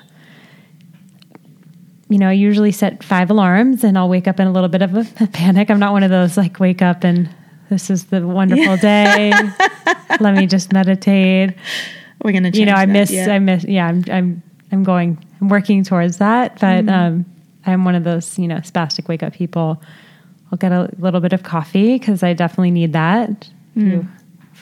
You 2.10 2.18
know, 2.18 2.28
I 2.30 2.34
usually 2.34 2.72
set 2.72 3.03
five 3.03 3.30
alarms, 3.30 3.84
and 3.84 3.97
I'll 3.97 4.10
wake 4.10 4.28
up 4.28 4.39
in 4.39 4.47
a 4.47 4.51
little 4.51 4.70
bit 4.70 4.82
of 4.82 4.95
a, 4.95 5.28
panic. 5.34 5.70
I'm 5.70 5.80
not 5.80 5.91
one 5.93 6.03
of 6.03 6.10
those 6.10 6.38
like 6.38 6.60
wake 6.60 6.82
up 6.82 7.03
and 7.03 7.30
this 7.70 7.89
is 7.91 8.05
the 8.05 8.26
wonderful 8.28 8.78
day. 8.78 9.32
Let 10.20 10.34
me 10.34 10.47
just 10.47 10.74
meditate 10.74 11.53
We're 12.24 12.32
gonna, 12.32 12.49
you 12.49 12.66
know, 12.66 12.74
I 12.74 12.88
that, 12.88 12.91
miss, 12.91 13.12
yeah. 13.12 13.32
I 13.32 13.38
miss, 13.38 13.64
yeah, 13.64 13.86
I'm, 13.88 14.03
I'm, 14.12 14.43
I'm 14.72 14.84
going, 14.84 15.24
I'm 15.39 15.49
working 15.49 15.84
towards 15.84 16.18
that, 16.18 16.60
but 16.60 16.86
Mm-hmm. 16.86 16.89
um, 16.89 17.26
I'm 17.66 17.86
one 17.86 17.93
of 17.93 18.03
those, 18.03 18.39
you 18.39 18.47
know, 18.47 18.55
spastic 18.57 19.07
wake 19.07 19.22
up 19.22 19.34
people. 19.34 19.82
I'll 20.51 20.57
get 20.57 20.72
a 20.72 20.89
little 20.97 21.20
bit 21.20 21.34
of 21.34 21.43
coffee 21.43 21.99
because 21.99 22.24
I 22.24 22.34
definitely 22.34 22.72
need 22.72 22.93
that. 22.93 23.47
Mm. 23.78 24.07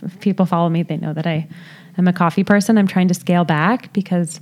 If 0.04 0.20
people 0.20 0.46
follow 0.46 0.68
me, 0.68 0.84
they 0.84 0.98
know 0.98 1.14
that 1.14 1.26
I 1.26 1.48
am 1.98 2.08
a 2.10 2.14
coffee 2.14 2.44
person. 2.44 2.78
I'm 2.78 2.88
trying 2.88 3.08
to 3.08 3.14
scale 3.14 3.46
back 3.46 3.94
because 3.94 4.42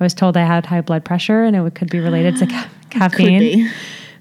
I 0.00 0.04
was 0.04 0.14
told 0.14 0.36
I 0.36 0.44
had 0.44 0.64
high 0.66 0.80
blood 0.80 1.04
pressure 1.04 1.42
and 1.44 1.54
it 1.54 1.74
could 1.74 1.90
be 1.90 2.00
related 2.00 2.36
to 2.38 2.46
ca- 2.48 2.68
caffeine 2.90 3.70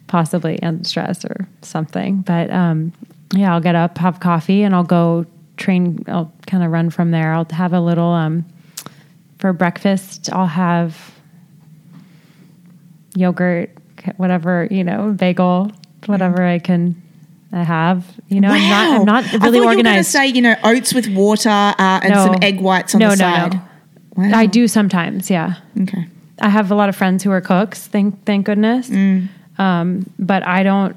possibly 0.07 0.61
and 0.61 0.86
stress 0.86 1.23
or 1.23 1.47
something. 1.61 2.17
But 2.21 2.51
um, 2.51 2.91
yeah, 3.34 3.53
I'll 3.53 3.61
get 3.61 3.75
up, 3.75 3.97
have 3.99 4.19
coffee, 4.19 4.63
and 4.63 4.75
I'll 4.75 4.84
go 4.84 5.25
train. 5.57 6.03
I'll 6.07 6.32
kind 6.47 6.63
of 6.63 6.71
run 6.71 6.89
from 6.89 7.11
there. 7.11 7.34
I'll 7.34 7.47
have 7.51 7.73
a 7.73 7.80
little 7.80 8.09
um, 8.09 8.43
for 9.38 9.53
breakfast. 9.53 10.30
I'll 10.34 10.47
have 10.47 11.11
yogurt, 13.15 13.69
whatever 14.17 14.67
you 14.69 14.84
know, 14.84 15.11
bagel, 15.11 15.71
whatever 16.07 16.43
I 16.43 16.59
can. 16.59 17.01
I 17.51 17.63
have, 17.63 18.05
you 18.27 18.41
know, 18.41 18.49
I'm 18.51 18.69
not. 18.69 18.99
I'm 18.99 19.05
not 19.05 19.23
I 19.23 19.27
thought 19.30 19.41
really 19.41 19.57
you 19.57 19.65
were 19.65 19.73
going 19.73 19.86
to 19.86 19.89
organized. 19.89 20.11
say, 20.11 20.27
you 20.27 20.39
know, 20.41 20.55
oats 20.63 20.93
with 20.93 21.07
water 21.07 21.49
uh, 21.49 21.73
and 21.80 22.13
No. 22.13 22.25
some 22.25 22.36
egg 22.43 22.61
whites 22.61 22.93
on 22.93 22.99
No, 22.99 23.09
the 23.09 23.15
no, 23.15 23.19
side. 23.19 23.53
no. 23.55 23.61
Wow. 24.20 24.38
I 24.38 24.47
do 24.47 24.67
sometimes, 24.67 25.30
yeah. 25.30 25.55
Okay. 25.82 26.05
I 26.41 26.49
have 26.49 26.72
a 26.72 26.76
lot 26.76 26.89
of 26.89 26.95
friends 26.95 27.24
who 27.24 27.32
are 27.32 27.41
cooks. 27.41 27.88
Thank 27.88 28.26
thank 28.26 28.45
goodness. 28.45 28.89
Um, 29.57 30.09
but 30.20 30.45
I 30.45 30.63
don't 30.63 30.95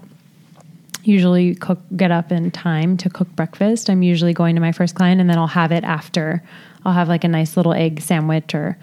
usually 1.04 1.54
cook 1.54 1.80
get 1.96 2.10
up 2.10 2.32
in 2.32 2.50
time 2.50 2.96
to 2.96 3.08
cook 3.10 3.28
breakfast. 3.36 3.88
I'm 3.90 4.02
usually 4.02 4.32
going 4.32 4.54
to 4.56 4.60
my 4.60 4.72
first 4.72 4.94
client 4.94 5.20
and 5.20 5.30
then 5.30 5.38
I'll 5.38 5.46
have 5.46 5.72
it 5.72 5.84
after. 5.84 6.42
I'll 6.84 6.92
have 6.92 7.08
like 7.08 7.24
a 7.24 7.28
nice 7.28 7.56
little 7.56 7.72
egg 7.72 8.00
sandwich 8.00 8.54
or 8.54 8.76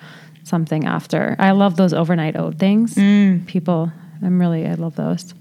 something 0.43 0.85
after. 0.85 1.35
I 1.37 1.51
love 1.51 1.75
those 1.75 1.93
overnight 1.93 2.35
oat 2.37 2.57
things. 2.59 2.95
People, 3.45 3.91
I'm 4.21 4.39
really 4.39 4.67
I 4.67 4.73
love 4.75 4.95
those. 4.95 5.33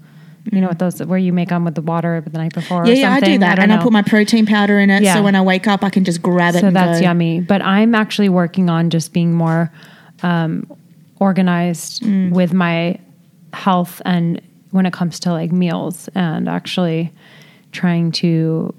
You 0.51 0.61
know 0.61 0.67
what 0.67 0.79
those 0.79 1.03
where 1.03 1.19
you 1.19 1.33
make 1.33 1.49
them 1.49 1.65
with 1.65 1.75
the 1.75 1.81
water 1.81 2.23
the 2.25 2.37
night 2.37 2.53
before? 2.53 2.85
Yeah, 2.85 2.91
or 2.93 2.95
yeah, 2.95 3.13
I 3.13 3.19
do 3.19 3.37
that. 3.39 3.55
don't 3.55 3.63
and 3.63 3.73
I 3.73 3.83
put 3.83 3.91
my 3.91 4.01
protein 4.01 4.45
powder 4.45 4.79
in 4.79 4.89
it. 4.89 5.03
Yeah. 5.03 5.15
So 5.15 5.23
when 5.23 5.35
I 5.35 5.41
wake 5.41 5.67
up, 5.67 5.83
I 5.83 5.89
can 5.89 6.03
just 6.05 6.21
grab 6.21 6.55
it 6.55 6.61
So 6.61 6.67
and 6.67 6.75
that's 6.75 6.99
go. 6.99 7.03
yummy. 7.05 7.41
But 7.41 7.61
I'm 7.61 7.93
actually 7.93 8.29
working 8.29 8.69
on 8.69 8.89
just 8.89 9.13
being 9.13 9.33
more 9.33 9.71
um, 10.23 10.65
organized 11.19 12.03
Mm. 12.03 12.31
with 12.31 12.53
my 12.53 12.97
health 13.53 14.01
and 14.05 14.41
when 14.71 14.85
it 14.85 14.93
comes 14.93 15.19
to 15.21 15.31
like 15.31 15.51
meals 15.51 16.07
and 16.15 16.47
actually 16.47 17.11
trying 17.71 18.11
to 18.13 18.73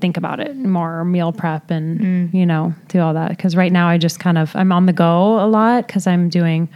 think 0.00 0.16
about 0.18 0.38
it 0.38 0.54
more 0.54 1.02
meal 1.04 1.32
prep 1.32 1.70
and 1.70 2.00
Mm. 2.00 2.34
you 2.34 2.44
know 2.44 2.74
do 2.88 3.00
all 3.00 3.14
that 3.14 3.30
because 3.30 3.56
right 3.56 3.72
now 3.72 3.88
i 3.88 3.96
just 3.96 4.20
kind 4.20 4.36
of 4.36 4.54
i'm 4.54 4.70
on 4.70 4.84
the 4.84 4.92
go 4.92 5.42
a 5.42 5.48
lot 5.48 5.86
because 5.86 6.06
i'm 6.06 6.28
doing 6.28 6.68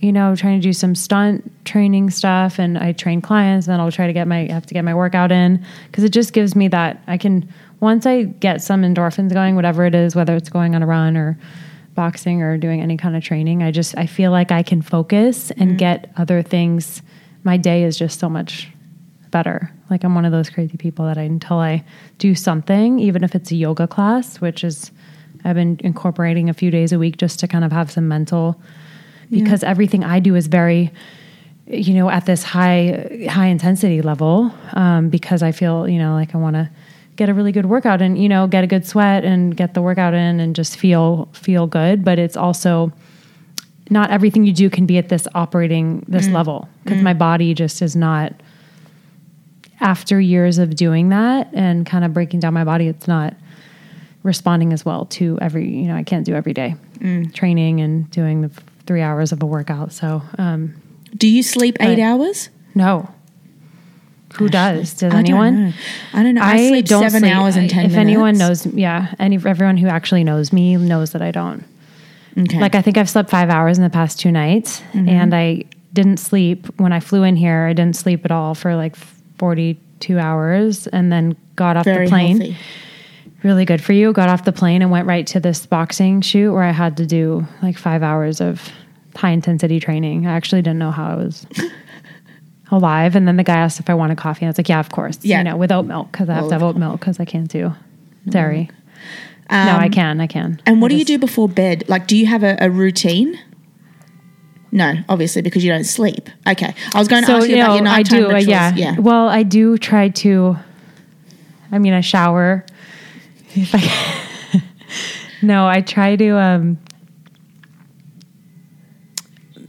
you 0.00 0.12
know 0.12 0.34
trying 0.36 0.60
to 0.60 0.62
do 0.62 0.72
some 0.72 0.94
stunt 0.94 1.50
training 1.64 2.10
stuff 2.10 2.58
and 2.58 2.78
i 2.78 2.92
train 2.92 3.20
clients 3.20 3.66
and 3.66 3.72
then 3.72 3.80
i'll 3.80 3.92
try 3.92 4.06
to 4.06 4.12
get 4.12 4.28
my 4.28 4.46
have 4.46 4.66
to 4.66 4.74
get 4.74 4.84
my 4.84 4.94
workout 4.94 5.32
in 5.32 5.64
because 5.86 6.04
it 6.04 6.10
just 6.10 6.32
gives 6.32 6.54
me 6.54 6.68
that 6.68 7.02
i 7.06 7.16
can 7.16 7.48
once 7.80 8.06
i 8.06 8.22
get 8.22 8.62
some 8.62 8.82
endorphins 8.82 9.32
going 9.32 9.56
whatever 9.56 9.84
it 9.84 9.94
is 9.94 10.14
whether 10.14 10.34
it's 10.36 10.48
going 10.48 10.74
on 10.74 10.82
a 10.82 10.86
run 10.86 11.16
or 11.16 11.38
boxing 11.94 12.42
or 12.42 12.56
doing 12.56 12.80
any 12.80 12.96
kind 12.96 13.16
of 13.16 13.22
training 13.22 13.62
i 13.62 13.70
just 13.70 13.96
i 13.98 14.06
feel 14.06 14.30
like 14.30 14.52
i 14.52 14.62
can 14.62 14.80
focus 14.80 15.50
and 15.52 15.70
mm-hmm. 15.70 15.76
get 15.76 16.12
other 16.16 16.42
things 16.42 17.02
my 17.44 17.56
day 17.56 17.82
is 17.82 17.96
just 17.96 18.20
so 18.20 18.28
much 18.28 18.68
better. 19.30 19.70
Like 19.90 20.04
I'm 20.04 20.14
one 20.14 20.24
of 20.24 20.32
those 20.32 20.50
crazy 20.50 20.76
people 20.76 21.06
that 21.06 21.18
I 21.18 21.22
until 21.22 21.58
I 21.58 21.84
do 22.18 22.34
something, 22.34 22.98
even 22.98 23.24
if 23.24 23.34
it's 23.34 23.50
a 23.50 23.56
yoga 23.56 23.86
class, 23.86 24.40
which 24.40 24.64
is 24.64 24.90
I've 25.44 25.54
been 25.54 25.78
incorporating 25.80 26.48
a 26.48 26.54
few 26.54 26.70
days 26.70 26.92
a 26.92 26.98
week 26.98 27.16
just 27.16 27.38
to 27.40 27.48
kind 27.48 27.64
of 27.64 27.72
have 27.72 27.90
some 27.90 28.08
mental 28.08 28.60
because 29.30 29.62
everything 29.62 30.04
I 30.04 30.20
do 30.20 30.34
is 30.34 30.46
very 30.46 30.92
you 31.66 31.94
know 31.94 32.08
at 32.08 32.26
this 32.26 32.42
high 32.42 33.26
high 33.28 33.46
intensity 33.46 34.00
level 34.02 34.52
um, 34.72 35.10
because 35.10 35.42
I 35.42 35.52
feel 35.52 35.88
you 35.88 35.98
know 35.98 36.14
like 36.14 36.34
I 36.34 36.38
want 36.38 36.56
to 36.56 36.70
get 37.16 37.28
a 37.28 37.34
really 37.34 37.52
good 37.52 37.66
workout 37.66 38.00
and 38.00 38.20
you 38.20 38.28
know 38.28 38.46
get 38.46 38.64
a 38.64 38.66
good 38.66 38.86
sweat 38.86 39.24
and 39.24 39.56
get 39.56 39.74
the 39.74 39.82
workout 39.82 40.14
in 40.14 40.40
and 40.40 40.56
just 40.56 40.76
feel 40.76 41.28
feel 41.32 41.66
good. 41.66 42.04
But 42.04 42.18
it's 42.18 42.36
also 42.36 42.92
not 43.90 44.10
everything 44.10 44.44
you 44.44 44.52
do 44.52 44.70
can 44.70 44.86
be 44.86 44.98
at 44.98 45.08
this 45.08 45.26
operating 45.34 46.04
this 46.08 46.28
mm. 46.28 46.34
level 46.34 46.68
because 46.84 47.00
mm. 47.00 47.04
my 47.04 47.14
body 47.14 47.54
just 47.54 47.82
is 47.82 47.96
not 47.96 48.32
after 49.80 50.20
years 50.20 50.58
of 50.58 50.74
doing 50.74 51.08
that 51.10 51.48
and 51.52 51.86
kind 51.86 52.04
of 52.04 52.12
breaking 52.12 52.40
down 52.40 52.52
my 52.52 52.64
body 52.64 52.88
it's 52.88 53.06
not 53.06 53.34
responding 54.24 54.72
as 54.72 54.84
well 54.84 55.06
to 55.06 55.38
every 55.40 55.68
you 55.68 55.86
know 55.86 55.96
i 55.96 56.02
can't 56.02 56.26
do 56.26 56.34
every 56.34 56.52
day. 56.52 56.74
Mm. 56.98 57.32
Training 57.32 57.80
and 57.80 58.10
doing 58.10 58.42
the 58.42 58.50
three 58.88 59.02
hours 59.02 59.30
of 59.30 59.40
a 59.42 59.46
workout 59.46 59.92
so 59.92 60.22
um 60.38 60.74
Do 61.16 61.28
you 61.28 61.42
sleep 61.44 61.76
eight 61.80 62.00
hours? 62.00 62.50
no 62.74 63.08
who 64.34 64.48
does 64.48 64.94
does 64.94 65.14
I 65.14 65.18
anyone 65.20 65.54
Don't. 65.54 65.74
I 66.12 66.22
don't 66.22 66.34
know. 66.34 66.42
I, 66.42 66.68
sleep 66.68 66.88
seven 66.88 67.20
sleep. 67.20 67.34
hours 67.34 67.56
and 67.56 67.64
I- 67.66 67.68
ten 67.68 67.84
if 67.86 67.92
minutes. 67.92 67.96
anyone 68.08 68.36
knows 68.38 68.66
yeah 68.66 69.14
any 69.18 69.36
everyone 69.36 69.76
who 69.76 69.86
actually 69.88 70.24
knows 70.24 70.52
me 70.52 70.76
knows 70.76 71.12
that 71.12 71.22
i 71.22 71.30
don't 71.30 71.64
okay. 72.38 72.60
Like 72.60 72.74
I 72.76 72.82
think 72.82 72.96
I've 72.98 73.10
slept 73.10 73.30
five 73.30 73.50
hours 73.50 73.78
in 73.78 73.84
the 73.84 73.90
past 73.90 74.20
two 74.20 74.30
nights, 74.30 74.80
Mm-hmm. 74.92 75.08
and 75.08 75.34
I 75.34 75.64
didn't 75.92 76.18
sleep 76.18 76.66
when 76.78 76.92
I 76.92 77.00
flew 77.00 77.24
in 77.24 77.34
here. 77.34 77.66
I 77.70 77.72
didn't 77.72 77.96
sleep 77.96 78.24
at 78.24 78.30
all 78.30 78.54
for 78.54 78.76
like 78.76 78.94
forty-two 79.38 80.18
hours, 80.20 80.86
and 80.86 81.10
then 81.10 81.34
got 81.56 81.76
off 81.76 81.84
very 81.84 82.06
the 82.06 82.10
plane. 82.10 82.40
healthy. 82.40 82.56
Really 83.44 83.64
good 83.64 83.82
for 83.82 83.92
you. 83.92 84.12
Got 84.12 84.28
off 84.28 84.44
the 84.44 84.52
plane 84.52 84.82
and 84.82 84.90
went 84.90 85.06
right 85.06 85.26
to 85.28 85.38
this 85.40 85.64
boxing 85.64 86.20
shoot 86.22 86.52
where 86.52 86.64
I 86.64 86.72
had 86.72 86.96
to 86.96 87.06
do 87.06 87.46
like 87.62 87.78
five 87.78 88.02
hours 88.02 88.40
of 88.40 88.68
high 89.14 89.30
intensity 89.30 89.78
training. 89.80 90.26
I 90.26 90.32
actually 90.32 90.62
didn't 90.62 90.78
know 90.80 90.90
how 90.90 91.06
I 91.12 91.14
was 91.14 91.46
alive, 92.70 93.14
and 93.16 93.26
then 93.28 93.36
the 93.36 93.44
guy 93.44 93.56
asked 93.56 93.78
if 93.80 93.88
I 93.88 93.94
wanted 93.94 94.18
coffee. 94.18 94.40
And 94.44 94.48
I 94.48 94.50
was 94.50 94.58
like, 94.58 94.68
"Yeah, 94.68 94.80
of 94.80 94.90
course." 94.90 95.18
Yeah. 95.22 95.38
you 95.38 95.44
know, 95.44 95.56
with 95.56 95.70
oat 95.70 95.86
milk 95.86 96.10
because 96.12 96.28
I 96.28 96.34
have 96.34 96.42
Well, 96.44 96.50
to 96.50 96.54
have 96.56 96.62
oat 96.64 96.76
milk 96.76 97.00
because 97.00 97.20
I 97.20 97.24
can't 97.24 97.48
do 97.48 97.72
dairy. 98.28 98.70
no, 99.50 99.76
I 99.76 99.88
can. 99.88 100.20
I 100.20 100.26
can. 100.26 100.44
Um, 100.44 100.58
And 100.66 100.82
what 100.82 100.90
I 100.90 100.94
do 100.94 100.98
you 100.98 101.04
do 101.04 101.18
before 101.18 101.48
bed? 101.48 101.84
Like, 101.88 102.06
do 102.08 102.16
you 102.16 102.26
have 102.26 102.42
a, 102.42 102.56
a 102.60 102.68
routine? 102.70 103.38
No, 104.70 104.94
obviously 105.08 105.40
because 105.42 105.64
you 105.64 105.70
don't 105.72 105.84
sleep. 105.84 106.28
Okay, 106.46 106.74
I 106.92 106.98
was 106.98 107.08
going 107.08 107.24
to 107.24 107.32
ask 107.32 107.48
you, 107.48 107.54
about 107.54 107.76
your 107.78 107.88
I 107.88 107.96
nighttime 107.96 108.20
do. 108.20 108.30
uh, 108.32 108.38
yeah. 108.38 108.74
yeah. 108.74 108.98
Well, 108.98 109.28
I 109.28 109.42
do 109.44 109.78
try 109.78 110.08
to. 110.10 110.56
I 111.72 111.78
mean, 111.78 111.92
I 111.94 112.00
shower. 112.00 112.66
If 113.62 113.74
I, 113.74 114.62
no, 115.42 115.66
I 115.68 115.80
try 115.80 116.16
to. 116.16 116.36
Um, 116.38 116.78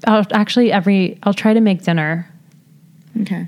I'll 0.05 0.25
actually 0.31 0.71
every. 0.71 1.17
I'll 1.23 1.33
try 1.33 1.53
to 1.53 1.61
make 1.61 1.83
dinner. 1.83 2.27
Okay. 3.21 3.47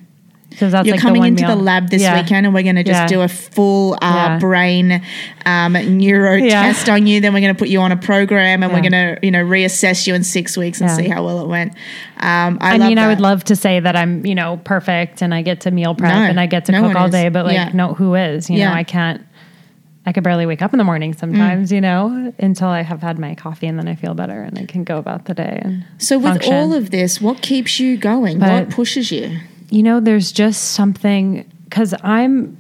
because 0.49 0.73
that's 0.73 0.85
You're 0.85 0.95
like 0.97 1.01
coming 1.01 1.13
the 1.13 1.19
one 1.19 1.27
into 1.29 1.47
the 1.47 1.55
lab 1.55 1.89
this 1.89 2.01
Yeah. 2.01 2.21
weekend 2.21 2.45
and 2.45 2.53
we're 2.53 2.63
going 2.63 2.75
to 2.75 2.83
just 2.83 2.99
Yeah. 3.03 3.07
do 3.07 3.21
a 3.21 3.27
full 3.29 3.93
uh, 3.93 3.97
Yeah. 4.01 4.37
brain 4.39 5.01
um, 5.45 5.73
neuro 5.97 6.39
test 6.39 6.89
on 6.89 7.07
you. 7.07 7.21
Then 7.21 7.33
we're 7.33 7.39
going 7.39 7.55
to 7.55 7.57
put 7.57 7.69
you 7.69 7.79
on 7.79 7.93
a 7.93 7.95
program 7.97 8.61
and 8.61 8.73
we're 8.73 8.81
going 8.81 8.91
to, 8.91 9.17
you 9.23 9.31
know, 9.31 9.43
reassess 9.45 10.05
you 10.07 10.13
in 10.13 10.23
six 10.25 10.57
weeks 10.57 10.81
and 10.81 10.91
see 10.91 11.07
how 11.07 11.23
well 11.23 11.39
it 11.41 11.47
went. 11.47 11.71
Um, 12.17 12.57
I, 12.59 12.73
I, 12.73 12.77
mean, 12.79 12.97
I 12.97 13.07
would 13.07 13.21
love 13.21 13.45
to 13.45 13.55
say 13.55 13.79
that 13.79 13.95
I'm, 13.95 14.25
you 14.25 14.35
know, 14.35 14.59
perfect 14.65 15.21
and 15.21 15.33
I 15.33 15.41
get 15.41 15.61
to 15.61 15.71
meal 15.71 15.95
prep 15.95 16.13
No, 16.13 16.19
and 16.19 16.37
I 16.39 16.47
get 16.47 16.65
to 16.65 16.73
no 16.73 16.81
cook 16.87 16.95
all 16.97 17.05
is. 17.05 17.11
day, 17.11 17.29
but 17.29 17.45
like, 17.45 17.73
no, 17.73 17.93
who 17.93 18.15
is? 18.15 18.49
You 18.49 18.59
know, 18.59 18.73
I 18.73 18.83
can't. 18.83 19.25
I 20.05 20.13
could 20.13 20.23
barely 20.23 20.45
wake 20.47 20.61
up 20.63 20.73
in 20.73 20.77
the 20.79 20.83
morning 20.83 21.13
sometimes, 21.13 21.69
Mm. 21.69 21.75
you 21.75 21.81
know, 21.81 22.33
until 22.39 22.69
I 22.69 22.81
have 22.81 23.01
had 23.03 23.19
my 23.19 23.35
coffee 23.35 23.67
and 23.67 23.77
then 23.77 23.87
I 23.87 23.93
feel 23.95 24.13
better 24.15 24.41
and 24.41 24.57
I 24.57 24.65
can 24.65 24.83
go 24.83 24.97
about 24.97 25.25
the 25.25 25.33
day. 25.35 25.61
And 25.63 25.83
So 25.99 26.17
with 26.17 26.31
function. 26.33 26.53
all 26.53 26.73
of 26.73 26.89
this, 26.89 27.21
what 27.21 27.41
keeps 27.43 27.79
you 27.79 27.97
going? 27.97 28.39
But- 28.39 28.49
what 28.51 28.69
pushes 28.71 29.11
you? 29.11 29.37
you 29.69 29.83
know, 29.83 29.99
there's 30.01 30.31
just 30.33 30.71
something 30.71 31.45
because 31.65 31.93
I'm 32.03 32.57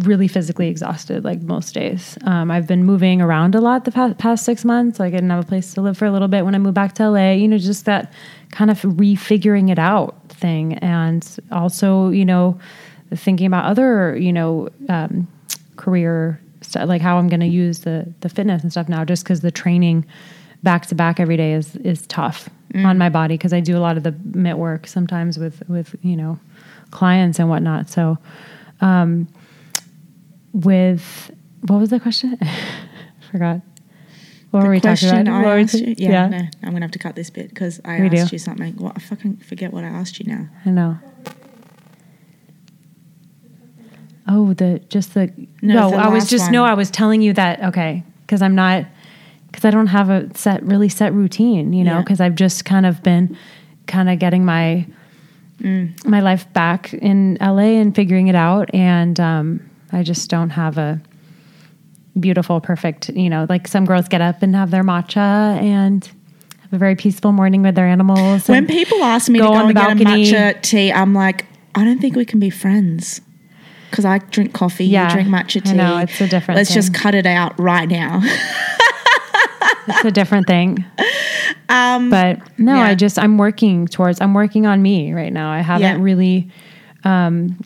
really 0.00 0.28
physically 0.28 0.68
exhausted 0.68 1.24
like 1.24 1.42
most 1.42 1.74
days. 1.74 2.16
Um, 2.22 2.52
I've 2.52 2.68
been 2.68 2.84
moving 2.84 3.20
around 3.20 3.56
a 3.56 3.60
lot 3.60 3.84
the 3.84 3.90
past, 3.90 4.18
past 4.18 4.44
six 4.44 4.64
months. 4.64 5.00
Like 5.00 5.08
I 5.14 5.16
didn't 5.16 5.30
have 5.30 5.42
a 5.42 5.46
place 5.48 5.74
to 5.74 5.80
live 5.80 5.98
for 5.98 6.04
a 6.06 6.12
little 6.12 6.28
bit 6.28 6.44
when 6.44 6.54
I 6.54 6.58
moved 6.58 6.76
back 6.76 6.94
to 6.96 7.10
LA. 7.10 7.32
You 7.32 7.48
know, 7.48 7.58
just 7.58 7.86
that 7.86 8.12
kind 8.52 8.70
of 8.70 8.80
refiguring 8.82 9.70
it 9.70 9.78
out 9.80 10.14
thing, 10.28 10.74
and 10.74 11.26
also 11.50 12.10
you 12.10 12.24
know 12.24 12.56
thinking 13.12 13.46
about 13.48 13.64
other 13.64 14.16
you 14.16 14.32
know 14.32 14.68
um, 14.88 15.26
career 15.76 16.40
stuff, 16.68 16.88
like 16.88 17.02
how 17.02 17.18
I'm 17.18 17.28
going 17.28 17.40
to 17.40 17.46
use 17.46 17.80
the 17.80 18.12
the 18.20 18.28
fitness 18.28 18.62
and 18.62 18.70
stuff 18.72 18.88
now, 18.88 19.04
just 19.04 19.24
because 19.24 19.40
the 19.40 19.50
training 19.50 20.04
back 20.62 20.86
to 20.86 20.94
back 20.94 21.20
every 21.20 21.36
day 21.36 21.52
is 21.52 21.76
is 21.76 22.06
tough 22.06 22.48
on 22.74 22.98
my 22.98 23.08
body 23.08 23.34
because 23.34 23.52
I 23.52 23.60
do 23.60 23.76
a 23.76 23.80
lot 23.80 23.96
of 23.96 24.02
the 24.02 24.12
mitt 24.34 24.58
work 24.58 24.86
sometimes 24.86 25.38
with 25.38 25.62
with 25.68 25.94
you 26.02 26.16
know 26.16 26.38
clients 26.90 27.38
and 27.38 27.48
whatnot. 27.48 27.88
So, 27.90 28.18
um, 28.80 29.28
with 30.52 31.30
what 31.66 31.78
was 31.80 31.90
the 31.90 32.00
question? 32.00 32.38
Forgot. 33.30 33.60
What 34.50 34.62
were 34.64 34.70
we 34.70 34.80
talking 34.80 35.10
about? 35.10 35.28
I 35.28 35.60
asked 35.60 35.74
you. 35.74 35.94
Yeah, 35.98 36.28
no, 36.28 36.38
I'm 36.38 36.70
going 36.70 36.76
to 36.76 36.80
have 36.80 36.90
to 36.92 36.98
cut 36.98 37.14
this 37.14 37.28
bit 37.28 37.50
because 37.50 37.80
I 37.84 38.00
We 38.00 38.06
asked 38.18 38.30
do. 38.30 38.36
you 38.36 38.38
something. 38.38 38.74
What 38.76 38.94
I 38.96 39.00
fucking 39.00 39.36
forget 39.38 39.74
what 39.74 39.84
I 39.84 39.88
asked 39.88 40.18
you 40.18 40.24
now. 40.32 40.48
I 40.64 40.70
know. 40.70 40.98
Oh, 44.28 44.52
the 44.52 44.80
just 44.90 45.14
the 45.14 45.32
No, 45.62 45.74
no. 45.74 45.90
the 45.90 45.96
I 45.96 46.08
was 46.08 46.28
just 46.28 46.44
one. 46.46 46.52
no. 46.52 46.64
I 46.64 46.74
was 46.74 46.90
telling 46.90 47.22
you 47.22 47.32
that 47.34 47.62
okay 47.64 48.02
because 48.26 48.42
I'm 48.42 48.54
not 48.54 48.84
because 49.46 49.64
I 49.64 49.70
don't 49.70 49.86
have 49.86 50.10
a 50.10 50.28
set 50.36 50.62
really 50.62 50.88
set 50.90 51.12
routine. 51.14 51.72
You 51.72 51.84
know 51.84 51.94
Yeah. 51.94 52.02
because 52.02 52.20
I've 52.20 52.34
just 52.34 52.64
kind 52.64 52.84
of 52.86 53.02
been 53.02 53.36
kind 53.86 54.08
of 54.10 54.18
getting 54.18 54.44
my 54.44 54.86
Mm. 55.60 56.04
my 56.06 56.20
life 56.20 56.46
back 56.52 56.94
in 56.94 57.36
LA 57.40 57.80
and 57.80 57.92
figuring 57.92 58.28
it 58.28 58.36
out, 58.36 58.72
and 58.72 59.18
um, 59.18 59.60
I 59.90 60.04
just 60.04 60.30
don't 60.30 60.50
have 60.50 60.78
a 60.78 61.00
beautiful, 62.20 62.60
perfect. 62.60 63.08
You 63.08 63.28
know, 63.28 63.44
like 63.48 63.66
some 63.66 63.84
girls 63.84 64.06
get 64.06 64.20
up 64.20 64.40
and 64.42 64.54
have 64.54 64.70
their 64.70 64.84
matcha 64.84 65.16
and 65.60 66.04
have 66.62 66.72
a 66.72 66.78
very 66.78 66.94
peaceful 66.94 67.32
morning 67.32 67.62
with 67.62 67.74
their 67.74 67.88
animals. 67.88 68.48
When 68.48 68.68
people 68.68 69.02
ask 69.02 69.28
me 69.28 69.40
to 69.40 69.46
go 69.46 69.50
go 69.50 69.54
on 69.56 69.60
and 69.62 69.70
the 69.70 69.74
get 69.74 69.82
a 69.90 69.94
balcony. 69.96 70.30
matcha 70.30 70.62
tea, 70.62 70.92
I'm 70.92 71.12
like, 71.12 71.44
I 71.74 71.82
don't 71.84 71.98
think 72.00 72.14
we 72.14 72.24
can 72.24 72.38
be 72.38 72.50
friends. 72.50 73.20
Because 73.90 74.04
I 74.04 74.18
drink 74.18 74.52
coffee, 74.52 74.86
Yeah, 74.86 75.08
you 75.08 75.14
drink 75.14 75.28
matcha 75.28 75.62
tea. 75.64 75.70
I 75.70 75.74
know, 75.74 75.98
it's 75.98 76.20
a 76.20 76.28
different 76.28 76.56
Let's 76.56 76.72
just 76.74 76.92
cut 76.94 77.14
it 77.14 77.26
out 77.26 77.58
right 77.58 77.88
now. 77.88 78.20
it's 79.88 80.04
a 80.04 80.10
different 80.10 80.46
thing. 80.46 80.84
um, 81.68 82.10
but 82.10 82.38
no 82.58 82.74
yeah. 82.74 82.82
i 82.82 82.94
just 82.94 83.18
i'm 83.18 83.38
working 83.38 83.86
towards 83.86 84.20
i'm 84.20 84.34
working 84.34 84.66
on 84.66 84.82
me 84.82 85.12
right 85.12 85.32
now 85.32 85.50
i 85.50 85.60
haven't 85.60 85.82
Yeah. 85.98 86.02
really 86.02 86.50
um 87.04 87.58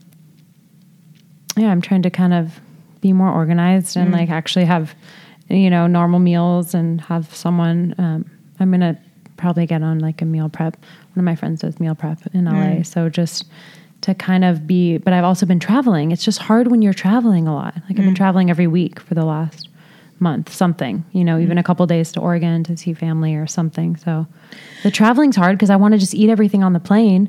yeah 1.57 1.69
i'm 1.71 1.81
trying 1.81 2.03
to 2.03 2.11
kind 2.11 2.33
of 2.33 2.61
be 3.01 3.13
more 3.13 3.31
organized 3.31 3.97
Mm. 3.97 4.03
and 4.03 4.13
like 4.13 4.31
actually 4.31 4.65
have 4.67 4.95
you 5.49 5.69
know 5.71 5.87
normal 5.87 6.19
meals 6.21 6.75
and 6.75 7.01
have 7.03 7.33
someone 7.35 7.95
um 7.99 8.31
i'm 8.61 8.71
gonna 8.71 8.99
probably 9.37 9.67
get 9.67 9.83
on 9.83 9.99
like 9.99 10.23
a 10.23 10.25
meal 10.25 10.49
prep 10.49 10.77
one 10.77 11.19
of 11.19 11.25
my 11.25 11.35
friends 11.37 11.61
does 11.61 11.79
meal 11.81 11.95
prep 11.97 12.19
in 12.35 12.45
la 12.45 12.53
Mm. 12.53 12.87
so 12.87 13.09
just 13.09 13.45
to 14.03 14.15
kind 14.15 14.45
of 14.45 14.67
be 14.67 14.99
but 14.99 15.13
i've 15.13 15.25
also 15.25 15.47
been 15.47 15.59
traveling 15.61 16.13
it's 16.13 16.25
just 16.25 16.39
hard 16.41 16.69
when 16.71 16.83
you're 16.83 16.93
traveling 16.95 17.49
a 17.49 17.55
lot 17.55 17.75
like 17.89 17.97
Mm. 17.97 18.01
i've 18.01 18.05
been 18.07 18.15
traveling 18.15 18.51
every 18.51 18.67
week 18.67 19.01
for 19.01 19.15
the 19.15 19.25
last 19.25 19.69
month 20.21 20.53
something 20.53 21.05
you 21.13 21.25
know 21.25 21.37
Mm. 21.39 21.43
even 21.43 21.59
a 21.59 21.63
couple 21.63 21.87
days 21.87 22.13
to 22.13 22.21
oregon 22.21 22.63
to 22.65 22.77
see 22.77 22.93
family 22.93 23.35
or 23.35 23.47
something 23.47 23.97
so 23.97 24.27
the 24.85 24.91
traveling's 24.91 25.37
hard 25.37 25.57
because 25.57 25.71
i 25.71 25.77
want 25.77 25.93
to 25.93 25.99
just 25.99 26.15
eat 26.15 26.31
everything 26.31 26.63
on 26.63 26.73
the 26.75 26.81
plane 26.81 27.29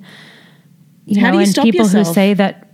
you 1.06 1.20
How 1.22 1.28
know 1.28 1.32
do 1.34 1.38
you 1.38 1.44
and 1.44 1.52
stop 1.52 1.64
people 1.66 1.86
yourself? 1.86 2.08
who 2.08 2.14
say 2.14 2.34
that 2.36 2.70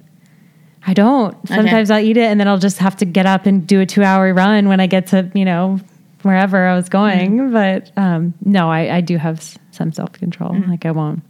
i 0.85 0.93
don't 0.93 1.35
sometimes 1.47 1.89
i'll 1.91 1.99
eat 2.03 2.17
it 2.17 2.23
and 2.31 2.39
then 2.39 2.47
i'll 2.47 2.57
just 2.57 2.77
have 2.79 2.95
to 2.97 3.05
get 3.05 3.25
up 3.25 3.45
and 3.45 3.65
do 3.67 3.79
a 3.81 3.85
two 3.85 4.03
hour 4.03 4.33
run 4.33 4.67
when 4.67 4.79
i 4.79 4.87
get 4.87 5.07
to 5.07 5.29
you 5.33 5.45
know 5.45 5.79
wherever 6.23 6.67
i 6.67 6.75
was 6.75 6.89
going 6.89 7.37
Mm. 7.37 7.53
but 7.53 7.91
um, 8.01 8.33
no 8.43 8.69
I, 8.69 8.97
I 8.97 9.01
do 9.01 9.17
have 9.17 9.37
s- 9.39 9.57
some 9.71 9.91
self-control 9.93 10.51
Mm. 10.51 10.67
like 10.69 10.85
i 10.85 10.91
won't 10.91 11.21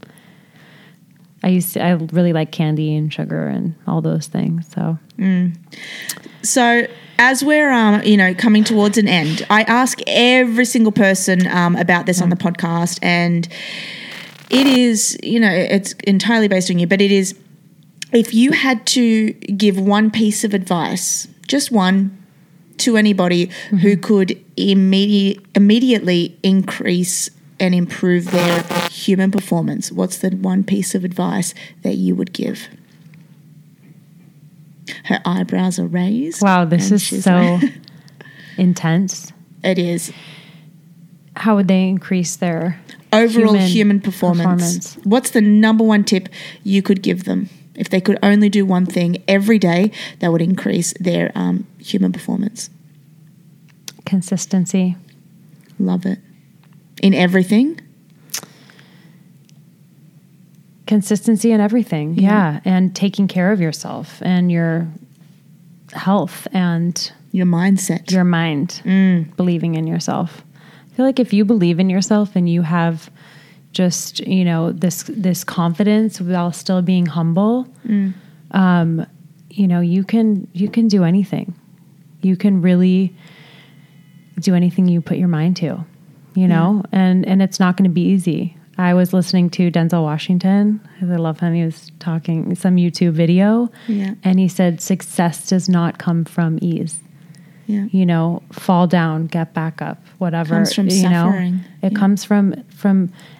i 1.43 1.47
used 1.47 1.73
to 1.73 1.83
i 1.83 1.91
really 1.91 2.33
like 2.33 2.51
candy 2.51 2.95
and 2.95 3.13
sugar 3.13 3.47
and 3.47 3.75
all 3.87 4.01
those 4.01 4.27
things 4.27 4.67
so. 4.73 4.97
So 6.41 6.87
as 7.17 7.43
we're 7.43 7.71
um, 7.71 8.01
you 8.03 8.17
know 8.17 8.33
coming 8.33 8.63
towards 8.63 8.97
an 8.97 9.07
end, 9.07 9.45
I 9.49 9.63
ask 9.63 9.99
every 10.07 10.65
single 10.65 10.91
person 10.91 11.47
um, 11.47 11.75
about 11.75 12.05
this 12.05 12.21
on 12.21 12.29
the 12.29 12.35
podcast, 12.35 12.99
and 13.01 13.47
it 14.49 14.67
is 14.67 15.17
you 15.21 15.39
know 15.39 15.51
it's 15.51 15.93
entirely 16.05 16.47
based 16.47 16.71
on 16.71 16.79
you, 16.79 16.87
but 16.87 17.01
it 17.01 17.11
is 17.11 17.37
if 18.11 18.33
you 18.33 18.51
had 18.51 18.85
to 18.87 19.33
give 19.33 19.79
one 19.79 20.09
piece 20.09 20.43
of 20.43 20.53
advice, 20.53 21.27
just 21.47 21.71
one, 21.71 22.17
to 22.77 22.95
anybody 22.95 23.51
who 23.81 23.97
could 23.97 24.41
immediate, 24.55 25.43
immediately 25.55 26.37
increase 26.41 27.29
and 27.59 27.75
improve 27.75 28.31
their 28.31 28.63
human 28.89 29.31
performance, 29.31 29.91
what's 29.91 30.17
the 30.19 30.29
one 30.31 30.63
piece 30.63 30.95
of 30.95 31.03
advice 31.03 31.53
that 31.83 31.95
you 31.95 32.15
would 32.15 32.33
give? 32.33 32.67
Her 35.05 35.19
eyebrows 35.25 35.79
are 35.79 35.85
raised. 35.87 36.41
wow 36.41 36.65
this 36.65 36.91
is 36.91 37.23
so 37.23 37.59
intense 38.57 39.31
it 39.63 39.77
is 39.77 40.11
how 41.35 41.55
would 41.55 41.67
they 41.67 41.87
increase 41.87 42.35
their 42.35 42.79
overall 43.13 43.53
human, 43.53 43.67
Human 43.67 44.01
performance. 44.01 44.43
performance. 44.95 44.97
What's 45.05 45.29
the 45.31 45.41
number 45.41 45.83
one 45.83 46.03
tip 46.03 46.27
you 46.63 46.81
could 46.81 47.01
give 47.01 47.23
them 47.23 47.49
if 47.75 47.89
they 47.89 48.01
could 48.01 48.19
only 48.21 48.49
do 48.49 48.65
one 48.65 48.85
thing 48.85 49.23
every 49.27 49.57
day 49.57 49.91
that 50.19 50.31
would 50.31 50.41
increase 50.41 50.93
their 50.99 51.31
um, 51.35 51.65
human 51.79 52.11
performance? 52.11 52.69
consistency 54.05 54.95
Love 55.79 56.05
it. 56.05 56.19
In 57.01 57.13
everything. 57.13 57.79
consistency 60.87 61.51
in 61.51 61.61
everything 61.61 62.15
yeah. 62.15 62.61
and 62.65 62.95
taking 62.95 63.27
care 63.27 63.51
of 63.51 63.61
yourself 63.61 64.21
and 64.23 64.51
your 64.51 64.87
health 65.93 66.47
and 66.51 67.11
Your 67.31 67.45
mindset. 67.45 68.09
your 68.11 68.23
mind 68.23 68.81
Mm. 68.85 69.35
believing 69.35 69.75
in 69.75 69.85
yourself 69.85 70.43
i 70.91 70.95
feel 70.95 71.05
like 71.05 71.19
if 71.19 71.31
you 71.31 71.45
believe 71.45 71.79
in 71.79 71.91
yourself 71.91 72.35
and 72.35 72.49
you 72.49 72.63
have 72.63 73.11
just 73.71 74.19
you 74.25 74.43
know 74.43 74.71
this 74.71 75.03
this 75.03 75.43
confidence 75.43 76.19
while 76.19 76.51
still 76.51 76.81
being 76.81 77.05
humble 77.05 77.67
Mm. 77.87 78.13
um, 78.51 79.05
you 79.51 79.67
know 79.67 79.81
you 79.81 80.03
can 80.03 80.47
you 80.53 80.69
can 80.69 80.87
do 80.87 81.03
anything 81.03 81.53
you 82.23 82.35
can 82.35 82.63
really 82.63 83.15
do 84.39 84.55
anything 84.55 84.87
you 84.87 85.01
put 85.01 85.17
your 85.19 85.27
mind 85.27 85.55
to 85.57 85.85
you 86.39 86.47
know 86.47 86.83
and 86.91 87.25
and 87.29 87.41
it's 87.45 87.59
not 87.59 87.75
going 87.77 87.89
to 87.89 87.93
be 88.01 88.05
easy 88.15 88.41
i 88.77 88.93
was 88.99 89.13
listening 89.13 89.49
to 89.49 89.69
denzel 89.75 90.03
washington 90.03 90.79
i 91.01 91.05
love 91.27 91.39
him 91.43 91.53
he 91.53 91.65
was 91.65 91.91
talking 91.99 92.55
some 92.55 92.75
youtube 92.83 93.11
video 93.23 93.69
Yeah. 93.87 94.13
and 94.23 94.39
he 94.39 94.47
said 94.47 94.81
success 94.81 95.35
does 95.49 95.67
not 95.77 95.91
come 96.05 96.23
from 96.35 96.51
ease 96.61 96.95
Yeah. 97.75 97.85
you 97.97 98.05
know 98.11 98.41
fall 98.51 98.85
down 98.87 99.27
get 99.37 99.53
back 99.53 99.81
up 99.89 99.97
whatever 100.23 100.55
Comes 100.55 100.73
from 100.73 100.87
you 100.89 101.09
know 101.15 101.27
it 101.81 101.91
Yeah. 101.93 101.99
comes 102.01 102.23
from 102.29 102.45
from 102.81 102.95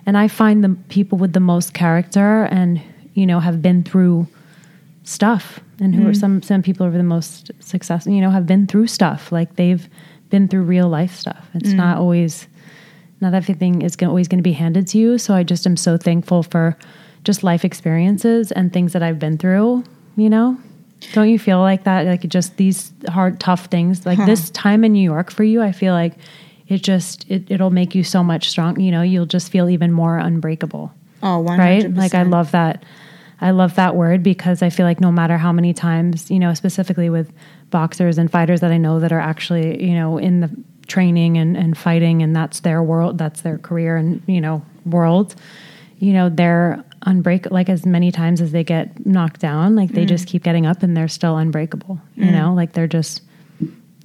and 0.05 0.17
i 0.23 0.27
find 0.27 0.57
the 0.63 0.73
people 0.97 1.17
with 1.23 1.33
the 1.33 1.45
most 1.53 1.73
character 1.73 2.31
and 2.57 2.81
you 3.19 3.25
know 3.29 3.39
have 3.47 3.59
been 3.61 3.83
through 3.89 4.27
stuff 5.03 5.59
and 5.79 5.95
who 5.95 6.03
are 6.07 6.11
Mm. 6.11 6.19
some 6.23 6.41
some 6.41 6.61
people 6.61 6.85
are 6.85 6.91
the 6.91 7.03
most 7.17 7.51
successful 7.59 8.11
you 8.13 8.21
know 8.21 8.29
have 8.31 8.45
been 8.45 8.67
through 8.67 8.87
stuff 8.87 9.31
like 9.31 9.55
they've 9.55 9.87
been 10.29 10.47
through 10.47 10.63
real 10.63 10.89
life 10.89 11.15
stuff 11.15 11.43
Mm. 11.53 11.59
it's 11.61 11.73
not 11.73 11.97
always 11.97 12.47
not 13.21 13.33
everything 13.33 13.81
is 13.81 13.95
gonna, 13.95 14.09
always 14.11 14.27
going 14.27 14.39
to 14.39 14.43
be 14.43 14.53
handed 14.53 14.87
to 14.87 14.97
you. 14.97 15.17
So 15.17 15.33
i 15.33 15.43
just 15.43 15.65
am 15.67 15.75
so 15.77 15.97
thankful 15.97 16.43
for 16.43 16.77
just 17.23 17.43
life 17.43 17.65
experiences 17.65 18.51
and 18.53 18.71
things 18.71 18.93
that 18.93 19.03
i've 19.03 19.19
been 19.19 19.37
through 19.37 19.83
you 20.15 20.29
know? 20.29 20.57
Don't 21.13 21.29
you 21.29 21.39
feel 21.39 21.59
like 21.61 21.85
that? 21.85 22.05
Like 22.05 22.21
just 22.27 22.57
these 22.57 22.91
hard 23.07 23.39
tough 23.39 23.65
things? 23.67 24.05
Like 24.05 24.17
Huh. 24.19 24.25
this 24.25 24.49
time 24.49 24.83
in 24.83 24.91
new 24.93 25.03
york 25.03 25.31
for 25.31 25.43
you 25.43 25.61
i 25.61 25.71
feel 25.71 25.93
like 25.93 26.13
it 26.67 26.83
just 26.83 27.25
it, 27.29 27.49
it'll 27.49 27.71
make 27.71 27.95
you 27.95 28.03
so 28.03 28.21
much 28.23 28.49
strong 28.49 28.79
you 28.79 28.91
know? 28.91 29.01
You'll 29.01 29.25
just 29.25 29.51
feel 29.51 29.69
even 29.69 29.91
more 29.91 30.17
unbreakable. 30.17 30.91
Oh, 31.23 31.43
100%. 31.47 31.57
right? 31.57 31.93
Like 31.93 32.13
i 32.15 32.23
love 32.23 32.51
that 32.51 32.83
I 33.41 33.51
love 33.51 33.75
that 33.75 33.95
word 33.95 34.21
because 34.21 34.61
I 34.61 34.69
feel 34.69 34.85
like 34.85 34.99
no 34.99 35.11
matter 35.13 35.37
how 35.37 35.53
many 35.53 35.73
times, 35.73 36.29
you 36.29 36.39
know, 36.39 36.53
specifically 36.53 37.09
with 37.09 37.31
boxers 37.69 38.17
and 38.17 38.29
fighters 38.29 38.59
that 38.59 38.71
I 38.71 38.77
know 38.77 38.99
that 38.99 39.13
are 39.13 39.19
actually, 39.21 39.81
you 39.81 39.93
know, 39.95 40.17
in 40.17 40.41
the 40.41 40.49
training 40.89 41.37
and, 41.37 41.55
and 41.55 41.77
fighting 41.77 42.21
and 42.21 42.35
that's 42.35 42.61
their 42.61 42.83
world, 42.83 43.17
that's 43.17 43.41
their 43.41 43.57
career 43.57 43.95
and, 43.95 44.21
you 44.27 44.41
know, 44.41 44.63
world, 44.85 45.35
you 45.99 46.13
know, 46.13 46.29
they're 46.29 46.83
unbreak 47.05 47.49
like 47.51 47.69
as 47.69 47.85
many 47.85 48.11
times 48.11 48.41
as 48.41 48.51
they 48.51 48.63
get 48.63 49.05
knocked 49.05 49.39
down, 49.39 49.75
like 49.75 49.91
they 49.91 50.05
mm. 50.05 50.09
just 50.09 50.27
keep 50.27 50.43
getting 50.43 50.65
up 50.65 50.83
and 50.83 50.95
they're 50.95 51.07
still 51.07 51.37
unbreakable. 51.37 51.99
You 52.15 52.25
mm. 52.25 52.31
know, 52.33 52.53
like 52.53 52.73
they're 52.73 52.87
just 52.87 53.21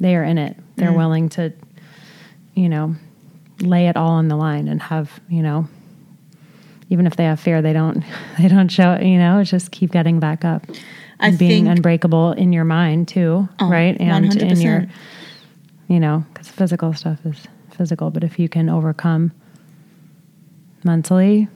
they 0.00 0.16
are 0.16 0.24
in 0.24 0.38
it. 0.38 0.56
They're 0.76 0.90
mm. 0.90 0.96
willing 0.96 1.28
to, 1.30 1.52
you 2.54 2.68
know, 2.68 2.94
lay 3.60 3.88
it 3.88 3.96
all 3.96 4.10
on 4.10 4.28
the 4.28 4.36
line 4.36 4.68
and 4.68 4.82
have, 4.82 5.20
you 5.28 5.42
know, 5.42 5.68
even 6.90 7.06
if 7.06 7.16
they 7.16 7.24
have 7.24 7.40
fear, 7.40 7.62
they 7.62 7.72
don't 7.72 8.04
they 8.38 8.48
don't 8.48 8.68
show 8.68 8.92
it, 8.92 9.04
you 9.04 9.18
know, 9.18 9.42
just 9.42 9.70
keep 9.70 9.92
getting 9.92 10.20
back 10.20 10.44
up. 10.44 10.64
I 11.20 11.28
And 11.28 11.38
being 11.38 11.64
think- 11.64 11.76
unbreakable 11.76 12.32
in 12.32 12.52
your 12.52 12.64
mind 12.64 13.08
too, 13.08 13.48
Oh, 13.60 13.68
right? 13.68 13.96
And 14.00 14.34
in 14.34 14.60
your 14.60 14.80
100%. 14.80 14.90
You 15.88 16.00
know, 16.00 16.24
because 16.32 16.48
physical 16.48 16.92
stuff 16.94 17.24
is 17.26 17.46
physical, 17.76 18.10
but 18.10 18.24
if 18.24 18.38
you 18.38 18.48
can 18.48 18.68
overcome 18.68 19.32
mentally, 20.84 21.48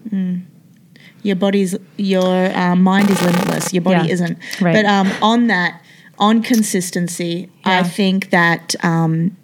your 1.22 1.36
body's 1.36 1.76
your 1.96 2.46
uh, 2.56 2.74
mind 2.76 3.10
is 3.10 3.20
limitless 3.22 3.72
your 3.72 3.82
body 3.82 4.06
Yeah. 4.08 4.12
isn't 4.14 4.38
Right. 4.60 4.74
but 4.74 4.84
um, 4.84 5.10
on 5.22 5.46
that 5.48 5.80
on 6.18 6.42
consistency 6.42 7.48
i 7.64 7.82
think 7.82 8.30
that 8.30 8.74
um, 8.82 9.36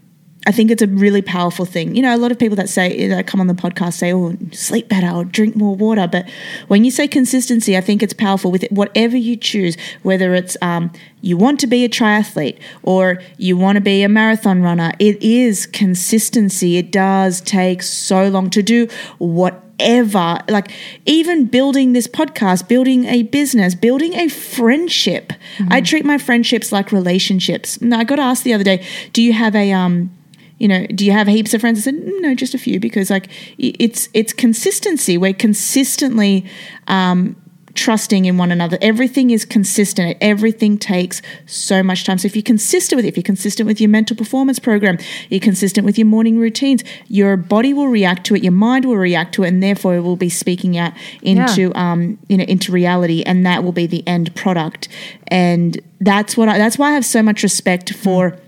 i 0.47 0.53
think 0.53 0.71
it's 0.71 0.83
a 0.83 0.87
really 0.87 1.23
powerful 1.23 1.65
thing. 1.65 1.95
You 1.95 2.03
know 2.03 2.15
a 2.15 2.19
lot 2.19 2.33
of 2.33 2.39
people 2.39 2.57
that 2.57 2.69
say 2.69 3.09
that 3.09 3.27
come 3.27 3.41
on 3.41 3.47
the 3.47 3.55
podcast 3.55 3.95
say 3.95 4.13
oh 4.13 4.37
sleep 4.53 4.89
better 4.89 5.09
or 5.09 5.25
drink 5.25 5.57
more 5.57 5.75
water. 5.75 6.09
But 6.11 6.29
when 6.69 6.85
you 6.85 6.91
say 6.91 7.09
consistency 7.09 7.77
i 7.77 7.81
think 7.81 8.03
it's 8.03 8.13
powerful 8.13 8.51
with 8.51 8.63
it, 8.65 8.73
whatever 8.73 9.17
you 9.17 9.37
choose 9.37 9.77
whether 10.03 10.35
it's 10.35 10.57
um, 10.63 10.91
you 11.21 11.37
want 11.37 11.61
to 11.61 11.67
be 11.67 11.85
a 11.85 11.89
triathlete 11.89 12.59
or 12.83 13.21
you 13.39 13.57
want 13.57 13.77
to 13.77 13.81
be 13.81 14.03
a 14.03 14.09
marathon 14.09 14.63
runner 14.63 14.93
it 14.99 15.23
is 15.23 15.67
consistency. 15.67 16.77
It 16.77 16.91
does 16.91 17.41
take 17.41 17.83
so 17.83 18.29
long 18.29 18.51
to 18.51 18.63
do 18.63 18.89
what 19.19 19.63
ever 19.79 20.39
like 20.49 20.71
even 21.05 21.47
building 21.47 21.93
this 21.95 22.07
podcast 22.07 22.69
building 22.69 23.07
a 23.07 23.23
business 23.25 23.75
building 23.75 24.15
a 24.15 24.29
friendship. 24.29 25.33
I 25.69 25.81
treat 25.81 26.05
my 26.05 26.19
friendships 26.19 26.71
like 26.71 26.93
relationships. 26.93 27.81
Now 27.81 27.99
i 27.99 28.05
got 28.05 28.19
asked 28.19 28.45
the 28.45 28.55
other 28.55 28.65
day 28.65 28.87
do 29.13 29.23
you 29.23 29.33
have 29.33 29.57
a 29.57 29.73
um 29.73 30.11
you 30.59 30.69
know 30.69 30.87
do 30.87 31.05
you 31.05 31.13
have 31.13 31.27
heaps 31.27 31.55
of 31.55 31.61
friends? 31.61 31.81
I 31.81 31.83
said 31.83 31.95
"Mm, 31.95 32.21
no 32.21 32.35
just 32.35 32.55
a 32.55 32.59
few 32.59 32.81
because 32.81 33.11
like 33.11 33.29
it's 33.59 34.09
it's 34.15 34.33
consistency. 34.33 35.19
We're 35.19 35.35
consistently 35.35 36.47
um 36.89 37.37
trusting 37.75 38.25
in 38.25 38.39
one 38.39 38.53
another. 38.53 38.79
Everything 38.81 39.31
is 39.31 39.45
consistent. 39.45 40.17
Everything 40.21 40.79
takes 40.79 41.21
so 41.47 41.83
much 41.83 42.05
time. 42.05 42.19
So 42.19 42.27
if 42.27 42.37
you're 42.37 42.43
consistent 42.43 42.97
with 42.97 43.05
it 43.05 43.09
if 43.09 43.17
you're 43.17 43.23
consistent 43.23 43.67
with 43.67 43.81
your 43.81 43.91
mental 43.91 44.17
performance 44.17 44.59
program 44.59 44.99
you're 45.29 45.41
consistent 45.41 45.85
with 45.85 45.99
your 45.99 46.07
morning 46.07 46.39
routines 46.39 46.85
your 47.09 47.37
body 47.37 47.75
will 47.75 47.89
react 47.89 48.25
to 48.27 48.37
it 48.37 48.43
your 48.43 48.53
mind 48.53 48.85
will 48.85 48.97
react 48.97 49.35
to 49.35 49.43
it 49.43 49.49
and 49.49 49.63
therefore 49.63 49.97
it 49.97 50.01
will 50.01 50.17
be 50.17 50.29
speaking 50.29 50.77
out 50.79 50.93
into 51.23 51.77
um 51.77 52.19
you 52.29 52.37
know 52.37 52.45
into 52.45 52.71
reality 52.71 53.23
and 53.25 53.45
that 53.45 53.65
will 53.65 53.73
be 53.73 53.87
the 53.87 54.07
end 54.07 54.35
product. 54.35 54.89
And 55.29 55.81
that's 56.01 56.37
what 56.37 56.49
I, 56.49 56.59
that's 56.59 56.79
why 56.79 56.91
I 56.91 56.93
have 56.93 57.05
so 57.05 57.23
much 57.23 57.43
respect 57.43 57.93
for 57.93 58.39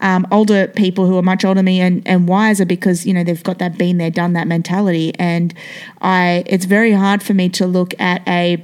um, 0.00 0.26
older 0.30 0.68
people 0.68 1.06
who 1.06 1.16
are 1.16 1.22
much 1.22 1.44
older 1.44 1.58
than 1.58 1.64
me 1.64 1.80
and, 1.80 2.06
and 2.06 2.28
wiser 2.28 2.64
because 2.64 3.06
you 3.06 3.14
know 3.14 3.24
they've 3.24 3.42
got 3.42 3.58
that 3.58 3.78
been 3.78 3.98
there 3.98 4.10
done 4.10 4.34
that 4.34 4.46
mentality 4.46 5.14
and 5.18 5.54
I 6.00 6.44
it's 6.46 6.64
very 6.66 6.92
hard 6.92 7.22
for 7.22 7.34
me 7.34 7.48
to 7.50 7.66
look 7.66 7.94
at 7.98 8.26
a 8.28 8.62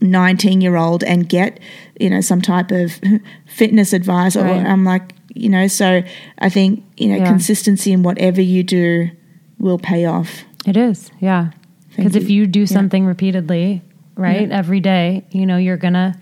19 0.00 0.60
year 0.60 0.76
old 0.76 1.02
and 1.04 1.28
get 1.28 1.58
you 1.98 2.10
know 2.10 2.20
some 2.20 2.40
type 2.40 2.70
of 2.70 2.92
fitness 3.46 3.92
advice 3.92 4.36
or 4.36 4.46
I'm 4.46 4.84
like 4.84 5.12
you 5.34 5.48
know 5.48 5.66
so 5.66 6.02
I 6.38 6.48
think 6.48 6.84
you 6.96 7.08
know 7.08 7.16
Yeah. 7.16 7.26
consistency 7.26 7.92
in 7.92 8.02
whatever 8.02 8.40
you 8.40 8.62
do 8.62 9.10
will 9.58 9.78
pay 9.78 10.04
off 10.04 10.44
it 10.66 10.76
is, 10.76 11.10
yeah. 11.20 11.50
Because 11.94 12.16
if 12.16 12.30
you. 12.30 12.46
do 12.46 12.66
something 12.66 13.04
repeatedly, 13.06 13.82
right, 14.16 14.50
every 14.50 14.80
day, 14.80 15.24
you 15.30 15.46
know, 15.46 15.58
you're 15.58 15.76
gonna 15.76 16.18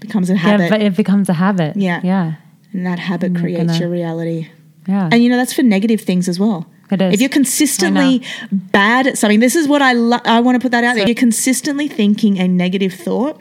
becomes 0.00 0.28
a 0.30 0.36
habit 0.36 0.82
it 0.82 0.96
becomes 0.96 1.28
a 1.28 1.32
habit. 1.32 1.76
Yeah. 1.76 2.00
yeah, 2.02 2.34
and 2.74 2.84
that 2.84 2.98
habit 2.98 3.32
you're 3.32 3.40
creates 3.40 3.64
gonna- 3.66 3.78
your 3.78 3.88
reality 3.88 4.48
yeah. 4.86 5.08
And 5.10 5.22
you 5.24 5.30
know 5.30 5.38
that's 5.38 5.54
for 5.54 5.62
negative 5.62 6.02
things 6.02 6.28
as 6.28 6.38
well. 6.38 6.66
It 6.90 7.00
is. 7.00 7.14
If 7.14 7.20
you're 7.22 7.30
consistently 7.30 8.20
bad 8.52 9.06
at 9.06 9.16
something, 9.16 9.40
this 9.40 9.56
is 9.56 9.66
what 9.66 9.80
I 9.80 9.94
lo- 9.94 10.20
I 10.26 10.40
want 10.40 10.56
to 10.56 10.60
put 10.60 10.72
that 10.72 10.84
out 10.84 10.92
there. 10.92 11.04
If 11.04 11.08
you're 11.08 11.14
consistently 11.14 11.88
thinking 11.88 12.38
a 12.38 12.46
negative 12.46 12.92
thought, 12.92 13.40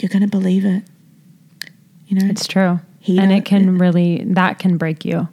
you're 0.00 0.08
going 0.08 0.22
to 0.22 0.26
believe 0.26 0.64
it. 0.64 0.82
You 2.08 2.16
know. 2.16 2.22
Mm-hmm. 2.22 2.30
it's 2.30 2.48
true, 2.48 2.80
He 2.98 3.20
and 3.20 3.30
it 3.30 3.44
can 3.44 3.78
really 3.78 4.24
that 4.26 4.58
can 4.58 4.76
break 4.76 5.04
you. 5.04 5.28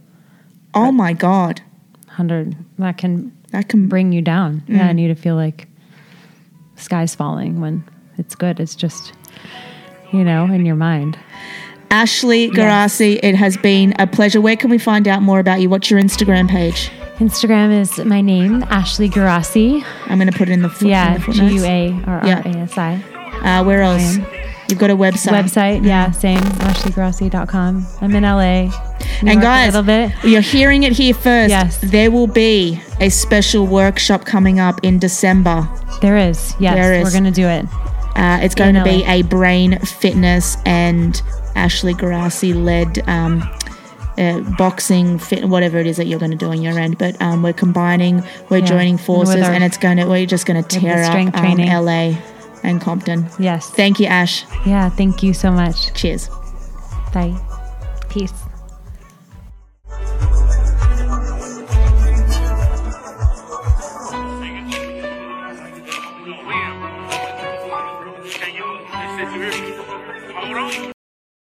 oh 0.75 0.91
my 0.91 1.11
god, 1.13 1.61
Hundred 2.07 2.55
that 2.77 2.99
can 2.99 3.35
that 3.51 3.67
can 3.67 3.87
bring. 3.87 4.11
you 4.11 4.21
down. 4.21 4.61
Yeah, 4.67 4.87
and 4.87 4.99
you 4.99 5.07
to 5.07 5.15
feel 5.15 5.33
like 5.35 5.67
sky's 6.75 7.15
falling 7.15 7.59
when 7.61 7.83
it's 8.19 8.35
good. 8.35 8.59
It's 8.59 8.75
just 8.75 9.13
you 10.13 10.23
know 10.23 10.45
in 10.45 10.67
your 10.67 10.75
mind. 10.75 11.17
Ashley 11.91 12.49
Guarrasi, 12.49 13.19
it 13.21 13.35
has 13.35 13.57
been 13.57 13.93
a 13.99 14.07
pleasure. 14.07 14.39
Where 14.39 14.55
can 14.55 14.69
we 14.69 14.77
find 14.77 15.07
out 15.07 15.21
more 15.21 15.39
about 15.39 15.59
you? 15.59 15.69
What's 15.69 15.91
your 15.91 15.99
Instagram 15.99 16.49
page? 16.49 16.89
Instagram 17.17 17.77
is 17.77 17.97
my 18.05 18.21
name, 18.21 18.63
Ashley 18.63 19.09
Guarrasi. 19.09 19.83
I'm 20.05 20.17
going 20.17 20.31
to 20.31 20.37
put 20.37 20.47
it 20.49 20.53
in 20.53 20.61
the, 20.61 20.69
foot, 20.69 20.83
in 20.83 20.87
Yeah, 20.87 21.17
the 21.17 21.31
G. 21.33 21.55
U 21.55 21.63
A 21.65 22.01
R. 22.07 22.19
R 22.21 22.25
A 22.45 22.47
S 22.47 22.77
I. 22.77 22.93
Uh, 23.43 23.63
where 23.65 23.81
else? 23.81 24.17
You've 24.69 24.79
got 24.79 24.89
a 24.89 24.95
website. 24.95 25.33
Website, 25.43 25.85
yeah, 25.85 26.11
same, 26.11 26.37
ashleyguarrasi.com. 26.39 27.85
I'm 27.99 28.15
in 28.15 28.23
LA. 28.23 28.63
New 29.21 29.29
And 29.29 29.33
York 29.33 29.41
guys, 29.41 29.75
a 29.75 29.81
little 29.81 29.83
bit. 29.83 30.13
you're 30.23 30.39
hearing 30.41 30.83
it 30.83 30.93
here 30.93 31.13
first. 31.13 31.49
Yes. 31.49 31.77
There 31.79 32.09
will 32.09 32.27
be 32.27 32.81
a 33.01 33.09
special 33.09 33.67
workshop 33.67 34.23
coming 34.23 34.59
up 34.61 34.79
in 34.83 34.97
December. 34.97 35.67
There 36.01 36.15
is, 36.15 36.55
yes, 36.57 36.73
There 36.75 36.93
is. 36.93 37.03
we're 37.03 37.11
going 37.11 37.25
to 37.25 37.31
do 37.31 37.47
it. 37.47 37.65
Uh, 38.15 38.39
it's 38.41 38.55
going 38.55 38.75
In 38.77 38.83
to 38.83 38.89
be 38.89 39.03
a 39.05 39.23
brain 39.23 39.77
fitness 39.79 40.55
and 40.65 41.21
Ashley 41.55 41.93
Guarrasi 41.93 42.53
led 42.53 43.07
um, 43.07 43.41
uh, 44.17 44.39
boxing, 44.57 45.17
fit, 45.19 45.45
whatever 45.47 45.77
it 45.77 45.87
is 45.87 45.97
that 45.97 46.05
you're 46.07 46.19
going 46.19 46.31
to 46.31 46.37
do 46.37 46.47
on 46.49 46.61
your 46.61 46.77
end. 46.77 46.97
But 46.97 47.21
um, 47.21 47.43
we're 47.43 47.53
combining, 47.53 48.23
we're 48.49 48.57
Yeah, 48.59 48.65
joining 48.65 48.95
and 48.95 49.01
forces, 49.01 49.41
our- 49.41 49.51
and 49.53 49.63
it's 49.63 49.77
going 49.77 49.97
to, 49.97 50.05
we're 50.05 50.25
just 50.25 50.45
going 50.45 50.61
to 50.63 50.79
tear 50.79 50.99
up 51.03 51.05
strength 51.11 51.35
um, 51.37 51.41
training. 51.43 51.69
LA 51.71 52.15
and 52.63 52.79
Compton. 52.81 53.27
Yes. 53.39 53.69
Thank 53.69 53.99
you, 53.99 54.05
Ash. 54.07 54.45
Yeah, 54.65 54.89
thank 54.89 55.23
you 55.23 55.33
so 55.33 55.51
much. 55.51 55.93
Cheers. 55.93 56.29
Bye. 57.13 57.35
Peace. 58.09 58.33